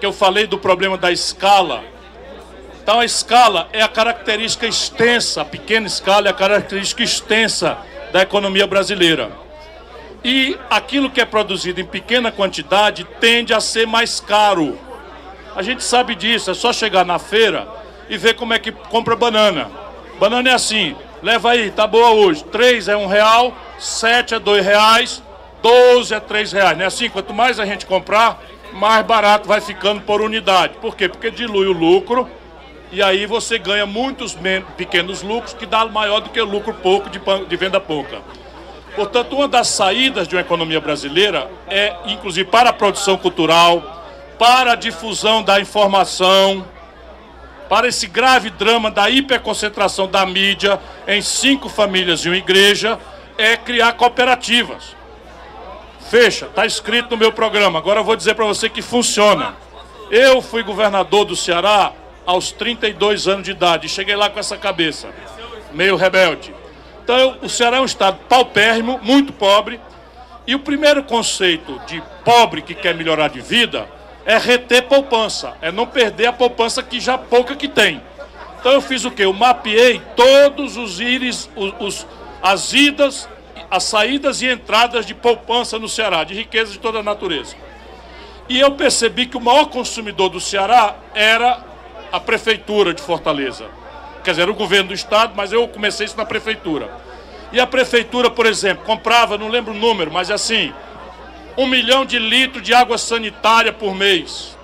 [0.00, 1.84] que eu falei do problema da escala?
[2.82, 7.78] Então a escala é a característica extensa, a pequena escala é a característica extensa
[8.16, 9.30] da economia brasileira.
[10.24, 14.78] E aquilo que é produzido em pequena quantidade tende a ser mais caro.
[15.54, 17.68] A gente sabe disso, é só chegar na feira
[18.08, 19.70] e ver como é que compra banana.
[20.18, 22.42] Banana é assim, leva aí, tá boa hoje.
[22.44, 25.22] Três é um real, sete é dois reais,
[25.62, 26.74] doze é três reais.
[26.74, 27.10] Não é assim?
[27.10, 30.78] Quanto mais a gente comprar, mais barato vai ficando por unidade.
[30.80, 31.06] Por quê?
[31.06, 32.26] Porque dilui o lucro
[32.96, 34.34] e aí você ganha muitos
[34.74, 38.22] pequenos lucros que dá maior do que lucro pouco de, de venda pouca.
[38.94, 44.02] Portanto, uma das saídas de uma economia brasileira é, inclusive, para a produção cultural,
[44.38, 46.66] para a difusão da informação,
[47.68, 52.98] para esse grave drama da hiperconcentração da mídia em cinco famílias e uma igreja,
[53.36, 54.96] é criar cooperativas.
[56.08, 57.78] Fecha, está escrito no meu programa.
[57.78, 59.54] Agora eu vou dizer para você que funciona.
[60.10, 61.92] Eu fui governador do Ceará
[62.26, 65.08] aos 32 anos de idade cheguei lá com essa cabeça,
[65.72, 66.52] meio rebelde.
[67.04, 69.80] Então, o Ceará é um estado paupérrimo, muito pobre,
[70.46, 73.88] e o primeiro conceito de pobre que quer melhorar de vida
[74.24, 78.02] é reter poupança, é não perder a poupança que já pouca que tem.
[78.58, 79.24] Então eu fiz o quê?
[79.24, 82.06] Eu mapeei todos os íris, os, os,
[82.42, 83.28] as idas,
[83.70, 87.54] as saídas e entradas de poupança no Ceará, de riqueza de toda a natureza.
[88.48, 91.60] E eu percebi que o maior consumidor do Ceará era
[92.16, 93.66] a prefeitura de Fortaleza.
[94.24, 96.90] Quer dizer, o governo do estado, mas eu comecei isso na prefeitura.
[97.52, 100.72] E a prefeitura, por exemplo, comprava, não lembro o número, mas assim,
[101.58, 104.56] um milhão de litros de água sanitária por mês.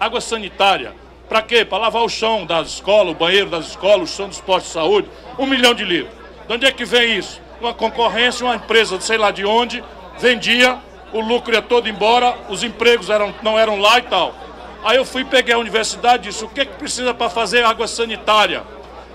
[0.00, 0.94] Água sanitária.
[1.28, 1.62] Para quê?
[1.62, 4.72] Para lavar o chão das escolas, o banheiro das escolas, o chão dos postos de
[4.72, 5.08] saúde.
[5.38, 6.14] Um milhão de litros.
[6.48, 7.38] De onde é que vem isso?
[7.60, 9.84] Uma concorrência, uma empresa, sei lá de onde,
[10.18, 10.78] vendia,
[11.12, 14.34] o lucro ia todo embora, os empregos eram, não eram lá e tal.
[14.84, 17.88] Aí eu fui, peguei a universidade e disse, o que, que precisa para fazer água
[17.88, 18.62] sanitária?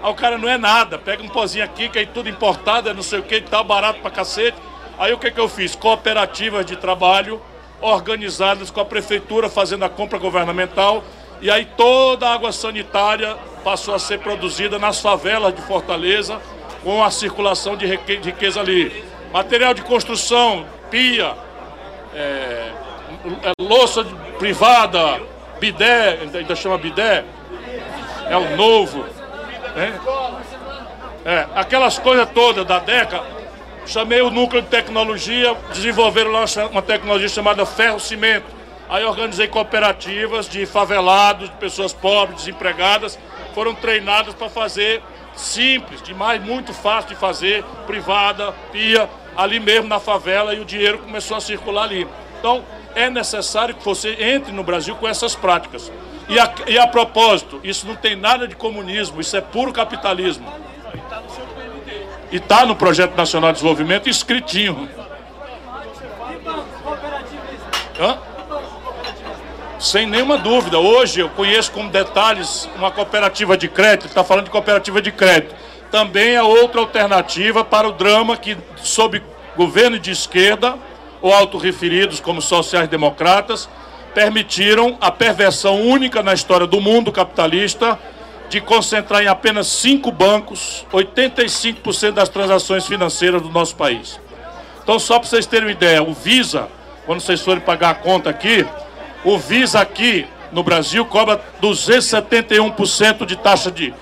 [0.02, 2.94] Aí o cara não é nada, pega um pozinho aqui, que é tudo importado, é
[2.94, 4.58] não sei o que tal, barato pra cacete.
[4.98, 5.76] Aí o que, que eu fiz?
[5.76, 7.40] Cooperativas de trabalho
[7.82, 11.04] organizadas com a prefeitura fazendo a compra governamental.
[11.40, 16.42] E aí toda a água sanitária passou a ser produzida nas favelas de Fortaleza,
[16.84, 19.04] com a circulação de riqueza ali.
[19.32, 21.36] Material de construção, pia,
[22.16, 22.72] é,
[23.44, 24.04] é louça
[24.38, 25.22] privada,
[25.60, 27.24] bidé, ainda chama bidé,
[28.30, 29.06] é o novo.
[29.76, 30.00] Né?
[31.26, 33.40] É, aquelas coisas todas da década
[33.90, 38.46] Chamei o núcleo de tecnologia, desenvolveram lá uma tecnologia chamada ferro-cimento.
[38.88, 43.18] Aí organizei cooperativas de favelados, de pessoas pobres, desempregadas,
[43.56, 45.02] foram treinadas para fazer
[45.36, 51.00] simples, demais, muito fácil de fazer, privada, pia, ali mesmo na favela e o dinheiro
[51.00, 52.08] começou a circular ali.
[52.40, 52.64] Então,
[52.96, 55.92] é necessário que você entre no Brasil com essas práticas.
[56.30, 60.52] E a, e a propósito, isso não tem nada de comunismo, isso é puro capitalismo.
[62.32, 64.88] E está no Projeto Nacional de Desenvolvimento escritinho.
[68.00, 68.18] Hã?
[69.80, 70.78] Sem nenhuma dúvida.
[70.78, 75.56] Hoje eu conheço como detalhes uma cooperativa de crédito, está falando de cooperativa de crédito.
[75.92, 79.22] Também é outra alternativa para o drama que, sob
[79.58, 80.78] governo de esquerda,
[81.22, 83.70] ou autorreferidos como sociais-democratas,
[84.14, 87.98] permitiram a perversão única na história do mundo capitalista
[88.50, 94.20] de concentrar em apenas cinco bancos 85% das transações financeiras do nosso país.
[94.82, 96.68] Então, só para vocês terem uma ideia, o Visa,
[97.06, 98.66] quando vocês forem pagar a conta aqui,
[99.24, 103.94] o Visa aqui no Brasil cobra 271% de taxa de,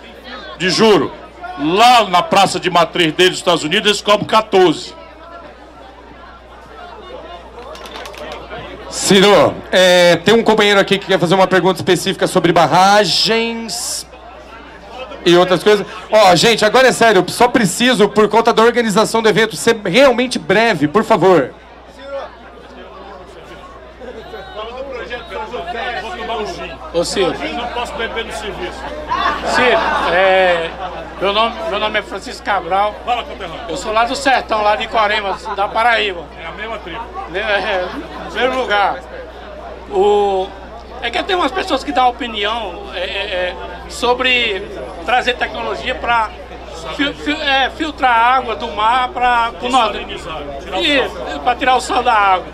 [0.58, 1.12] de juro.
[1.60, 4.94] Lá na praça de matriz deles, nos Estados Unidos, eles cobram 14%.
[8.98, 14.08] Ciro, é, tem um companheiro aqui que quer fazer uma pergunta específica sobre barragens
[15.24, 15.86] e outras coisas.
[16.12, 20.40] Ó, gente, agora é sério, só preciso, por conta da organização do evento, ser realmente
[20.40, 21.54] breve, por favor.
[26.92, 27.36] Ô Ciro.
[27.54, 28.84] Não posso beber no serviço.
[29.56, 29.78] Ciro,
[30.12, 30.72] é,
[31.20, 32.96] meu, nome, meu nome é Francisco Cabral.
[33.06, 33.62] Fala, conterrâneo.
[33.70, 36.26] Eu sou lá do sertão, lá de Corema, da Paraíba.
[36.42, 37.04] É a mesma tribo.
[37.34, 37.90] É, é,
[38.34, 39.00] mesmo lugar.
[39.90, 40.48] O,
[41.02, 43.56] é que tem umas pessoas que dão opinião é, é, é
[43.90, 44.60] sobre
[45.06, 46.30] trazer tecnologia para
[46.96, 51.40] fil, fil, é, filtrar a água do mar para o.
[51.44, 52.48] Para tirar o sal da água.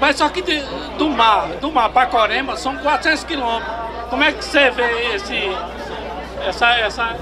[0.00, 0.60] Mas só que de,
[0.96, 3.72] do mar, do mar para Corema são 400 quilômetros.
[4.08, 5.56] Como é que você vê esse,
[6.46, 7.16] essa, essa.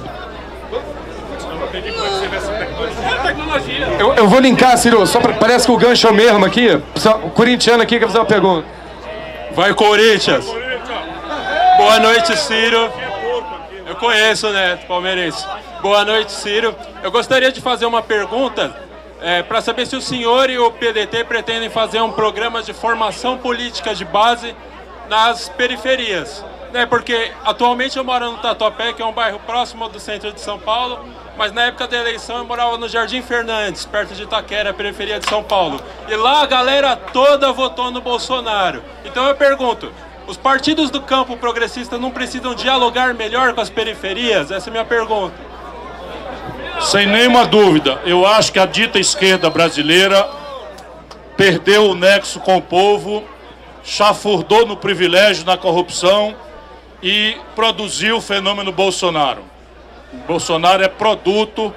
[3.99, 6.69] Eu, eu vou linkar, Ciro, só pra, parece que o gancho é o mesmo aqui.
[7.25, 8.67] O corintiano aqui quer fazer uma pergunta.
[9.53, 10.47] Vai, Corinthians!
[11.77, 12.91] Boa noite, Ciro.
[13.87, 15.47] Eu conheço, né, palmeirense.
[15.81, 16.75] Boa noite, Ciro.
[17.03, 18.75] Eu gostaria de fazer uma pergunta
[19.21, 23.39] é, para saber se o senhor e o PDT pretendem fazer um programa de formação
[23.39, 24.55] política de base
[25.09, 26.45] nas periferias.
[26.77, 30.41] Né, porque atualmente eu moro no Tatuapé, que é um bairro próximo do centro de
[30.43, 30.99] São Paulo,
[31.35, 35.27] mas na época da eleição eu morava no Jardim Fernandes, perto de Itaquera, periferia de
[35.27, 35.81] São Paulo.
[36.07, 38.83] E lá a galera toda votou no Bolsonaro.
[39.07, 39.91] Então eu pergunto,
[40.27, 44.51] os partidos do campo progressista não precisam dialogar melhor com as periferias?
[44.51, 45.35] Essa é a minha pergunta.
[46.81, 50.29] Sem nenhuma dúvida, eu acho que a dita esquerda brasileira
[51.39, 53.25] perdeu o nexo com o povo,
[53.83, 56.37] chafurdou no privilégio, na corrupção
[57.07, 59.45] e produziu o fenômeno Bolsonaro.
[60.27, 61.73] Bolsonaro é produto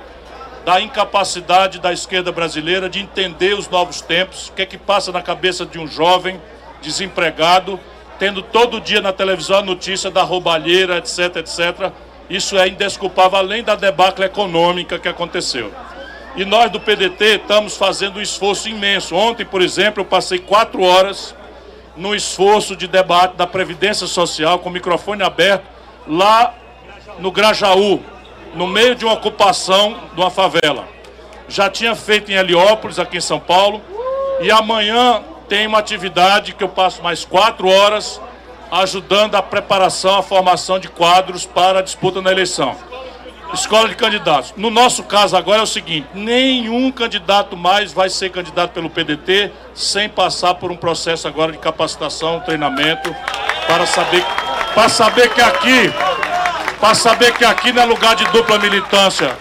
[0.65, 5.11] da incapacidade da esquerda brasileira de entender os novos tempos, o que é que passa
[5.11, 6.41] na cabeça de um jovem
[6.81, 7.79] desempregado,
[8.17, 11.91] tendo todo dia na televisão a notícia da roubalheira, etc, etc.
[12.27, 15.71] Isso é indesculpável, além da debacle econômica que aconteceu.
[16.35, 19.13] E nós do PDT estamos fazendo um esforço imenso.
[19.13, 21.35] Ontem, por exemplo, eu passei quatro horas
[21.95, 25.65] no esforço de debate da Previdência Social, com o microfone aberto,
[26.07, 26.53] lá
[27.19, 28.01] no Grajaú,
[28.55, 30.87] no meio de uma ocupação de uma favela.
[31.47, 33.81] Já tinha feito em Heliópolis, aqui em São Paulo,
[34.41, 38.21] e amanhã tem uma atividade que eu passo mais quatro horas
[38.71, 42.75] ajudando a preparação, a formação de quadros para a disputa na eleição.
[43.53, 44.53] Escola de candidatos.
[44.55, 49.51] No nosso caso agora é o seguinte: nenhum candidato mais vai ser candidato pelo PDT
[49.73, 53.13] sem passar por um processo agora de capacitação, treinamento,
[53.65, 54.23] para saber,
[54.75, 55.91] para saber que aqui,
[56.79, 59.35] para saber que aqui não é lugar de dupla militância.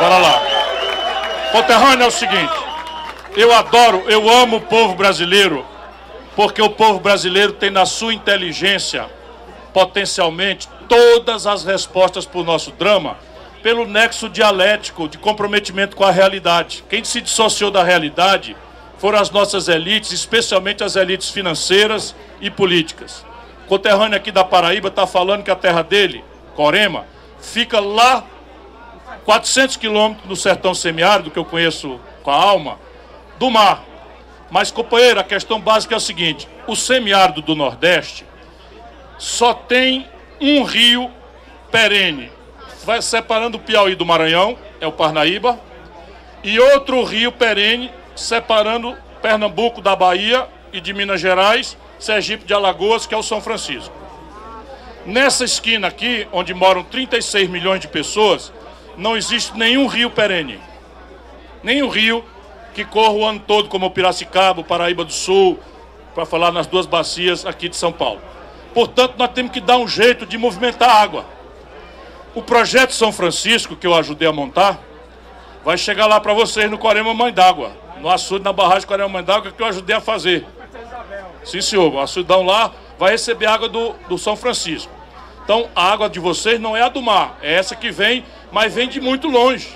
[0.00, 0.42] Bora lá.
[1.52, 2.52] Conterrâneo é o seguinte:
[3.36, 5.64] eu adoro, eu amo o povo brasileiro,
[6.34, 9.08] porque o povo brasileiro tem na sua inteligência,
[9.76, 13.18] potencialmente, todas as respostas para o nosso drama,
[13.62, 16.82] pelo nexo dialético de comprometimento com a realidade.
[16.88, 18.56] Quem se dissociou da realidade
[18.96, 23.22] foram as nossas elites, especialmente as elites financeiras e políticas.
[23.66, 26.24] O conterrâneo aqui da Paraíba está falando que a terra dele,
[26.54, 27.04] Corema,
[27.38, 28.24] fica lá
[29.26, 32.78] 400 quilômetros no sertão semiárido, que eu conheço com a alma,
[33.38, 33.84] do mar.
[34.50, 38.24] Mas, companheiro, a questão básica é o seguinte: o semiárido do Nordeste
[39.18, 40.08] só tem
[40.40, 41.10] um rio
[41.70, 42.30] perene,
[42.84, 45.58] vai separando o Piauí do Maranhão, é o Parnaíba,
[46.42, 53.06] e outro rio perene separando Pernambuco da Bahia e de Minas Gerais, Sergipe de Alagoas,
[53.06, 53.94] que é o São Francisco.
[55.04, 58.52] Nessa esquina aqui, onde moram 36 milhões de pessoas,
[58.96, 60.60] não existe nenhum rio perene.
[61.62, 62.24] Nenhum rio
[62.74, 65.58] que corra o ano todo, como o Piracicaba, o Paraíba do Sul,
[66.14, 68.20] para falar nas duas bacias aqui de São Paulo.
[68.76, 71.24] Portanto, nós temos que dar um jeito de movimentar a água.
[72.34, 74.78] O projeto São Francisco, que eu ajudei a montar,
[75.64, 77.72] vai chegar lá para vocês no Corema Mãe d'Água,
[78.02, 80.46] no açude, na barragem Corema Mãe d'Água, que eu ajudei a fazer.
[81.42, 81.90] Sim, senhor.
[81.90, 84.92] O açudão lá vai receber água do, do São Francisco.
[85.42, 88.74] Então, a água de vocês não é a do mar, é essa que vem, mas
[88.74, 89.70] vem de muito longe.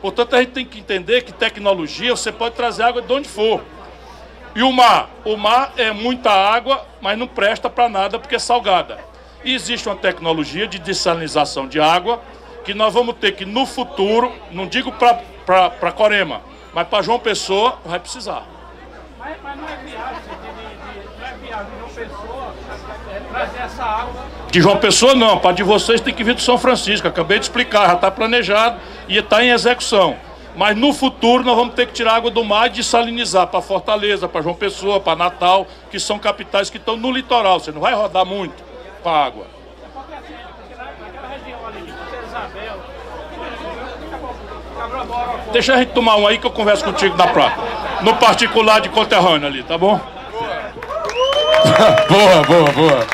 [0.00, 3.60] Portanto, a gente tem que entender que tecnologia você pode trazer água de onde for.
[4.54, 5.08] E o mar?
[5.24, 8.98] O mar é muita água, mas não presta para nada porque é salgada.
[9.44, 12.20] E existe uma tecnologia de dessalinização de água
[12.64, 16.42] que nós vamos ter que, no futuro, não digo para Corema,
[16.72, 18.44] mas para João Pessoa, vai precisar.
[19.18, 22.54] Mas, mas não é viagem de, de, não é viagem de João Pessoa
[23.10, 24.24] é, trazer essa água.
[24.50, 27.08] De João Pessoa não, para de vocês tem que vir do São Francisco.
[27.08, 30.16] Acabei de explicar, já está planejado e está em execução.
[30.54, 34.28] Mas no futuro nós vamos ter que tirar água do mar e desalinizar para Fortaleza,
[34.28, 37.58] para João Pessoa, para Natal, que são capitais que estão no litoral.
[37.58, 38.62] Você não vai rodar muito
[39.02, 39.46] com a água.
[45.52, 47.56] Deixa a gente tomar um aí que eu converso contigo na praia.
[48.02, 50.00] No particular de conterrâneo ali, tá bom?
[52.08, 53.06] boa, boa, boa.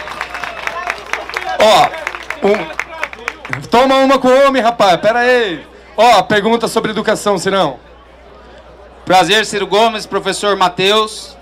[1.61, 3.67] Ó, um...
[3.69, 4.97] toma uma com o homem, rapaz.
[5.01, 5.65] Pera aí.
[6.01, 7.81] Ó, pergunta sobre educação, Cirão.
[9.05, 11.37] Prazer, Ciro Gomes, professor Matheus.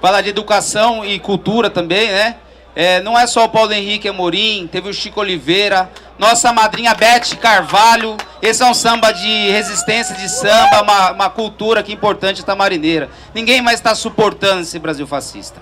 [0.00, 2.36] Fala de educação e cultura também, né?
[2.76, 7.36] É, não é só o Paulo Henrique Amorim, teve o Chico Oliveira, nossa madrinha Beth
[7.40, 8.16] Carvalho.
[8.40, 12.54] Esse é um samba de resistência, de samba, uma, uma cultura que é importante da
[12.54, 13.10] marineira.
[13.34, 15.60] Ninguém mais está suportando esse Brasil fascista.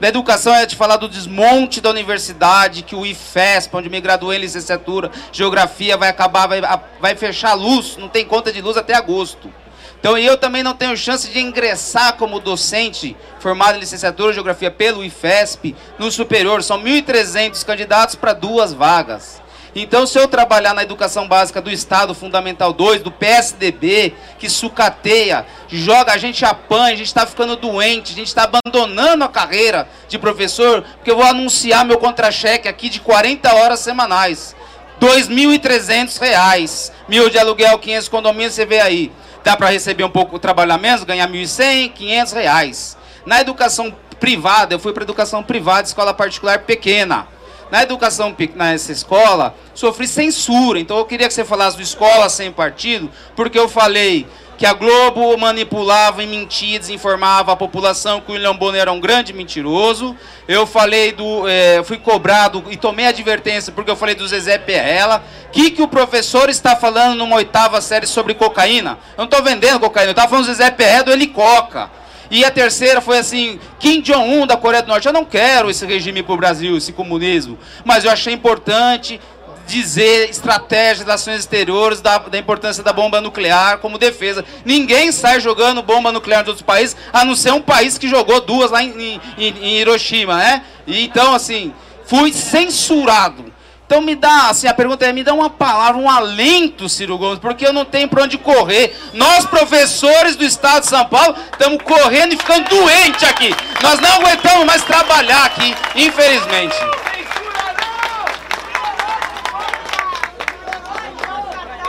[0.00, 4.38] Da educação é de falar do desmonte da universidade, que o IFESP, onde me graduei
[4.38, 6.60] em licenciatura, geografia, vai acabar, vai,
[7.00, 9.52] vai fechar a luz, não tem conta de luz até agosto.
[9.98, 14.70] Então eu também não tenho chance de ingressar como docente formado em licenciatura em geografia
[14.70, 16.62] pelo IFESP no superior.
[16.62, 19.42] São 1.300 candidatos para duas vagas.
[19.74, 25.46] Então, se eu trabalhar na educação básica do Estado Fundamental 2, do PSDB, que sucateia,
[25.68, 29.88] joga, a gente apanha, a gente está ficando doente, a gente está abandonando a carreira
[30.08, 34.56] de professor, porque eu vou anunciar meu contra-cheque aqui de 40 horas semanais.
[35.00, 36.92] R$ 2.300.
[37.08, 39.12] Mil de aluguel, 500 condomínios, você vê aí.
[39.44, 42.98] Dá para receber um pouco, trabalhar menos, ganhar 1.100, 500 reais.
[43.24, 47.26] Na educação privada, eu fui para educação privada, escola particular pequena.
[47.70, 50.78] Na educação nessa escola, sofri censura.
[50.78, 54.26] Então eu queria que você falasse do Escola Sem Partido, porque eu falei
[54.58, 58.98] que a Globo manipulava e mentia, desinformava a população que o William Bonner era um
[58.98, 60.16] grande mentiroso.
[60.48, 61.46] Eu falei do.
[61.46, 65.22] É, fui cobrado e tomei advertência porque eu falei do Zezé Perrella.
[65.46, 68.98] O que, que o professor está falando numa oitava série sobre cocaína?
[69.12, 71.88] Eu não estou vendendo cocaína, eu estava falando do Zezé Perrella do Helicoca.
[72.30, 75.06] E a terceira foi assim, Kim Jong-un da Coreia do Norte.
[75.06, 77.58] Eu não quero esse regime para o Brasil, esse comunismo.
[77.84, 79.20] Mas eu achei importante
[79.68, 84.44] dizer estratégias das ações exteriores, da, da, importância da bomba nuclear como defesa.
[84.64, 88.40] Ninguém sai jogando bomba nuclear nos outros países, a não ser um país que jogou
[88.40, 90.62] duas lá em, em, em Hiroshima, né?
[90.86, 91.72] E, então, assim,
[92.06, 93.52] fui censurado.
[93.88, 97.38] Então me dá, assim, a pergunta é, me dá uma palavra, um alento, Ciro Gomes,
[97.38, 98.94] porque eu não tenho para onde correr.
[99.14, 103.48] Nós, professores do Estado de São Paulo, estamos correndo e ficando doentes aqui.
[103.82, 106.76] Nós não aguentamos mais trabalhar aqui, infelizmente.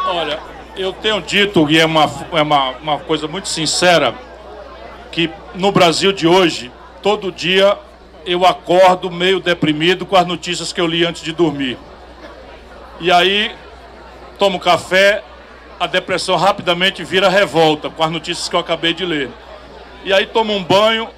[0.06, 0.40] Olha,
[0.78, 4.16] eu tenho dito, e é uma, é uma, uma coisa muito sincera,
[5.12, 6.72] que no Brasil de hoje,
[7.02, 7.78] todo dia
[8.26, 11.78] eu acordo meio deprimido com as notícias que eu li antes de dormir.
[13.00, 13.56] E aí,
[14.38, 15.24] tomo café,
[15.80, 19.30] a depressão rapidamente vira revolta com as notícias que eu acabei de ler.
[20.04, 21.10] E aí tomo um banho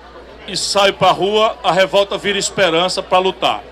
[0.48, 3.64] e saio para a rua, a revolta vira esperança para lutar.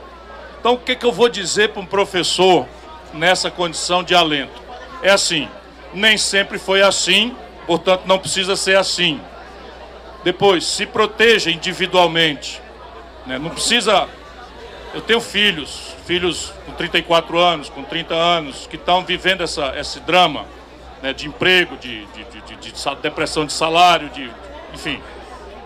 [0.60, 2.68] Então, o que, que eu vou dizer para um professor
[3.14, 4.62] nessa condição de alento?
[5.02, 5.48] É assim,
[5.94, 9.22] nem sempre foi assim, portanto não precisa ser assim.
[10.24, 12.62] Depois, se proteja individualmente.
[13.26, 13.38] Né?
[13.38, 14.08] Não precisa.
[14.94, 20.00] Eu tenho filhos, filhos com 34 anos, com 30 anos, que estão vivendo essa, esse
[20.00, 20.44] drama
[21.04, 21.14] né?
[21.14, 24.28] de emprego, de, de, de, de, depressão de salário, de,
[24.74, 25.00] enfim.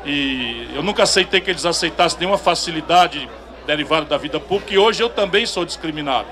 [0.03, 3.30] E eu nunca aceitei que eles aceitassem nenhuma facilidade
[3.65, 6.28] derivada da vida pública, e hoje eu também sou discriminado.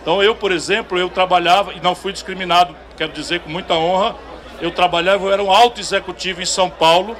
[0.00, 4.16] Então eu, por exemplo, eu trabalhava e não fui discriminado, quero dizer com muita honra,
[4.62, 7.14] eu trabalhava, eu era um alto executivo em São Paulo,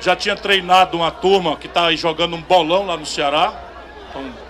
[0.00, 3.52] já tinha treinado uma turma que está jogando um bolão lá no Ceará.
[4.08, 4.49] Então,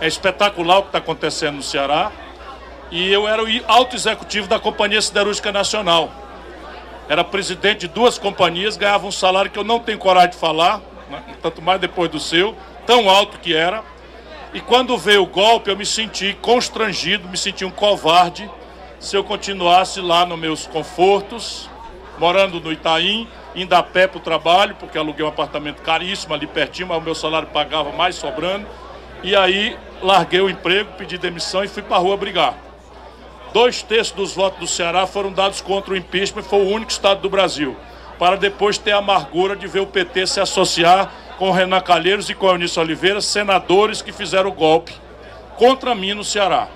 [0.00, 2.10] é espetacular o que está acontecendo no Ceará.
[2.90, 6.10] E eu era o alto executivo da Companhia Siderúrgica Nacional.
[7.08, 10.80] Era presidente de duas companhias, ganhava um salário que eu não tenho coragem de falar,
[11.08, 13.82] né, tanto mais depois do seu, tão alto que era.
[14.52, 18.48] E quando veio o golpe, eu me senti constrangido, me senti um covarde
[18.98, 21.68] se eu continuasse lá nos meus confortos,
[22.18, 26.46] morando no Itaim, indo a pé para o trabalho, porque aluguei um apartamento caríssimo ali
[26.46, 28.66] pertinho, mas o meu salário pagava mais sobrando.
[29.22, 32.54] E aí larguei o emprego, pedi demissão e fui para a rua brigar.
[33.52, 37.20] Dois terços dos votos do Ceará foram dados contra o impeachment, foi o único estado
[37.20, 37.76] do Brasil.
[38.18, 42.34] Para depois ter a amargura de ver o PT se associar com Renan Calheiros e
[42.34, 44.92] com Eunício Oliveira, senadores que fizeram o golpe
[45.56, 46.68] contra mim no Ceará.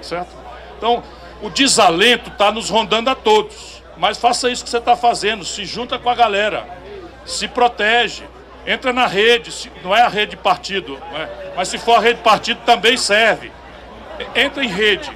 [0.00, 0.30] Certo?
[0.76, 1.02] Então,
[1.42, 3.82] o desalento está nos rondando a todos.
[3.96, 6.66] Mas faça isso que você está fazendo, se junta com a galera,
[7.24, 8.24] se protege,
[8.66, 11.52] entra na rede, não é a rede partido, é?
[11.56, 13.50] mas se for a rede partido também serve.
[14.34, 15.10] Entra em rede,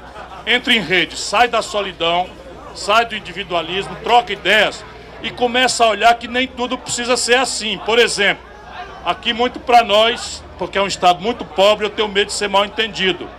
[0.47, 2.28] entra em rede, sai da solidão,
[2.74, 4.85] sai do individualismo, troca ideias
[5.23, 7.78] e começa a olhar que nem tudo precisa ser assim.
[7.78, 8.47] Por exemplo,
[9.06, 12.48] Aqui muito para nós, porque é um estado muito pobre, eu tenho medo de ser
[12.48, 13.31] mal entendido.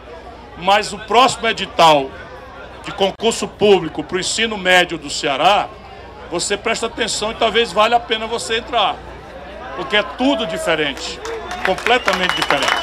[0.57, 2.09] Mas o próximo edital
[2.85, 5.67] de concurso público para o ensino médio do Ceará,
[6.31, 8.95] você presta atenção e talvez valha a pena você entrar.
[9.77, 11.17] Porque é tudo diferente,
[11.65, 12.73] completamente diferente.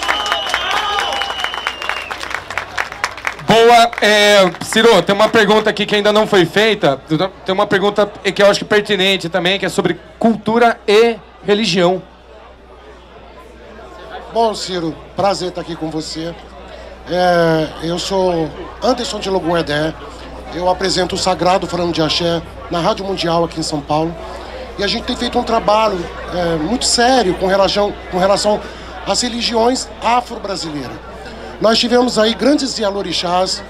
[3.46, 6.98] Boa, é, Ciro, tem uma pergunta aqui que ainda não foi feita.
[7.44, 11.16] Tem uma pergunta que eu acho que é pertinente também, que é sobre cultura e
[11.44, 12.02] religião.
[14.32, 16.34] Bom, Ciro, prazer estar aqui com você.
[17.10, 18.50] É, eu sou
[18.82, 19.92] Anderson de Loguedé.
[20.54, 22.40] Eu apresento o Sagrado falando de Axé
[22.70, 24.14] na Rádio Mundial aqui em São Paulo.
[24.78, 25.98] E a gente tem feito um trabalho
[26.32, 28.60] é, muito sério com relação, com relação
[29.06, 30.96] às religiões afro-brasileiras.
[31.60, 33.62] Nós tivemos aí grandes dialorixás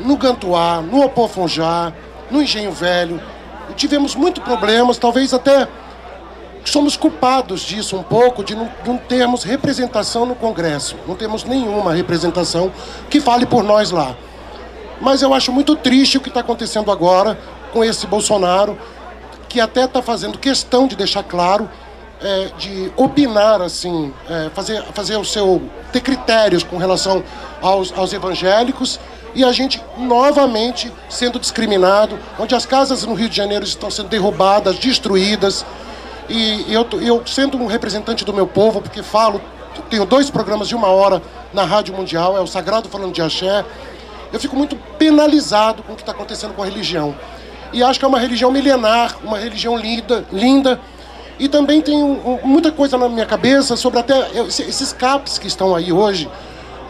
[0.00, 1.92] no Gantuá, no Opofonjá,
[2.30, 3.20] no Engenho Velho.
[3.70, 5.66] E tivemos muitos problemas, talvez até
[6.64, 10.96] somos culpados disso um pouco, de não, de não termos representação no Congresso.
[11.06, 12.72] Não temos nenhuma representação
[13.10, 14.14] que fale por nós lá.
[15.00, 17.38] Mas eu acho muito triste o que está acontecendo agora
[17.72, 18.78] com esse Bolsonaro,
[19.54, 21.70] que até está fazendo questão de deixar claro,
[22.20, 25.62] é, de opinar, assim, é, fazer, fazer o seu.
[25.92, 27.22] ter critérios com relação
[27.62, 28.98] aos, aos evangélicos
[29.32, 34.08] e a gente novamente sendo discriminado, onde as casas no Rio de Janeiro estão sendo
[34.08, 35.64] derrubadas, destruídas.
[36.28, 39.40] E eu, eu sendo um representante do meu povo, porque falo,
[39.88, 41.22] tenho dois programas de uma hora
[41.52, 43.64] na Rádio Mundial, é o Sagrado falando de axé,
[44.32, 47.14] eu fico muito penalizado com o que está acontecendo com a religião.
[47.72, 50.80] E acho que é uma religião milenar, uma religião linda, linda.
[51.38, 55.92] E também tenho muita coisa na minha cabeça sobre até esses CAPs que estão aí
[55.92, 56.28] hoje,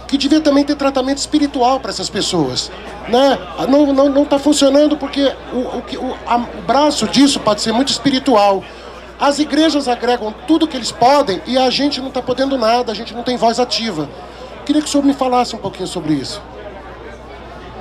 [0.07, 2.71] que devia também ter tratamento espiritual para essas pessoas.
[3.09, 3.39] Né?
[3.69, 7.63] Não está não, não tá funcionando porque o, o, o, a, o braço disso pode
[7.63, 8.63] ser muito espiritual.
[9.19, 12.95] As igrejas agregam tudo que eles podem e a gente não está podendo nada, a
[12.95, 14.09] gente não tem voz ativa.
[14.67, 16.43] Queria que o senhor me falasse um pouquinho sobre isso.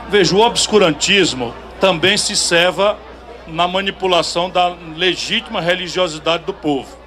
[0.09, 2.97] Veja, o obscurantismo também se serva
[3.47, 6.97] na manipulação da legítima religiosidade do povo.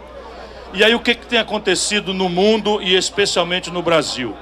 [0.74, 4.36] E aí o que, que tem acontecido no mundo e especialmente no Brasil?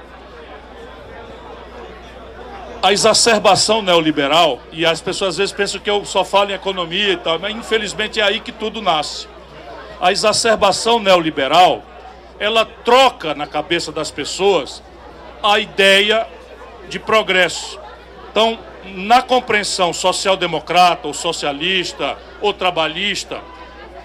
[2.85, 7.13] a exacerbação neoliberal, e as pessoas às vezes pensam que eu só falo em economia
[7.13, 9.27] e tal, mas infelizmente é aí que tudo nasce.
[9.99, 11.81] A exacerbação neoliberal,
[12.37, 14.83] ela troca na cabeça das pessoas
[15.41, 16.27] a ideia
[16.87, 17.79] de progresso.
[18.29, 18.59] Então,
[18.93, 23.41] na compreensão social-democrata, ou socialista, ou trabalhista,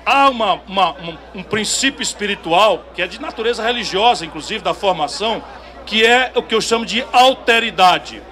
[0.05, 5.43] há uma, uma, um, um princípio espiritual, que é de natureza religiosa, inclusive, da formação,
[5.85, 8.23] que é o que eu chamo de alteridade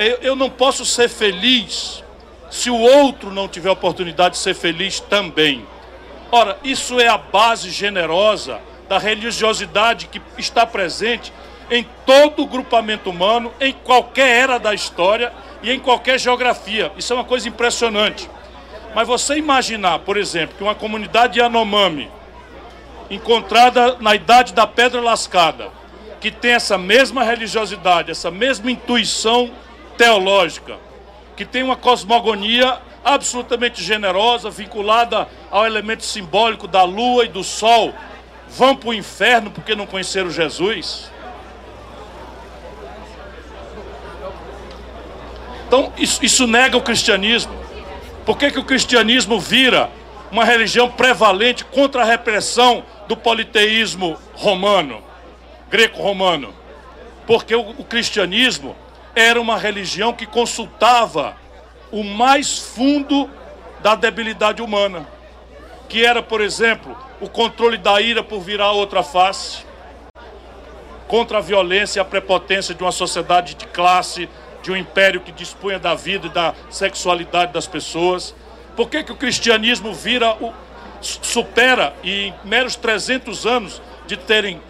[0.00, 2.02] eu, eu não posso ser feliz
[2.50, 5.66] se o outro não tiver oportunidade de ser feliz também.
[6.32, 11.32] Ora, isso é a base generosa da religiosidade que está presente
[11.70, 16.92] em todo o grupamento humano, em qualquer era da história e em qualquer geografia.
[16.96, 18.28] Isso é uma coisa impressionante.
[18.94, 22.10] Mas você imaginar, por exemplo, que uma comunidade Yanomami,
[23.08, 25.70] encontrada na idade da Pedra Lascada,
[26.20, 29.50] que tem essa mesma religiosidade, essa mesma intuição
[29.96, 30.76] teológica,
[31.36, 37.94] que tem uma cosmogonia absolutamente generosa, vinculada ao elemento simbólico da lua e do sol,
[38.48, 41.10] vão para o inferno porque não conheceram Jesus?
[45.70, 47.52] Então, isso, isso nega o cristianismo.
[48.26, 49.88] Por que, que o cristianismo vira
[50.28, 55.00] uma religião prevalente contra a repressão do politeísmo romano,
[55.70, 56.52] greco-romano?
[57.24, 58.74] Porque o, o cristianismo
[59.14, 61.36] era uma religião que consultava
[61.92, 63.30] o mais fundo
[63.80, 65.06] da debilidade humana,
[65.88, 69.64] que era, por exemplo, o controle da ira por virar outra face,
[71.06, 74.28] contra a violência e a prepotência de uma sociedade de classe,
[74.62, 78.34] de um império que dispunha da vida e da sexualidade das pessoas.
[78.76, 80.52] Por que, que o cristianismo vira o,
[81.00, 84.60] supera e em meros 300 anos de terem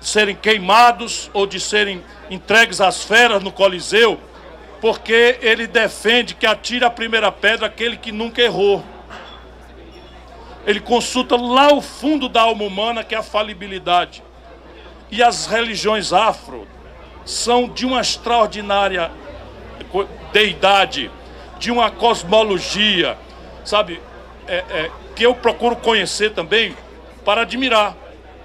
[0.00, 4.18] serem queimados ou de serem entregues às feras no Coliseu,
[4.80, 8.82] porque ele defende que atire a primeira pedra aquele que nunca errou.
[10.66, 14.22] Ele consulta lá o fundo da alma humana, que é a falibilidade.
[15.10, 16.66] E as religiões afro
[17.24, 19.10] são de uma extraordinária
[20.32, 21.10] deidade,
[21.58, 23.18] de uma cosmologia,
[23.64, 24.00] sabe,
[24.48, 26.74] é, é, que eu procuro conhecer também
[27.24, 27.94] para admirar,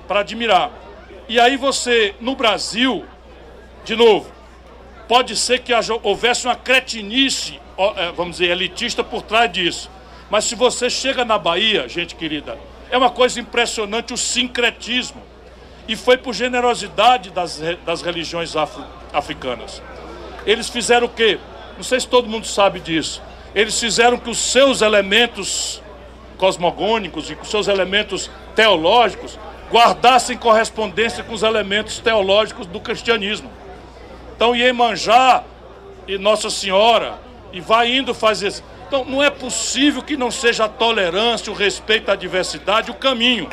[0.08, 0.72] para admirar.
[1.28, 3.06] E aí você, no Brasil,
[3.86, 4.30] de novo,
[5.08, 5.72] pode ser que
[6.04, 7.60] houvesse uma cretinice,
[7.96, 9.90] é, vamos dizer, elitista por trás disso.
[10.30, 12.58] Mas se você chega na Bahia, gente querida,
[12.90, 15.24] é uma coisa impressionante o sincretismo.
[15.88, 18.84] E foi por generosidade das, das religiões afro,
[19.14, 19.82] africanas.
[20.46, 21.40] Eles fizeram o quê?
[21.76, 23.22] Não sei se todo mundo sabe disso.
[23.54, 25.82] Eles fizeram que os seus elementos
[26.38, 29.40] cosmogônicos e com seus elementos teológicos
[29.72, 33.50] guardassem correspondência com os elementos teológicos do cristianismo.
[34.36, 35.44] Então, Iemanjá
[36.08, 37.16] e Nossa Senhora,
[37.52, 38.54] e vai indo fazer.
[38.88, 43.50] Então, não é possível que não seja a tolerância, o respeito à diversidade o caminho.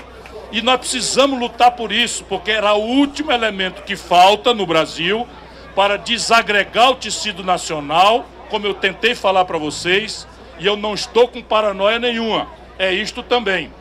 [0.50, 5.26] E nós precisamos lutar por isso, porque era o último elemento que falta no Brasil
[5.74, 10.26] para desagregar o tecido nacional, como eu tentei falar para vocês,
[10.58, 12.48] e eu não estou com paranoia nenhuma.
[12.78, 13.72] É isto também.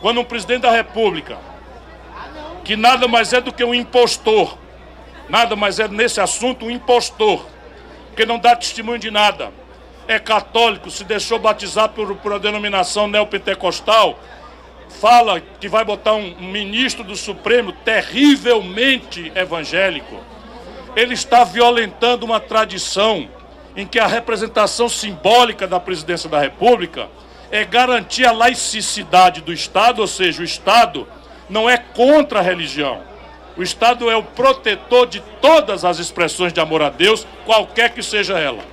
[0.00, 1.38] Quando um presidente da República
[2.64, 4.58] que nada mais é do que um impostor.
[5.28, 7.46] Nada mais é nesse assunto um impostor,
[8.08, 9.50] porque não dá testemunho de nada.
[10.06, 14.18] É católico, se deixou batizar por, por a denominação neopentecostal
[14.88, 20.20] fala que vai botar um ministro do Supremo terrivelmente evangélico,
[20.98, 23.28] ele está violentando uma tradição
[23.76, 27.06] em que a representação simbólica da presidência da República
[27.52, 31.06] é garantir a laicidade do Estado, ou seja, o Estado
[31.48, 33.00] não é contra a religião.
[33.56, 38.02] O Estado é o protetor de todas as expressões de amor a Deus, qualquer que
[38.02, 38.64] seja ela.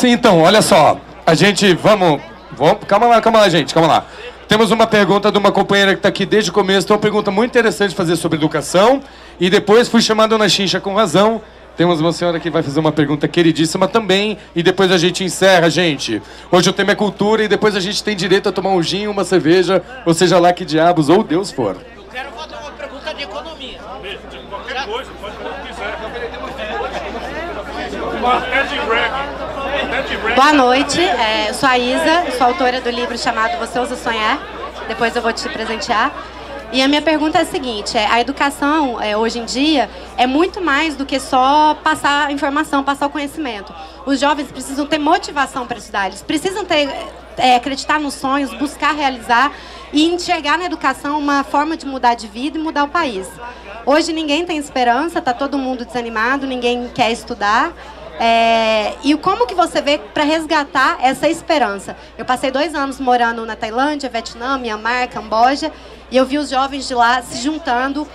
[0.00, 0.98] Sim, então, olha só.
[1.26, 2.22] A gente, vamos,
[2.52, 2.78] vamos.
[2.88, 4.06] Calma lá, calma lá, gente, calma lá.
[4.48, 6.86] Temos uma pergunta de uma companheira que está aqui desde o começo.
[6.86, 9.02] Então, uma pergunta muito interessante fazer sobre educação.
[9.38, 11.42] E depois fui chamando na Chincha com razão.
[11.76, 14.38] Temos uma senhora que vai fazer uma pergunta queridíssima também.
[14.56, 16.22] E depois a gente encerra, gente.
[16.50, 19.06] Hoje o tema é cultura e depois a gente tem direito a tomar um gin,
[19.06, 21.76] uma cerveja, ou seja lá que diabos ou Deus for.
[21.94, 23.78] Eu quero fazer uma pergunta de economia.
[24.48, 25.90] Qualquer coisa, pode fazer o que quiser.
[30.40, 34.40] Boa noite, é, eu sou a Isa, sou autora do livro chamado Você Ousa Sonhar.
[34.88, 36.10] Depois eu vou te presentear.
[36.72, 40.26] E a minha pergunta é a seguinte: é, a educação é, hoje em dia é
[40.26, 43.70] muito mais do que só passar informação, passar o conhecimento.
[44.06, 46.88] Os jovens precisam ter motivação para estudar, eles precisam ter,
[47.36, 49.52] é, acreditar nos sonhos, buscar realizar
[49.92, 53.28] e enxergar na educação uma forma de mudar de vida e mudar o país.
[53.84, 57.74] Hoje ninguém tem esperança, está todo mundo desanimado, ninguém quer estudar.
[58.18, 61.96] É, e como que você vê para resgatar essa esperança?
[62.18, 65.72] Eu passei dois anos morando na Tailândia, Vietnã, Myanmar, Camboja,
[66.10, 68.06] e eu vi os jovens de lá se juntando,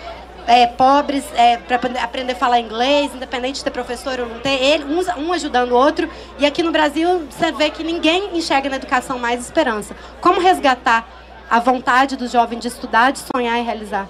[0.48, 4.62] é, pobres, é, para aprender a falar inglês, independente de ter professor ou não ter,
[4.62, 6.10] ele, um, um ajudando o outro.
[6.38, 9.96] E aqui no Brasil você vê que ninguém enxerga na educação mais esperança.
[10.22, 11.08] Como resgatar
[11.50, 14.08] a vontade do jovem de estudar, de sonhar e realizar?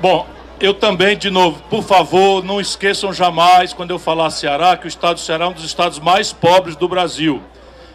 [0.00, 0.26] Bom,
[0.60, 4.88] eu também, de novo, por favor, não esqueçam jamais, quando eu falar Ceará, que o
[4.88, 7.42] estado do Ceará é um dos estados mais pobres do Brasil.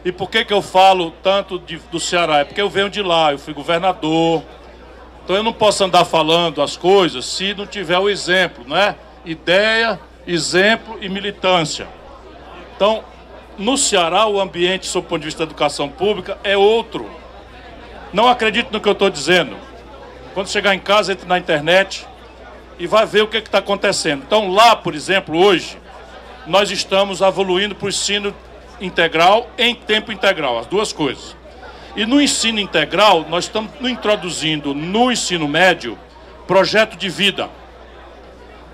[0.03, 2.39] E por que, que eu falo tanto de, do Ceará?
[2.39, 4.43] É porque eu venho de lá, eu fui governador.
[5.23, 8.95] Então eu não posso andar falando as coisas se não tiver o exemplo, né?
[9.23, 11.87] Ideia, exemplo e militância.
[12.75, 13.03] Então,
[13.57, 17.09] no Ceará, o ambiente, sob o ponto de vista da educação pública, é outro.
[18.11, 19.55] Não acredite no que eu estou dizendo.
[20.33, 22.05] Quando chegar em casa, entre na internet,
[22.77, 24.23] e vai ver o que está acontecendo.
[24.25, 25.77] Então, lá, por exemplo, hoje,
[26.45, 28.35] nós estamos evoluindo para o ensino
[28.79, 31.35] integral em tempo integral, as duas coisas.
[31.95, 35.97] E no ensino integral, nós estamos introduzindo no ensino médio
[36.45, 37.49] projeto de vida.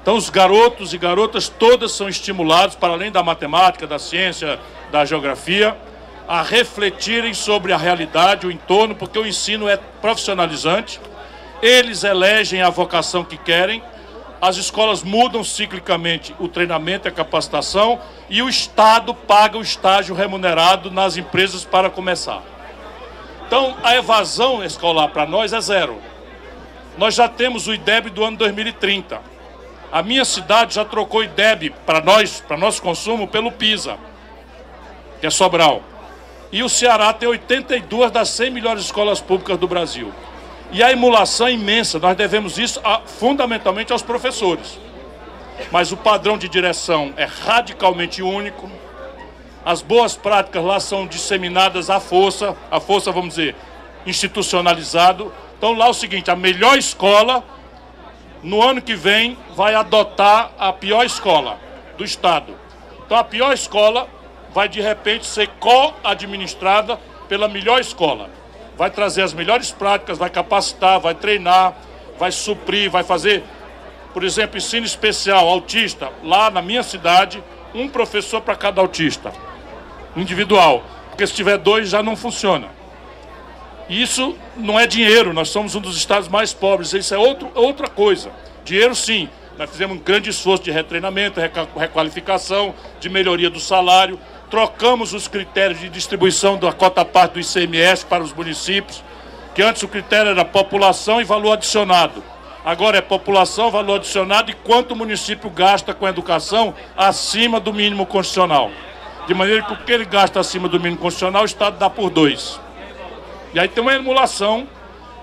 [0.02, 4.60] Então, os garotos e garotas todas são estimulados, para além da matemática, da ciência,
[4.92, 5.78] da geografia,
[6.28, 11.00] a refletirem sobre a realidade, o entorno, porque o ensino é profissionalizante.
[11.62, 13.84] Eles elegem a vocação que querem
[14.42, 20.16] as escolas mudam ciclicamente o treinamento e a capacitação e o Estado paga o estágio
[20.16, 22.42] remunerado nas empresas para começar.
[23.46, 26.02] Então, a evasão escolar para nós é zero.
[26.98, 29.22] Nós já temos o IDEB do ano 2030.
[29.92, 33.98] A minha cidade já trocou IDEB para nós, para nosso consumo, pelo PISA,
[35.20, 35.84] que é Sobral.
[36.52, 40.12] E o Ceará tem 82 das 100 melhores escolas públicas do Brasil.
[40.74, 44.80] E a emulação é imensa, nós devemos isso a, fundamentalmente aos professores.
[45.70, 48.72] Mas o padrão de direção é radicalmente único.
[49.66, 53.54] As boas práticas lá são disseminadas à força, à força, vamos dizer,
[54.06, 55.34] institucionalizado.
[55.58, 57.44] Então lá é o seguinte, a melhor escola,
[58.42, 61.60] no ano que vem, vai adotar a pior escola
[61.98, 62.56] do Estado.
[63.06, 64.08] Então a pior escola
[64.54, 68.41] vai de repente ser co-administrada pela melhor escola
[68.82, 71.76] vai trazer as melhores práticas, vai capacitar, vai treinar,
[72.18, 73.44] vai suprir, vai fazer,
[74.12, 77.44] por exemplo, ensino especial, autista, lá na minha cidade,
[77.76, 79.32] um professor para cada autista,
[80.16, 82.70] individual, porque se tiver dois já não funciona.
[83.88, 87.88] Isso não é dinheiro, nós somos um dos estados mais pobres, isso é outro, outra
[87.88, 88.32] coisa.
[88.66, 89.30] Dinheiro sim,
[89.60, 91.40] nós fizemos um grande esforço de retreinamento,
[91.78, 94.20] requalificação, de melhoria do salário,
[94.52, 99.02] trocamos os critérios de distribuição da cota parte do ICMS para os municípios,
[99.56, 102.22] que antes o critério era população e valor adicionado.
[102.64, 108.06] Agora é população, valor adicionado e quanto o município gasta com educação acima do mínimo
[108.06, 108.70] constitucional.
[109.26, 112.10] De maneira que o que ele gasta acima do mínimo constitucional, o Estado dá por
[112.10, 112.60] dois.
[113.54, 114.68] E aí tem uma emulação,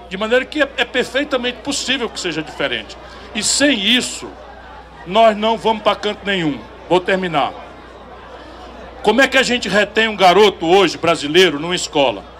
[0.08, 2.96] de maneira que é, é perfeitamente possível que seja diferente.
[3.34, 4.28] E sem isso,
[5.06, 6.58] nós não vamos para canto nenhum.
[6.88, 7.67] Vou terminar.
[9.02, 12.38] Como é que a gente retém um garoto hoje, brasileiro, numa escola?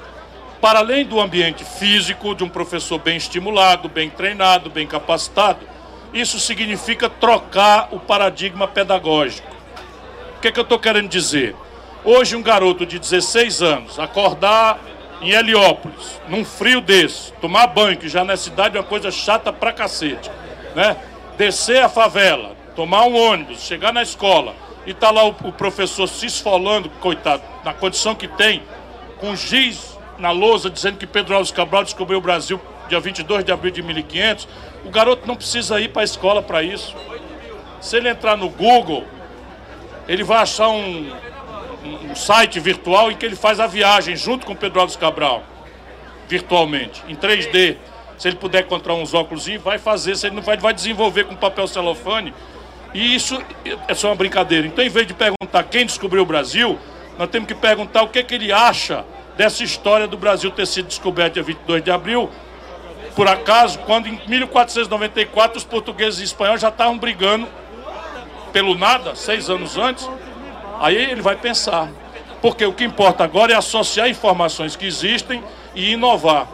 [0.60, 5.60] para além do ambiente físico, de um professor bem estimulado, bem treinado, bem capacitado,
[6.12, 9.48] isso significa trocar o paradigma pedagógico.
[10.36, 11.54] O que, é que eu estou querendo dizer?
[12.04, 14.78] Hoje, um garoto de 16 anos acordar
[15.20, 19.52] em Heliópolis, num frio desse, tomar banho, que já na cidade é uma coisa chata
[19.52, 20.30] pra cacete,
[20.74, 20.96] né?
[21.36, 24.54] Descer a favela, tomar um ônibus, chegar na escola
[24.88, 28.62] e tá lá o, o professor se esfolando, coitado, na condição que tem,
[29.18, 32.58] com giz na lousa dizendo que Pedro Alves Cabral descobriu o Brasil
[32.88, 34.48] dia 22 de abril de 1500,
[34.86, 36.96] o garoto não precisa ir para a escola para isso.
[37.82, 39.04] Se ele entrar no Google,
[40.08, 41.12] ele vai achar um,
[42.10, 45.42] um, site virtual em que ele faz a viagem junto com Pedro Alves Cabral,
[46.26, 47.76] virtualmente, em 3D.
[48.16, 50.16] Se ele puder encontrar uns óculos, vai fazer.
[50.16, 52.32] Se ele não vai, vai desenvolver com papel celofane.
[52.94, 53.40] E isso
[53.86, 54.66] é só uma brincadeira.
[54.66, 56.78] Então, em vez de perguntar quem descobriu o Brasil,
[57.18, 59.04] nós temos que perguntar o que, é que ele acha
[59.36, 62.30] dessa história do Brasil ter sido descoberto dia 22 de abril,
[63.14, 67.48] por acaso, quando em 1494 os portugueses e espanhóis já estavam brigando
[68.52, 70.08] pelo nada, seis anos antes,
[70.78, 71.88] aí ele vai pensar.
[72.40, 75.42] Porque o que importa agora é associar informações que existem
[75.74, 76.46] e inovar.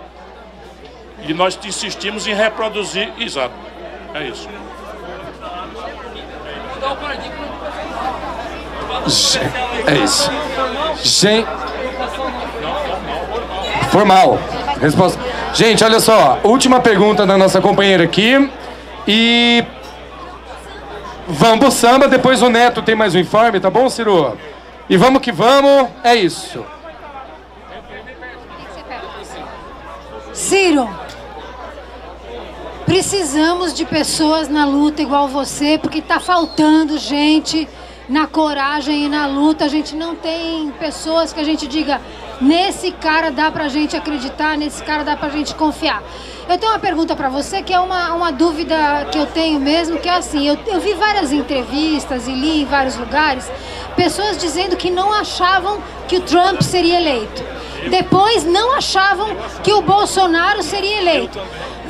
[1.28, 3.12] E nós insistimos em reproduzir.
[3.18, 3.54] Exato.
[4.14, 4.48] É isso.
[9.86, 10.30] É isso.
[11.02, 11.46] Gente.
[13.90, 14.38] Formal.
[14.80, 15.20] Resposta.
[15.54, 16.38] Gente, olha só.
[16.42, 18.50] Última pergunta da nossa companheira aqui.
[19.06, 19.64] E.
[21.26, 24.36] Vamos pro samba, depois o Neto tem mais um informe, tá bom, Ciro?
[24.90, 25.88] E vamos que vamos.
[26.02, 26.64] É isso.
[30.32, 30.88] Ciro,
[32.86, 37.68] precisamos de pessoas na luta igual você, porque está faltando gente
[38.08, 39.64] na coragem e na luta.
[39.64, 42.00] A gente não tem pessoas que a gente diga,
[42.40, 46.02] nesse cara dá pra gente acreditar, nesse cara dá pra gente confiar.
[46.48, 49.98] Eu tenho uma pergunta para você que é uma, uma dúvida que eu tenho mesmo,
[49.98, 53.50] que é assim, eu, eu vi várias entrevistas e li em vários lugares,
[53.96, 57.42] pessoas dizendo que não achavam que o Trump seria eleito.
[57.88, 61.38] Depois não achavam que o Bolsonaro seria eleito.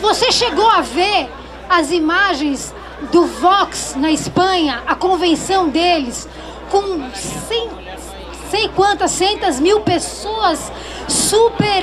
[0.04, 1.30] Você chegou a ver
[1.66, 2.74] as imagens
[3.10, 6.28] do Vox na Espanha, a convenção deles,
[6.70, 7.70] com cem,
[8.50, 10.70] sei quantas, centas mil pessoas
[11.08, 11.82] super.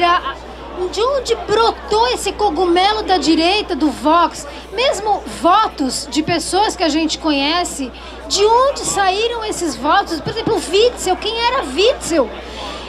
[0.91, 4.47] De onde brotou esse cogumelo da direita do Vox?
[4.71, 7.91] Mesmo votos de pessoas que a gente conhece,
[8.27, 10.21] de onde saíram esses votos?
[10.21, 12.29] Por exemplo, Witzel, quem era Witzel?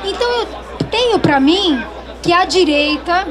[0.04, 0.46] Então eu
[0.90, 1.82] tenho para mim
[2.22, 3.26] que a direita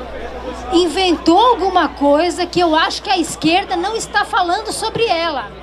[0.73, 5.61] inventou alguma coisa que eu acho que a esquerda não está falando sobre ela.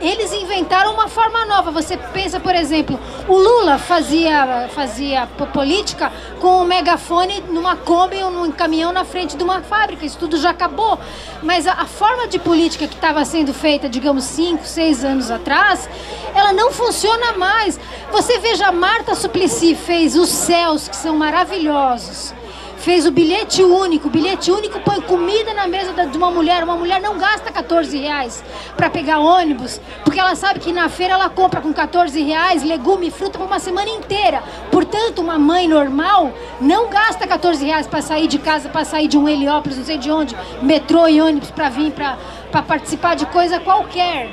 [0.00, 1.70] Eles inventaram uma forma nova.
[1.70, 2.98] Você pensa, por exemplo,
[3.28, 9.36] o Lula fazia, fazia política com um megafone numa Kombi ou num caminhão na frente
[9.36, 10.04] de uma fábrica.
[10.04, 10.98] Isso tudo já acabou.
[11.40, 15.88] Mas a, a forma de política que estava sendo feita, digamos, cinco, seis anos atrás,
[16.34, 17.78] ela não funciona mais.
[18.10, 22.34] Você veja, a Marta Suplicy fez os céus, que são maravilhosos
[22.82, 24.08] fez o bilhete único.
[24.08, 26.64] O bilhete único põe comida na mesa de uma mulher.
[26.64, 28.44] Uma mulher não gasta 14 reais
[28.76, 33.06] para pegar ônibus, porque ela sabe que na feira ela compra com 14 reais legume
[33.06, 34.42] e fruta para uma semana inteira.
[34.70, 39.16] Portanto, uma mãe normal não gasta 14 reais para sair de casa, para sair de
[39.16, 43.60] um Heliópolis, não sei de onde, metrô e ônibus para vir para participar de coisa
[43.60, 44.28] qualquer.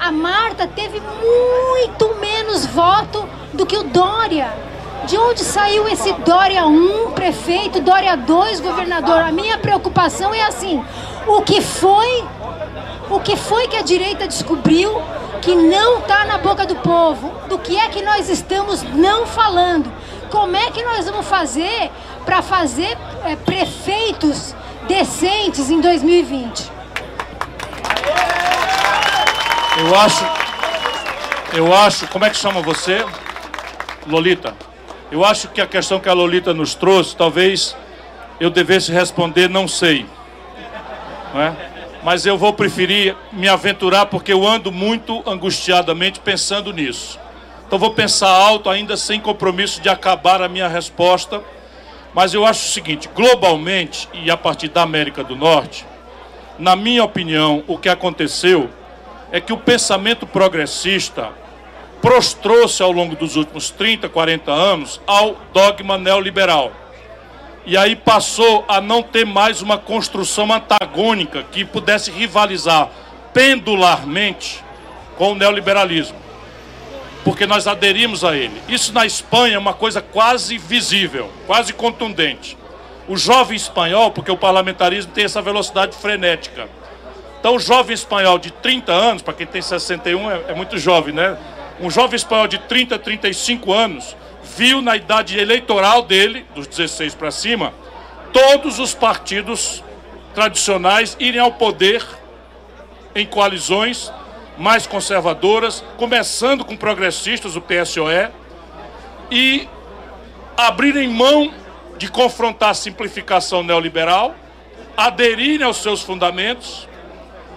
[0.00, 4.73] A Marta teve muito menos voto do que o Dória.
[5.06, 9.20] De onde saiu esse Dória 1, prefeito, Dória 2, governador?
[9.20, 10.82] A minha preocupação é assim:
[11.26, 12.24] o que foi,
[13.10, 15.02] o que foi que a direita descobriu
[15.42, 17.30] que não está na boca do povo?
[17.48, 19.92] Do que é que nós estamos não falando?
[20.30, 21.90] Como é que nós vamos fazer
[22.24, 24.54] para fazer é, prefeitos
[24.88, 26.72] decentes em 2020?
[29.76, 30.24] Eu acho,
[31.52, 33.04] eu acho, como é que chama você?
[34.06, 34.54] Lolita.
[35.10, 37.76] Eu acho que a questão que a Lolita nos trouxe, talvez
[38.40, 40.06] eu devesse responder não sei.
[41.32, 41.56] Não é?
[42.02, 47.18] Mas eu vou preferir me aventurar porque eu ando muito angustiadamente pensando nisso.
[47.66, 51.42] Então vou pensar alto ainda sem compromisso de acabar a minha resposta.
[52.12, 55.84] Mas eu acho o seguinte, globalmente e a partir da América do Norte,
[56.58, 58.70] na minha opinião, o que aconteceu
[59.32, 61.30] é que o pensamento progressista
[62.04, 66.70] prostrou-se ao longo dos últimos 30, 40 anos ao dogma neoliberal.
[67.64, 72.90] E aí passou a não ter mais uma construção antagônica que pudesse rivalizar
[73.32, 74.62] pendularmente
[75.16, 76.18] com o neoliberalismo.
[77.24, 78.60] Porque nós aderimos a ele.
[78.68, 82.54] Isso na Espanha é uma coisa quase visível, quase contundente.
[83.08, 86.68] O jovem espanhol, porque o parlamentarismo tem essa velocidade frenética.
[87.40, 91.14] Então, o jovem espanhol de 30 anos, para quem tem 61 é, é muito jovem,
[91.14, 91.38] né?
[91.80, 94.16] Um jovem espanhol de 30, 35 anos
[94.56, 97.72] viu na idade eleitoral dele, dos 16 para cima,
[98.32, 99.82] todos os partidos
[100.34, 102.04] tradicionais irem ao poder
[103.14, 104.12] em coalizões
[104.56, 108.28] mais conservadoras, começando com progressistas, o PSOE,
[109.30, 109.68] e
[110.56, 111.52] abrirem mão
[111.96, 114.34] de confrontar a simplificação neoliberal,
[114.96, 116.88] aderirem aos seus fundamentos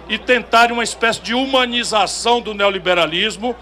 [0.08, 3.54] e tentarem uma espécie de humanização do neoliberalismo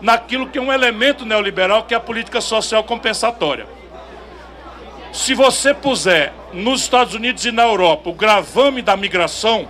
[0.00, 3.66] naquilo que é um elemento neoliberal, que é a política social compensatória.
[5.12, 9.66] Se você puser nos Estados Unidos e na Europa o gravame da migração,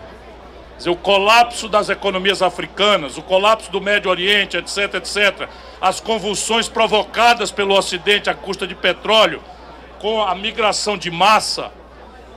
[0.77, 5.49] dizer, o colapso das economias africanas, o colapso do Médio Oriente, etc., etc.,
[5.81, 9.41] as convulsões provocadas pelo Ocidente à custa de petróleo,
[10.01, 11.71] com a migração de massa,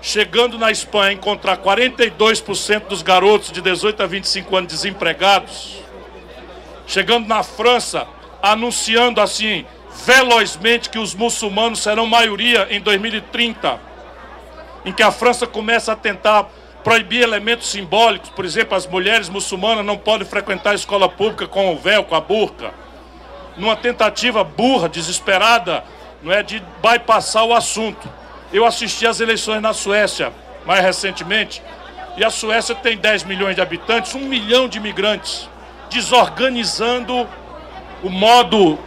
[0.01, 5.79] chegando na Espanha encontrar 42% dos garotos de 18 a 25 anos desempregados,
[6.89, 8.07] chegando na França
[8.41, 9.63] anunciando assim
[10.05, 13.79] velozmente que os muçulmanos serão maioria em 2030,
[14.83, 16.49] em que a França começa a tentar
[16.83, 21.71] proibir elementos simbólicos, por exemplo, as mulheres muçulmanas não podem frequentar a escola pública com
[21.71, 22.73] o véu, com a burca,
[23.55, 25.83] numa tentativa burra, desesperada,
[26.23, 28.09] não é de bypassar o assunto.
[28.51, 30.33] Eu assisti às eleições na Suécia,
[30.65, 31.61] mais recentemente,
[32.17, 35.47] e a Suécia tem 10 milhões de habitantes, um milhão de imigrantes,
[35.89, 37.27] desorganizando
[38.03, 38.79] o modo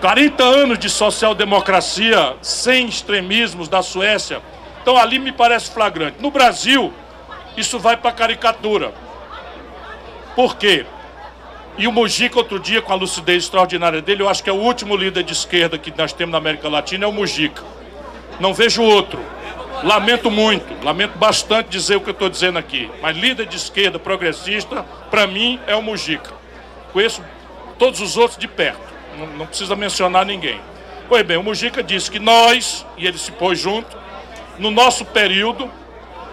[0.00, 4.40] 40 anos de social-democracia sem extremismos da Suécia.
[4.80, 6.16] Então ali me parece flagrante.
[6.20, 6.92] No Brasil,
[7.56, 8.94] isso vai para caricatura.
[10.34, 10.86] Por quê?
[11.76, 14.56] E o Mujica, outro dia, com a lucidez extraordinária dele, eu acho que é o
[14.56, 17.62] último líder de esquerda que nós temos na América Latina, é o Mujica.
[18.38, 19.20] Não vejo outro.
[19.82, 22.90] Lamento muito, lamento bastante dizer o que eu estou dizendo aqui.
[23.00, 26.32] Mas líder de esquerda progressista, para mim, é o Mujica.
[26.92, 27.24] Conheço
[27.78, 28.80] todos os outros de perto.
[29.18, 30.60] Não, não precisa mencionar ninguém.
[31.08, 33.96] Pois bem, o Mujica disse que nós, e ele se pôs junto,
[34.58, 35.70] no nosso período,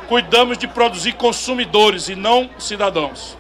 [0.07, 3.38] cuidamos de produzir consumidores e não cidadãos.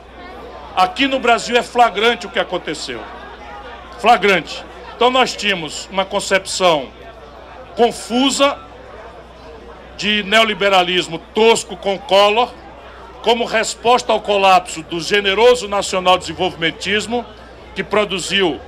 [0.75, 3.01] Aqui no Brasil é flagrante o que aconteceu.
[3.99, 4.63] Flagrante.
[4.95, 6.89] Então nós tínhamos uma concepção
[7.75, 8.57] confusa
[9.97, 12.53] de neoliberalismo tosco com Collor,
[13.23, 17.25] como resposta ao colapso do generoso nacional desenvolvimentismo,
[17.75, 18.61] que produziu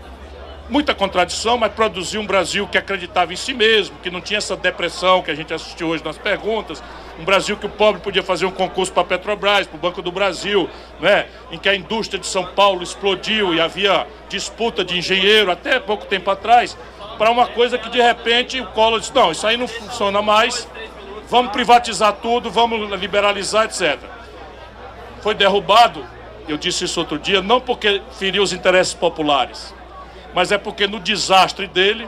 [0.69, 4.56] muita contradição, mas produziu um Brasil que acreditava em si mesmo, que não tinha essa
[4.56, 6.81] depressão que a gente assistiu hoje nas perguntas,
[7.19, 10.01] um Brasil que o pobre podia fazer um concurso para a Petrobras, para o Banco
[10.01, 10.69] do Brasil,
[10.99, 11.26] né?
[11.51, 16.06] em que a indústria de São Paulo explodiu e havia disputa de engenheiro até pouco
[16.06, 16.77] tempo atrás,
[17.18, 20.68] para uma coisa que de repente o Collor disse, não, isso aí não funciona mais,
[21.30, 23.99] vamos privatizar tudo, vamos liberalizar, etc.
[25.22, 26.06] Foi derrubado,
[26.47, 29.73] eu disse isso outro dia, não porque feriu os interesses populares,
[30.34, 32.07] mas é porque no desastre dele,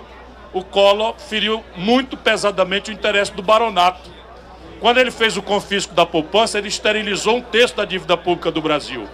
[0.52, 4.10] o Collor feriu muito pesadamente o interesse do baronato.
[4.80, 8.62] Quando ele fez o confisco da poupança, ele esterilizou um terço da dívida pública do
[8.62, 9.08] Brasil.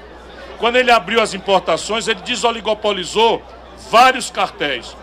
[0.58, 3.44] Quando ele abriu as importações, ele desoligopolizou
[3.92, 4.96] vários cartéis.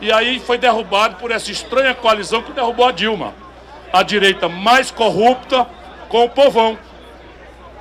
[0.00, 3.45] E aí foi derrubado por essa estranha coalizão que derrubou a Dilma.
[3.92, 5.66] A direita mais corrupta
[6.08, 6.78] com o povão.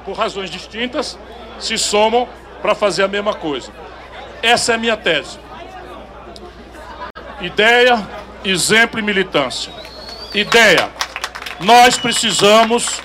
[0.03, 1.17] Por razões distintas,
[1.59, 2.27] se somam
[2.61, 3.71] para fazer a mesma coisa.
[4.41, 5.39] Essa é a minha tese.
[7.41, 8.07] Ideia,
[8.43, 9.71] exemplo e militância.
[10.33, 10.89] Ideia.
[11.59, 13.01] Nós precisamos.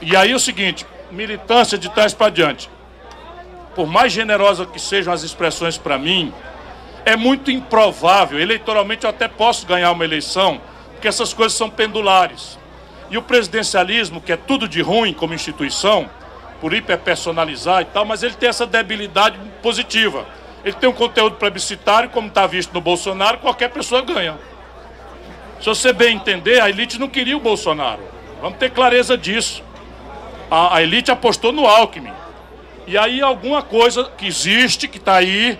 [0.00, 2.70] E aí é o seguinte: militância de trás para diante.
[3.74, 6.32] Por mais generosa que sejam as expressões para mim,
[7.04, 8.40] é muito improvável.
[8.40, 10.60] Eleitoralmente eu até posso ganhar uma eleição,
[10.98, 12.58] porque essas coisas são pendulares.
[13.10, 16.10] E o presidencialismo, que é tudo de ruim como instituição,
[16.60, 20.26] por hiperpersonalizar e tal, mas ele tem essa debilidade positiva
[20.64, 24.38] ele tem um conteúdo plebiscitário, como está visto no Bolsonaro, qualquer pessoa ganha.
[25.60, 28.02] Se você bem entender, a elite não queria o Bolsonaro.
[28.40, 29.62] Vamos ter clareza disso.
[30.50, 32.12] A, a elite apostou no Alckmin.
[32.86, 35.58] E aí alguma coisa que existe, que está aí,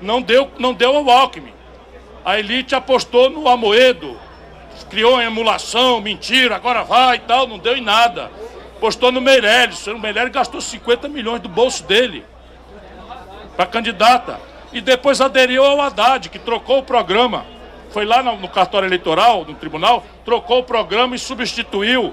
[0.00, 1.52] não deu, não deu ao Alckmin.
[2.24, 4.18] A elite apostou no Amoedo.
[4.90, 8.30] Criou emulação, mentira, agora vai e tal, não deu em nada.
[8.76, 9.86] Apostou no Meirelles.
[9.86, 12.24] O Meirelles gastou 50 milhões do bolso dele
[13.56, 14.40] para candidata.
[14.72, 17.46] E depois aderiu ao Haddad, que trocou o programa.
[17.90, 22.12] Foi lá no, no cartório eleitoral, no tribunal, trocou o programa e substituiu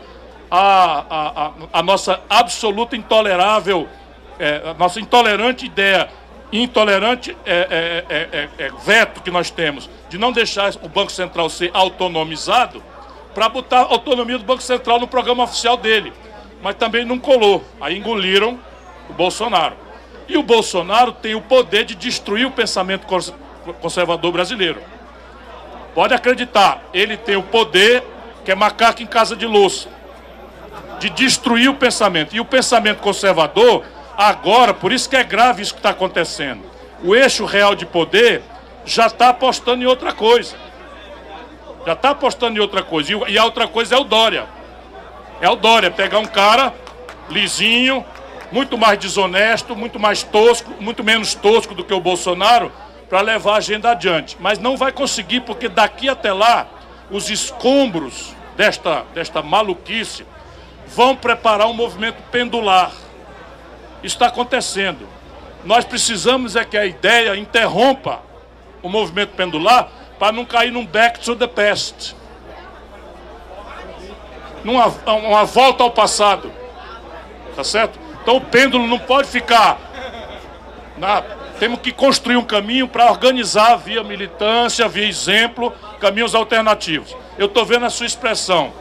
[0.49, 3.87] a, a, a, a nossa absoluta intolerável,
[4.37, 6.07] é, a nossa intolerante ideia,
[6.51, 11.49] intolerante é, é, é, é, veto que nós temos de não deixar o Banco Central
[11.49, 12.83] ser autonomizado
[13.33, 16.11] para botar a autonomia do Banco Central no programa oficial dele.
[16.61, 17.63] Mas também não colou.
[17.79, 18.59] Aí engoliram
[19.09, 19.75] o Bolsonaro.
[20.27, 23.07] E o Bolsonaro tem o poder de destruir o pensamento
[23.81, 24.81] conservador brasileiro.
[25.93, 28.03] Pode acreditar, ele tem o poder,
[28.45, 29.89] que é macaco em casa de louça,
[30.99, 32.33] de destruir o pensamento.
[32.35, 33.83] E o pensamento conservador,
[34.17, 36.63] agora, por isso que é grave isso que está acontecendo.
[37.03, 38.41] O eixo real de poder
[38.85, 40.55] já está apostando em outra coisa.
[41.85, 43.11] Já está apostando em outra coisa.
[43.27, 44.45] E a outra coisa é o Dória.
[45.39, 46.73] É o Dória, pegar um cara
[47.29, 48.05] lisinho,
[48.51, 52.71] muito mais desonesto, muito mais tosco, muito menos tosco do que o Bolsonaro,
[53.09, 54.37] para levar a agenda adiante.
[54.39, 56.67] Mas não vai conseguir, porque daqui até lá,
[57.09, 60.25] os escombros desta, desta maluquice
[60.87, 62.91] vão preparar um movimento pendular.
[64.03, 65.07] Está acontecendo.
[65.63, 68.21] Nós precisamos é que a ideia interrompa
[68.81, 72.15] o movimento pendular para não cair num back to the past.
[74.63, 76.51] Numa uma volta ao passado.
[77.55, 77.99] Tá certo?
[78.21, 79.79] Então o pêndulo não pode ficar.
[80.97, 81.21] Na,
[81.59, 87.15] temos que construir um caminho para organizar via militância, via exemplo, caminhos alternativos.
[87.37, 88.73] Eu estou vendo a sua expressão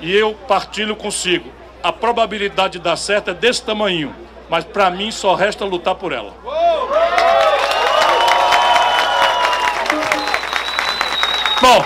[0.00, 1.50] e eu partilho consigo.
[1.82, 4.14] A probabilidade de dar certo é desse tamanho,
[4.48, 6.34] mas para mim só resta lutar por ela.
[11.60, 11.84] Bom,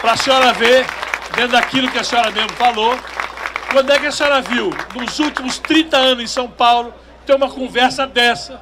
[0.00, 0.86] para a senhora ver,
[1.34, 2.98] dentro daquilo que a senhora mesmo falou,
[3.70, 6.92] quando é que a senhora viu, nos últimos 30 anos em São Paulo,
[7.24, 8.60] ter uma conversa dessa,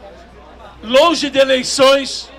[0.82, 2.30] longe de eleições,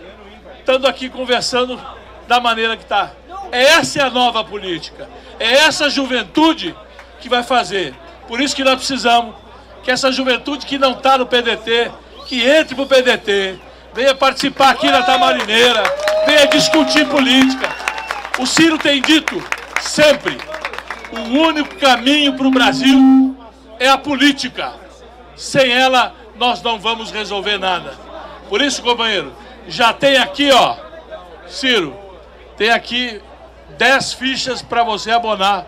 [0.59, 1.81] estando aqui conversando
[2.27, 3.11] da maneira que está?
[3.51, 5.09] Essa é a nova política.
[5.39, 6.75] É essa juventude
[7.19, 7.95] que vai fazer.
[8.27, 9.35] Por isso que nós precisamos
[9.83, 11.91] que essa juventude que não está no PDT,
[12.27, 13.59] que entre para o PDT,
[13.93, 15.83] venha participar aqui na Tamarineira,
[16.25, 17.69] venha discutir política.
[18.37, 19.41] O Ciro tem dito
[19.81, 20.37] sempre:
[21.11, 23.35] o único caminho para o Brasil
[23.79, 24.73] é a política.
[25.35, 27.93] Sem ela, nós não vamos resolver nada.
[28.49, 29.33] Por isso, companheiro,
[29.67, 30.75] já tem aqui, ó,
[31.47, 31.97] Ciro,
[32.57, 33.21] tem aqui
[33.77, 35.65] 10 fichas para você abonar,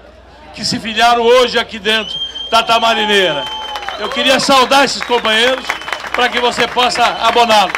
[0.53, 2.13] que se filiaram hoje aqui dentro
[2.49, 3.60] da Tamarineira.
[3.99, 5.65] Eu queria saudar esses companheiros
[6.13, 7.73] para que você possa aboná-los.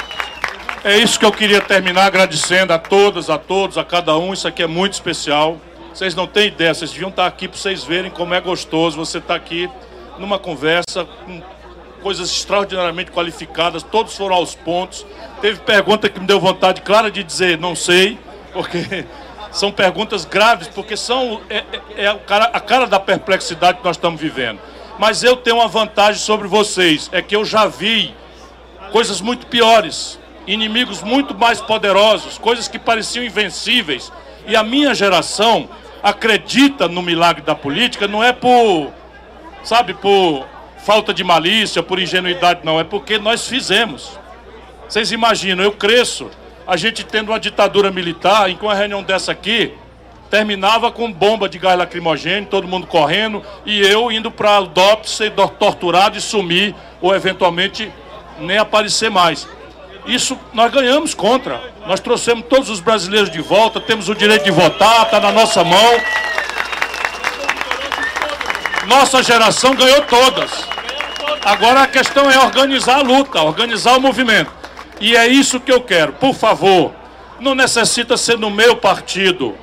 [0.84, 4.34] É isso que eu queria terminar agradecendo a todas, a todos, a cada um.
[4.34, 5.57] Isso aqui é muito especial.
[5.94, 9.19] Vocês não têm ideia, vocês deviam estar aqui para vocês verem como é gostoso você
[9.19, 9.69] estar aqui
[10.18, 11.41] numa conversa com
[12.02, 15.06] coisas extraordinariamente qualificadas, todos foram aos pontos.
[15.41, 18.19] Teve pergunta que me deu vontade clara de dizer não sei,
[18.52, 19.06] porque
[19.52, 23.85] são perguntas graves, porque são é, é, é a, cara, a cara da perplexidade que
[23.85, 24.60] nós estamos vivendo.
[24.99, 28.14] Mas eu tenho uma vantagem sobre vocês, é que eu já vi
[28.91, 34.11] coisas muito piores inimigos muito mais poderosos, coisas que pareciam invencíveis.
[34.48, 35.70] E a minha geração
[36.02, 38.91] acredita no milagre da política, não é por,
[39.64, 40.45] sabe, por
[40.80, 44.20] falta de malícia, por ingenuidade, não, é porque nós fizemos.
[44.88, 46.30] Vocês imaginam, eu cresço,
[46.68, 49.74] a gente tendo uma ditadura militar, em que uma reunião dessa aqui
[50.34, 55.08] terminava com bomba de gás lacrimogêneo, todo mundo correndo, e eu indo para o DOP
[55.08, 57.92] ser torturado e sumir, ou eventualmente
[58.40, 59.48] nem aparecer mais.
[60.08, 61.62] Isso nós ganhamos contra.
[61.86, 65.64] Nós trouxemos todos os brasileiros de volta, temos o direito de votar, está na nossa
[65.64, 66.02] mão.
[68.88, 70.68] Nossa geração ganhou todas.
[71.46, 74.52] Agora a questão é organizar a luta, organizar o movimento.
[75.00, 76.14] E é isso que eu quero.
[76.14, 76.92] Por favor,
[77.40, 79.56] não necessita ser no meu partido.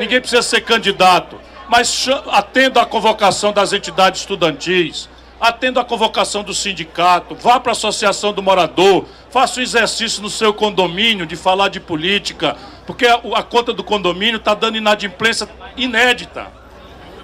[0.00, 1.40] Ninguém precisa ser candidato.
[1.68, 5.08] Mas atenda à convocação das entidades estudantis
[5.40, 10.28] atenda a convocação do sindicato, vá para a associação do morador, faça o exercício no
[10.28, 12.56] seu condomínio de falar de política,
[12.86, 16.48] porque a, a conta do condomínio está dando inadimplência inédita.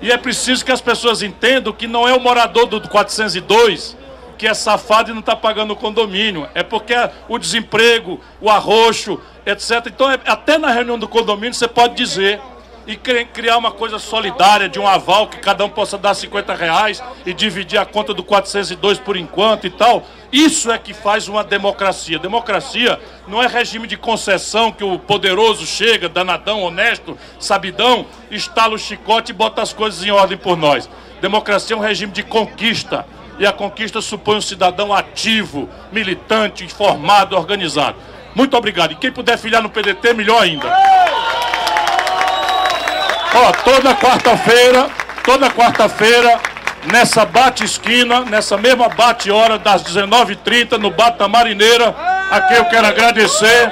[0.00, 3.96] E é preciso que as pessoas entendam que não é o morador do 402
[4.38, 6.46] que é safado e não está pagando o condomínio.
[6.54, 6.92] É porque
[7.26, 9.86] o desemprego, o arroxo, etc.
[9.86, 12.38] Então, é, até na reunião do condomínio você pode dizer
[12.86, 17.02] e criar uma coisa solidária de um aval que cada um possa dar 50 reais
[17.24, 20.04] e dividir a conta do 402 por enquanto e tal.
[20.32, 22.18] Isso é que faz uma democracia.
[22.18, 28.78] Democracia não é regime de concessão que o poderoso chega, danadão, honesto, sabidão, estala o
[28.78, 30.88] chicote e bota as coisas em ordem por nós.
[31.20, 33.06] Democracia é um regime de conquista.
[33.38, 37.96] E a conquista supõe um cidadão ativo, militante, informado, organizado.
[38.34, 38.92] Muito obrigado.
[38.92, 40.66] E quem puder filiar no PDT, melhor ainda.
[43.38, 44.88] Ó, toda quarta-feira,
[45.22, 46.40] toda quarta-feira,
[46.90, 51.94] nessa bate-esquina, nessa mesma bate-hora, das 19h30, no Bata Marineira,
[52.30, 53.68] aqui eu quero agradecer,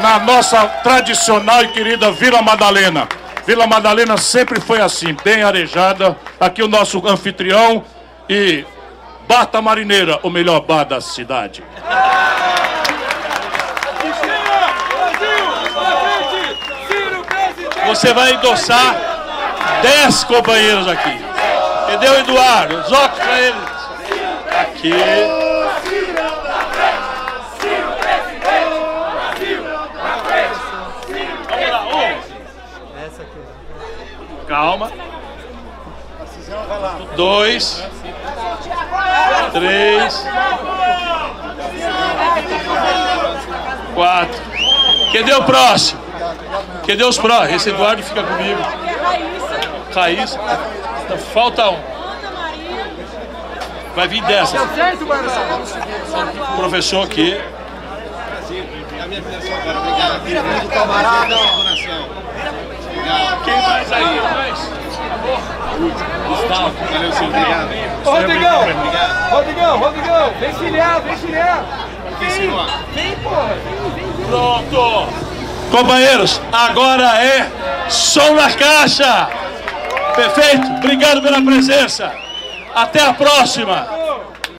[0.00, 3.08] na nossa tradicional e querida Vila Madalena.
[3.44, 6.16] Vila Madalena sempre foi assim, bem arejada.
[6.38, 7.84] Aqui o nosso anfitrião
[8.28, 8.64] e
[9.26, 11.64] Bata Marineira, o melhor bar da cidade.
[17.90, 18.94] Você vai endossar
[19.82, 21.20] 10 companheiros aqui.
[21.88, 22.78] Entendeu, Eduardo?
[22.78, 23.62] Os óculos pra eles.
[24.60, 24.92] Aqui.
[31.48, 31.90] Vamos lá.
[34.46, 34.92] Calma.
[37.16, 37.84] Dois.
[39.52, 40.26] Três.
[43.94, 44.42] Quatro.
[45.12, 46.09] Cadê o próximo?
[46.86, 47.54] Cadê os próximos?
[47.54, 48.60] Esse Eduardo fica comigo.
[49.94, 50.38] Raíssa.
[51.04, 51.78] Então, falta um.
[53.94, 54.56] Vai vir dessa.
[56.56, 57.40] Professor aqui.
[63.44, 64.20] Quem mais aí?
[66.28, 67.30] Gustavo, valeu, senhor.
[67.30, 67.70] Obrigado.
[68.04, 68.60] Ô, Rodrigão!
[69.30, 70.32] Rodrigão, Rodrigão!
[70.40, 71.64] Vem filiar, vem filiar!
[72.18, 72.50] Vem,
[72.94, 73.56] vem, porra!
[74.28, 75.29] Pronto!
[75.70, 77.48] Companheiros, agora é
[77.88, 79.28] som na caixa!
[80.14, 80.66] Perfeito?
[80.78, 82.12] Obrigado pela presença.
[82.74, 83.86] Até a próxima!